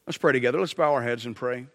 Let's 0.05 0.17
pray 0.17 0.31
together. 0.31 0.59
Let's 0.59 0.73
bow 0.73 0.93
our 0.93 1.03
heads 1.03 1.25
and 1.25 1.35
pray. 1.35 1.67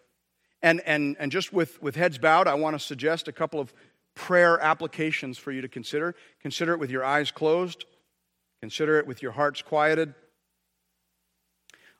And, 0.61 0.81
and, 0.85 1.17
and 1.19 1.31
just 1.31 1.51
with, 1.51 1.81
with 1.81 1.95
heads 1.95 2.17
bowed, 2.17 2.47
I 2.47 2.53
want 2.55 2.75
to 2.75 2.79
suggest 2.79 3.27
a 3.27 3.33
couple 3.33 3.59
of 3.59 3.73
prayer 4.15 4.59
applications 4.61 5.37
for 5.37 5.51
you 5.51 5.61
to 5.61 5.67
consider. 5.67 6.15
Consider 6.41 6.73
it 6.73 6.79
with 6.79 6.89
your 6.89 7.03
eyes 7.03 7.31
closed, 7.31 7.85
consider 8.61 8.97
it 8.97 9.05
with 9.05 9.21
your 9.21 9.33
hearts 9.33 9.61
quieted. 9.61 10.13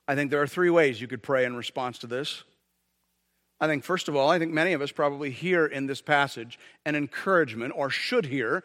I 0.06 0.14
think 0.14 0.30
there 0.30 0.42
are 0.42 0.46
three 0.46 0.70
ways 0.70 1.00
you 1.00 1.06
could 1.06 1.22
pray 1.22 1.44
in 1.44 1.56
response 1.56 1.98
to 1.98 2.06
this. 2.06 2.44
I 3.60 3.66
think, 3.66 3.84
first 3.84 4.08
of 4.08 4.16
all, 4.16 4.28
I 4.28 4.38
think 4.38 4.52
many 4.52 4.72
of 4.72 4.82
us 4.82 4.92
probably 4.92 5.30
hear 5.30 5.64
in 5.64 5.86
this 5.86 6.02
passage 6.02 6.58
an 6.84 6.94
encouragement, 6.94 7.72
or 7.74 7.88
should 7.88 8.26
hear 8.26 8.62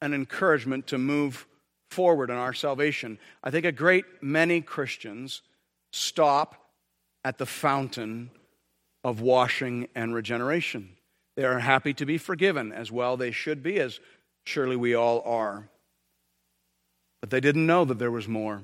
an 0.00 0.14
encouragement 0.14 0.86
to 0.88 0.98
move 0.98 1.46
forward 1.90 2.30
in 2.30 2.36
our 2.36 2.52
salvation. 2.52 3.18
I 3.42 3.50
think 3.50 3.64
a 3.64 3.72
great 3.72 4.04
many 4.20 4.60
Christians 4.60 5.42
stop 5.92 6.70
at 7.24 7.38
the 7.38 7.46
fountain 7.46 8.30
of 9.02 9.20
washing 9.20 9.88
and 9.94 10.14
regeneration. 10.14 10.90
They 11.36 11.44
are 11.44 11.58
happy 11.58 11.94
to 11.94 12.06
be 12.06 12.18
forgiven, 12.18 12.72
as 12.72 12.92
well 12.92 13.16
they 13.16 13.30
should 13.30 13.62
be, 13.62 13.80
as 13.80 13.98
surely 14.44 14.76
we 14.76 14.94
all 14.94 15.22
are. 15.22 15.68
But 17.20 17.30
they 17.30 17.40
didn't 17.40 17.66
know 17.66 17.84
that 17.86 17.98
there 17.98 18.10
was 18.10 18.28
more. 18.28 18.62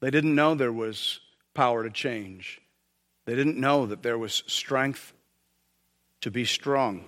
They 0.00 0.10
didn't 0.10 0.34
know 0.34 0.54
there 0.54 0.72
was 0.72 1.20
power 1.54 1.82
to 1.82 1.90
change. 1.90 2.60
They 3.26 3.34
didn't 3.34 3.58
know 3.58 3.86
that 3.86 4.02
there 4.02 4.18
was 4.18 4.42
strength 4.46 5.12
to 6.22 6.30
be 6.30 6.44
strong. 6.44 7.04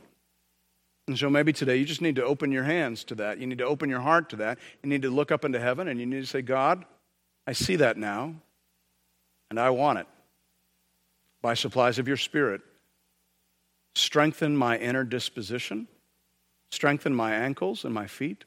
And 1.09 1.19
so 1.19 1.29
maybe 1.29 1.53
today 1.53 1.77
you 1.77 1.85
just 1.85 2.01
need 2.01 2.17
to 2.17 2.25
open 2.25 2.53
your 2.53 2.63
hands 2.65 3.05
to 3.05 3.15
that. 3.17 3.39
You 3.39 3.47
need 3.47 3.59
to 3.59 3.65
open 3.65 3.91
your 3.91 4.01
heart 4.01 4.31
to 4.31 4.37
that. 4.37 4.59
You 4.83 4.89
need 4.89 5.03
to 5.03 5.11
look 5.11 5.33
up 5.33 5.45
into 5.45 5.59
heaven 5.59 5.89
and 5.89 5.99
you 5.99 6.07
need 6.07 6.21
to 6.21 6.27
say, 6.27 6.43
God, 6.43 6.85
I 7.47 7.53
see 7.53 7.77
that 7.77 7.97
now, 7.97 8.35
and 9.51 9.59
I 9.59 9.71
want 9.71 9.99
it. 9.99 10.07
By 11.41 11.55
supplies 11.55 11.99
of 11.99 12.07
your 12.07 12.17
Spirit, 12.17 12.61
strengthen 13.97 14.57
my 14.57 14.79
inner 14.79 15.03
disposition, 15.03 15.89
strengthen 16.71 17.15
my 17.15 17.35
ankles 17.35 17.85
and 17.85 17.93
my 17.93 18.07
feet, 18.07 18.45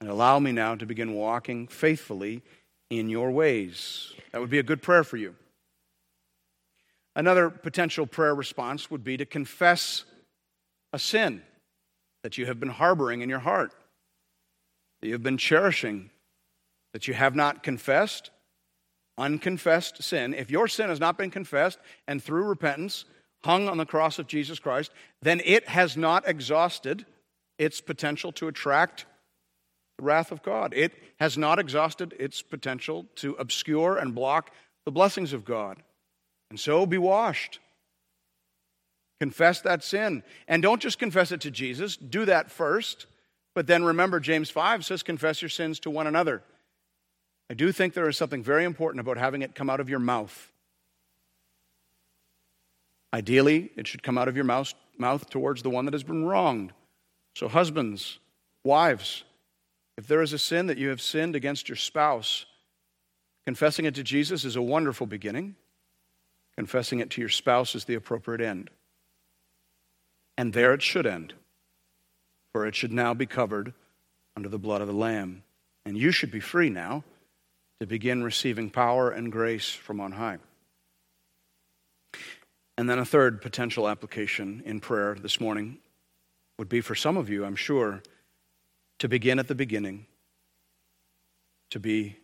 and 0.00 0.10
allow 0.10 0.38
me 0.38 0.52
now 0.52 0.74
to 0.74 0.84
begin 0.84 1.14
walking 1.14 1.66
faithfully 1.66 2.42
in 2.90 3.08
your 3.08 3.30
ways. 3.30 4.12
That 4.32 4.40
would 4.40 4.50
be 4.50 4.58
a 4.58 4.64
good 4.64 4.82
prayer 4.82 5.04
for 5.04 5.16
you. 5.16 5.34
Another 7.14 7.48
potential 7.48 8.06
prayer 8.06 8.34
response 8.34 8.90
would 8.90 9.02
be 9.02 9.16
to 9.16 9.24
confess 9.24 10.04
a 10.92 10.98
sin 10.98 11.42
that 12.22 12.36
you 12.38 12.46
have 12.46 12.60
been 12.60 12.68
harboring 12.68 13.22
in 13.22 13.28
your 13.28 13.38
heart, 13.38 13.72
that 15.00 15.08
you've 15.08 15.22
been 15.22 15.38
cherishing, 15.38 16.10
that 16.92 17.08
you 17.08 17.14
have 17.14 17.34
not 17.34 17.62
confessed. 17.62 18.30
Unconfessed 19.18 20.02
sin. 20.02 20.34
If 20.34 20.50
your 20.50 20.68
sin 20.68 20.90
has 20.90 21.00
not 21.00 21.16
been 21.16 21.30
confessed 21.30 21.78
and 22.06 22.22
through 22.22 22.44
repentance 22.44 23.06
hung 23.44 23.66
on 23.66 23.78
the 23.78 23.86
cross 23.86 24.18
of 24.18 24.26
Jesus 24.26 24.58
Christ, 24.58 24.90
then 25.22 25.40
it 25.44 25.68
has 25.68 25.96
not 25.96 26.28
exhausted 26.28 27.06
its 27.58 27.80
potential 27.80 28.30
to 28.32 28.48
attract 28.48 29.06
wrath 30.00 30.32
of 30.32 30.42
God. 30.42 30.74
It 30.74 30.92
has 31.18 31.38
not 31.38 31.58
exhausted 31.58 32.14
its 32.18 32.42
potential 32.42 33.06
to 33.16 33.34
obscure 33.34 33.96
and 33.96 34.14
block 34.14 34.50
the 34.84 34.92
blessings 34.92 35.32
of 35.32 35.44
God. 35.44 35.82
And 36.50 36.60
so 36.60 36.86
be 36.86 36.98
washed. 36.98 37.58
Confess 39.20 39.60
that 39.62 39.82
sin. 39.82 40.22
And 40.46 40.62
don't 40.62 40.82
just 40.82 40.98
confess 40.98 41.32
it 41.32 41.40
to 41.42 41.50
Jesus, 41.50 41.96
do 41.96 42.24
that 42.26 42.50
first. 42.50 43.06
But 43.54 43.66
then 43.66 43.84
remember, 43.84 44.20
James 44.20 44.50
5 44.50 44.84
says, 44.84 45.02
confess 45.02 45.40
your 45.40 45.48
sins 45.48 45.80
to 45.80 45.90
one 45.90 46.06
another. 46.06 46.42
I 47.48 47.54
do 47.54 47.72
think 47.72 47.94
there 47.94 48.08
is 48.08 48.16
something 48.16 48.42
very 48.42 48.64
important 48.64 49.00
about 49.00 49.16
having 49.16 49.40
it 49.40 49.54
come 49.54 49.70
out 49.70 49.80
of 49.80 49.88
your 49.88 49.98
mouth. 49.98 50.52
Ideally, 53.14 53.70
it 53.76 53.86
should 53.86 54.02
come 54.02 54.18
out 54.18 54.28
of 54.28 54.36
your 54.36 54.44
mouth, 54.44 54.74
mouth 54.98 55.30
towards 55.30 55.62
the 55.62 55.70
one 55.70 55.86
that 55.86 55.94
has 55.94 56.02
been 56.02 56.26
wronged. 56.26 56.72
So, 57.34 57.48
husbands, 57.48 58.18
wives, 58.64 59.24
if 59.96 60.06
there 60.06 60.22
is 60.22 60.32
a 60.32 60.38
sin 60.38 60.66
that 60.66 60.78
you 60.78 60.88
have 60.88 61.00
sinned 61.00 61.34
against 61.34 61.68
your 61.68 61.76
spouse, 61.76 62.46
confessing 63.46 63.84
it 63.84 63.94
to 63.94 64.02
Jesus 64.02 64.44
is 64.44 64.56
a 64.56 64.62
wonderful 64.62 65.06
beginning. 65.06 65.56
Confessing 66.56 67.00
it 67.00 67.10
to 67.10 67.20
your 67.20 67.28
spouse 67.28 67.74
is 67.74 67.84
the 67.84 67.94
appropriate 67.94 68.40
end. 68.40 68.70
And 70.38 70.52
there 70.52 70.72
it 70.72 70.82
should 70.82 71.06
end, 71.06 71.34
for 72.52 72.66
it 72.66 72.74
should 72.74 72.92
now 72.92 73.14
be 73.14 73.26
covered 73.26 73.74
under 74.36 74.48
the 74.48 74.58
blood 74.58 74.80
of 74.80 74.86
the 74.86 74.94
Lamb. 74.94 75.42
And 75.84 75.96
you 75.96 76.10
should 76.10 76.30
be 76.30 76.40
free 76.40 76.70
now 76.70 77.04
to 77.80 77.86
begin 77.86 78.22
receiving 78.22 78.70
power 78.70 79.10
and 79.10 79.30
grace 79.30 79.70
from 79.70 80.00
on 80.00 80.12
high. 80.12 80.38
And 82.78 82.88
then 82.88 82.98
a 82.98 83.04
third 83.04 83.40
potential 83.40 83.88
application 83.88 84.62
in 84.64 84.80
prayer 84.80 85.14
this 85.14 85.40
morning 85.40 85.78
would 86.58 86.68
be 86.68 86.80
for 86.80 86.94
some 86.94 87.16
of 87.16 87.28
you, 87.28 87.44
I'm 87.44 87.56
sure, 87.56 88.02
to 88.98 89.08
begin 89.08 89.38
at 89.38 89.48
the 89.48 89.54
beginning, 89.54 90.06
to 91.70 91.80
be 91.80 92.16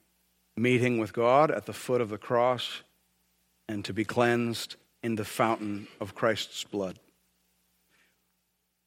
meeting 0.56 0.98
with 0.98 1.12
God 1.12 1.50
at 1.50 1.66
the 1.66 1.72
foot 1.72 2.00
of 2.00 2.08
the 2.08 2.18
cross, 2.18 2.82
and 3.68 3.84
to 3.84 3.92
be 3.92 4.04
cleansed 4.04 4.76
in 5.02 5.14
the 5.14 5.24
fountain 5.24 5.88
of 6.00 6.14
Christ's 6.14 6.64
blood. 6.64 6.98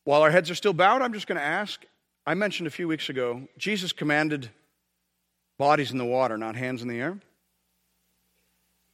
While 0.03 0.21
our 0.21 0.31
heads 0.31 0.51
are 0.51 0.55
still 0.55 0.73
bowed, 0.73 1.01
I'm 1.01 1.13
just 1.13 1.27
going 1.27 1.39
to 1.39 1.43
ask. 1.43 1.83
I 2.25 2.33
mentioned 2.35 2.67
a 2.67 2.71
few 2.71 2.87
weeks 2.87 3.09
ago, 3.09 3.47
Jesus 3.57 3.91
commanded 3.91 4.49
bodies 5.57 5.91
in 5.91 5.97
the 5.97 6.05
water, 6.05 6.37
not 6.37 6.55
hands 6.55 6.81
in 6.81 6.87
the 6.87 6.99
air. 6.99 7.19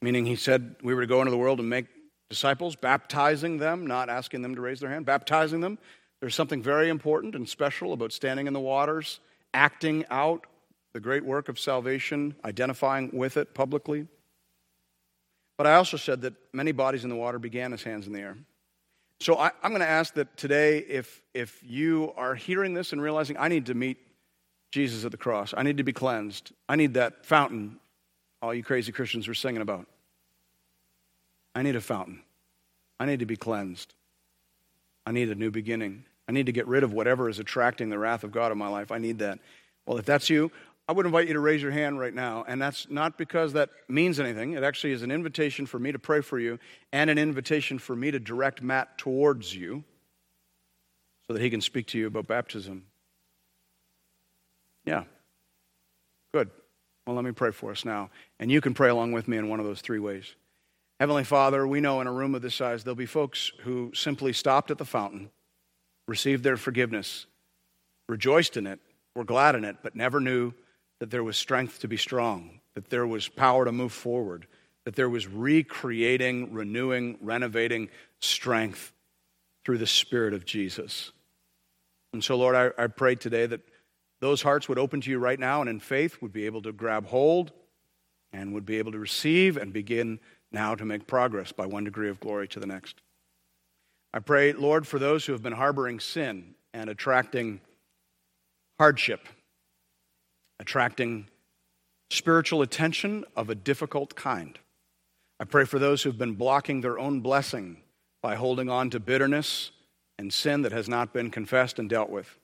Meaning, 0.00 0.26
he 0.26 0.36
said 0.36 0.76
we 0.82 0.94
were 0.94 1.02
to 1.02 1.06
go 1.06 1.20
into 1.20 1.30
the 1.30 1.38
world 1.38 1.60
and 1.60 1.68
make 1.68 1.86
disciples, 2.28 2.74
baptizing 2.74 3.58
them, 3.58 3.86
not 3.86 4.08
asking 4.08 4.42
them 4.42 4.54
to 4.54 4.60
raise 4.60 4.80
their 4.80 4.90
hand, 4.90 5.04
baptizing 5.04 5.60
them. 5.60 5.78
There's 6.22 6.34
something 6.34 6.62
very 6.62 6.88
important 6.88 7.34
and 7.34 7.46
special 7.46 7.92
about 7.92 8.12
standing 8.12 8.46
in 8.46 8.54
the 8.54 8.60
waters, 8.60 9.18
acting 9.52 10.06
out 10.08 10.46
the 10.92 11.00
great 11.00 11.24
work 11.24 11.48
of 11.48 11.58
salvation, 11.58 12.36
identifying 12.44 13.10
with 13.12 13.36
it 13.36 13.52
publicly. 13.52 14.06
But 15.58 15.66
I 15.66 15.74
also 15.74 15.96
said 15.96 16.22
that 16.22 16.34
many 16.54 16.72
bodies 16.72 17.02
in 17.02 17.10
the 17.10 17.16
water 17.16 17.38
began 17.38 17.72
as 17.72 17.82
hands 17.82 18.06
in 18.06 18.12
the 18.12 18.20
air. 18.20 18.38
So 19.20 19.36
I, 19.36 19.50
am 19.62 19.72
going 19.72 19.80
to 19.80 19.88
ask 19.88 20.14
that 20.14 20.36
today, 20.36 20.78
if, 20.78 21.20
if 21.34 21.60
you 21.62 22.14
are 22.16 22.34
hearing 22.34 22.72
this 22.72 22.92
and 22.92 23.02
realizing 23.02 23.36
I 23.36 23.48
need 23.48 23.66
to 23.66 23.74
meet 23.74 23.98
Jesus 24.70 25.04
at 25.04 25.10
the 25.10 25.18
cross. 25.18 25.52
I 25.56 25.64
need 25.64 25.78
to 25.78 25.84
be 25.84 25.92
cleansed. 25.92 26.52
I 26.68 26.76
need 26.76 26.94
that 26.94 27.26
fountain 27.26 27.80
all 28.40 28.54
you 28.54 28.64
crazy 28.64 28.90
Christians 28.90 29.28
were 29.28 29.34
singing 29.34 29.62
about. 29.62 29.86
I 31.54 31.62
need 31.62 31.76
a 31.76 31.80
fountain. 31.80 32.22
I 32.98 33.06
need 33.06 33.20
to 33.20 33.26
be 33.26 33.36
cleansed. 33.36 33.94
I 35.04 35.12
need 35.12 35.30
a 35.30 35.34
new 35.34 35.50
beginning. 35.50 36.04
I 36.28 36.32
need 36.32 36.46
to 36.46 36.52
get 36.52 36.66
rid 36.66 36.82
of 36.84 36.92
whatever 36.92 37.28
is 37.28 37.38
attracting 37.38 37.90
the 37.90 37.98
wrath 37.98 38.24
of 38.24 38.32
God 38.32 38.52
in 38.52 38.58
my 38.58 38.68
life. 38.68 38.92
I 38.92 38.98
need 38.98 39.18
that. 39.18 39.38
Well, 39.86 39.98
if 39.98 40.04
that's 40.04 40.30
you, 40.30 40.52
I 40.88 40.92
would 40.92 41.06
invite 41.06 41.28
you 41.28 41.34
to 41.34 41.40
raise 41.40 41.62
your 41.62 41.72
hand 41.72 41.98
right 41.98 42.14
now. 42.14 42.44
And 42.46 42.60
that's 42.60 42.88
not 42.90 43.16
because 43.16 43.52
that 43.54 43.70
means 43.88 44.20
anything. 44.20 44.52
It 44.52 44.62
actually 44.62 44.92
is 44.92 45.02
an 45.02 45.10
invitation 45.10 45.66
for 45.66 45.78
me 45.78 45.92
to 45.92 45.98
pray 45.98 46.20
for 46.20 46.38
you 46.38 46.58
and 46.92 47.08
an 47.08 47.18
invitation 47.18 47.78
for 47.78 47.96
me 47.96 48.10
to 48.10 48.18
direct 48.18 48.62
Matt 48.62 48.98
towards 48.98 49.54
you 49.54 49.84
so 51.26 51.32
that 51.32 51.42
he 51.42 51.50
can 51.50 51.60
speak 51.60 51.86
to 51.88 51.98
you 51.98 52.08
about 52.08 52.26
baptism. 52.26 52.84
Yeah. 54.84 55.04
Good. 56.34 56.50
Well, 57.06 57.16
let 57.16 57.24
me 57.24 57.32
pray 57.32 57.52
for 57.52 57.70
us 57.70 57.84
now. 57.84 58.10
And 58.38 58.50
you 58.50 58.60
can 58.60 58.74
pray 58.74 58.88
along 58.88 59.12
with 59.12 59.28
me 59.28 59.36
in 59.36 59.48
one 59.48 59.60
of 59.60 59.66
those 59.66 59.80
three 59.80 59.98
ways. 59.98 60.34
Heavenly 61.00 61.24
Father, 61.24 61.66
we 61.66 61.80
know 61.80 62.00
in 62.00 62.06
a 62.06 62.12
room 62.12 62.34
of 62.34 62.42
this 62.42 62.54
size, 62.54 62.84
there'll 62.84 62.94
be 62.94 63.06
folks 63.06 63.50
who 63.62 63.92
simply 63.94 64.32
stopped 64.32 64.70
at 64.70 64.78
the 64.78 64.84
fountain, 64.84 65.30
received 66.06 66.44
their 66.44 66.56
forgiveness, 66.56 67.26
rejoiced 68.08 68.56
in 68.56 68.66
it, 68.66 68.80
were 69.14 69.24
glad 69.24 69.54
in 69.54 69.64
it, 69.64 69.76
but 69.82 69.94
never 69.94 70.20
knew 70.20 70.52
that 71.00 71.10
there 71.10 71.24
was 71.24 71.36
strength 71.36 71.80
to 71.80 71.88
be 71.88 71.96
strong, 71.96 72.60
that 72.74 72.88
there 72.90 73.06
was 73.06 73.28
power 73.28 73.64
to 73.64 73.72
move 73.72 73.92
forward, 73.92 74.46
that 74.84 74.96
there 74.96 75.08
was 75.08 75.26
recreating, 75.26 76.52
renewing, 76.52 77.18
renovating 77.20 77.88
strength 78.20 78.92
through 79.64 79.78
the 79.78 79.86
Spirit 79.86 80.34
of 80.34 80.44
Jesus. 80.44 81.12
And 82.12 82.22
so, 82.22 82.36
Lord, 82.36 82.54
I, 82.54 82.70
I 82.82 82.86
pray 82.88 83.14
today 83.14 83.46
that 83.46 83.60
those 84.20 84.42
hearts 84.42 84.68
would 84.68 84.78
open 84.78 85.00
to 85.00 85.10
you 85.10 85.18
right 85.18 85.38
now 85.38 85.60
and 85.60 85.70
in 85.70 85.80
faith 85.80 86.20
would 86.20 86.32
be 86.32 86.46
able 86.46 86.62
to 86.62 86.72
grab 86.72 87.06
hold 87.06 87.52
and 88.32 88.54
would 88.54 88.66
be 88.66 88.78
able 88.78 88.92
to 88.92 88.98
receive 88.98 89.56
and 89.56 89.72
begin 89.72 90.20
now 90.52 90.74
to 90.74 90.84
make 90.84 91.06
progress 91.06 91.52
by 91.52 91.66
one 91.66 91.84
degree 91.84 92.08
of 92.08 92.20
glory 92.20 92.46
to 92.48 92.60
the 92.60 92.66
next. 92.66 93.00
I 94.14 94.18
pray, 94.18 94.52
Lord, 94.52 94.86
for 94.86 94.98
those 94.98 95.24
who 95.24 95.32
have 95.32 95.42
been 95.42 95.54
harboring 95.54 96.00
sin 96.00 96.54
and 96.74 96.90
attracting 96.90 97.60
hardship, 98.78 99.28
attracting 100.60 101.28
spiritual 102.10 102.60
attention 102.62 103.24
of 103.34 103.48
a 103.48 103.54
difficult 103.54 104.14
kind. 104.14 104.58
I 105.40 105.44
pray 105.44 105.64
for 105.64 105.78
those 105.78 106.02
who've 106.02 106.18
been 106.18 106.34
blocking 106.34 106.80
their 106.82 106.98
own 106.98 107.20
blessing 107.20 107.78
by 108.20 108.34
holding 108.34 108.68
on 108.68 108.90
to 108.90 109.00
bitterness 109.00 109.70
and 110.18 110.32
sin 110.32 110.62
that 110.62 110.72
has 110.72 110.88
not 110.88 111.12
been 111.12 111.30
confessed 111.30 111.78
and 111.78 111.88
dealt 111.88 112.10
with. 112.10 112.38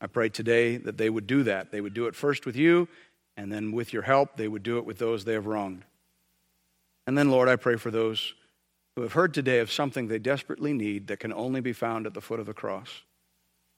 I 0.00 0.06
pray 0.06 0.30
today 0.30 0.78
that 0.78 0.96
they 0.96 1.10
would 1.10 1.26
do 1.26 1.42
that. 1.42 1.70
They 1.70 1.82
would 1.82 1.94
do 1.94 2.06
it 2.06 2.16
first 2.16 2.46
with 2.46 2.56
you, 2.56 2.88
and 3.36 3.52
then 3.52 3.72
with 3.72 3.92
your 3.92 4.02
help, 4.02 4.36
they 4.36 4.48
would 4.48 4.62
do 4.62 4.78
it 4.78 4.86
with 4.86 4.98
those 4.98 5.24
they 5.24 5.34
have 5.34 5.46
wronged. 5.46 5.84
And 7.06 7.16
then, 7.16 7.30
Lord, 7.30 7.48
I 7.48 7.56
pray 7.56 7.76
for 7.76 7.90
those 7.90 8.34
who 8.94 9.02
have 9.02 9.12
heard 9.12 9.32
today 9.32 9.58
of 9.60 9.72
something 9.72 10.08
they 10.08 10.18
desperately 10.18 10.72
need 10.72 11.06
that 11.06 11.20
can 11.20 11.32
only 11.32 11.60
be 11.60 11.72
found 11.72 12.06
at 12.06 12.14
the 12.14 12.20
foot 12.20 12.40
of 12.40 12.46
the 12.46 12.54
cross. 12.54 13.02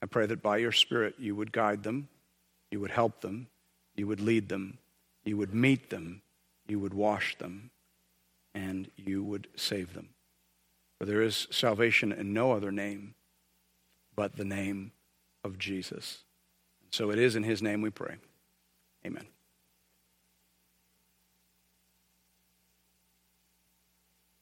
I 0.02 0.06
pray 0.06 0.26
that 0.26 0.42
by 0.42 0.56
your 0.56 0.72
Spirit 0.72 1.14
you 1.18 1.34
would 1.36 1.52
guide 1.52 1.82
them, 1.82 2.08
you 2.70 2.80
would 2.80 2.90
help 2.90 3.20
them, 3.20 3.48
you 3.94 4.06
would 4.06 4.20
lead 4.20 4.48
them, 4.48 4.78
you 5.24 5.36
would 5.36 5.54
meet 5.54 5.90
them, 5.90 6.22
you 6.66 6.78
would 6.78 6.94
wash 6.94 7.36
them, 7.38 7.70
and 8.54 8.90
you 8.96 9.22
would 9.22 9.48
save 9.56 9.94
them. 9.94 10.08
For 10.98 11.04
there 11.04 11.22
is 11.22 11.48
salvation 11.50 12.12
in 12.12 12.32
no 12.32 12.52
other 12.52 12.72
name 12.72 13.14
but 14.14 14.36
the 14.36 14.44
name 14.44 14.92
of 15.44 15.58
Jesus. 15.58 16.24
So 16.90 17.10
it 17.10 17.18
is 17.18 17.36
in 17.36 17.42
his 17.42 17.62
name 17.62 17.80
we 17.80 17.90
pray. 17.90 18.16
Amen. 19.06 19.26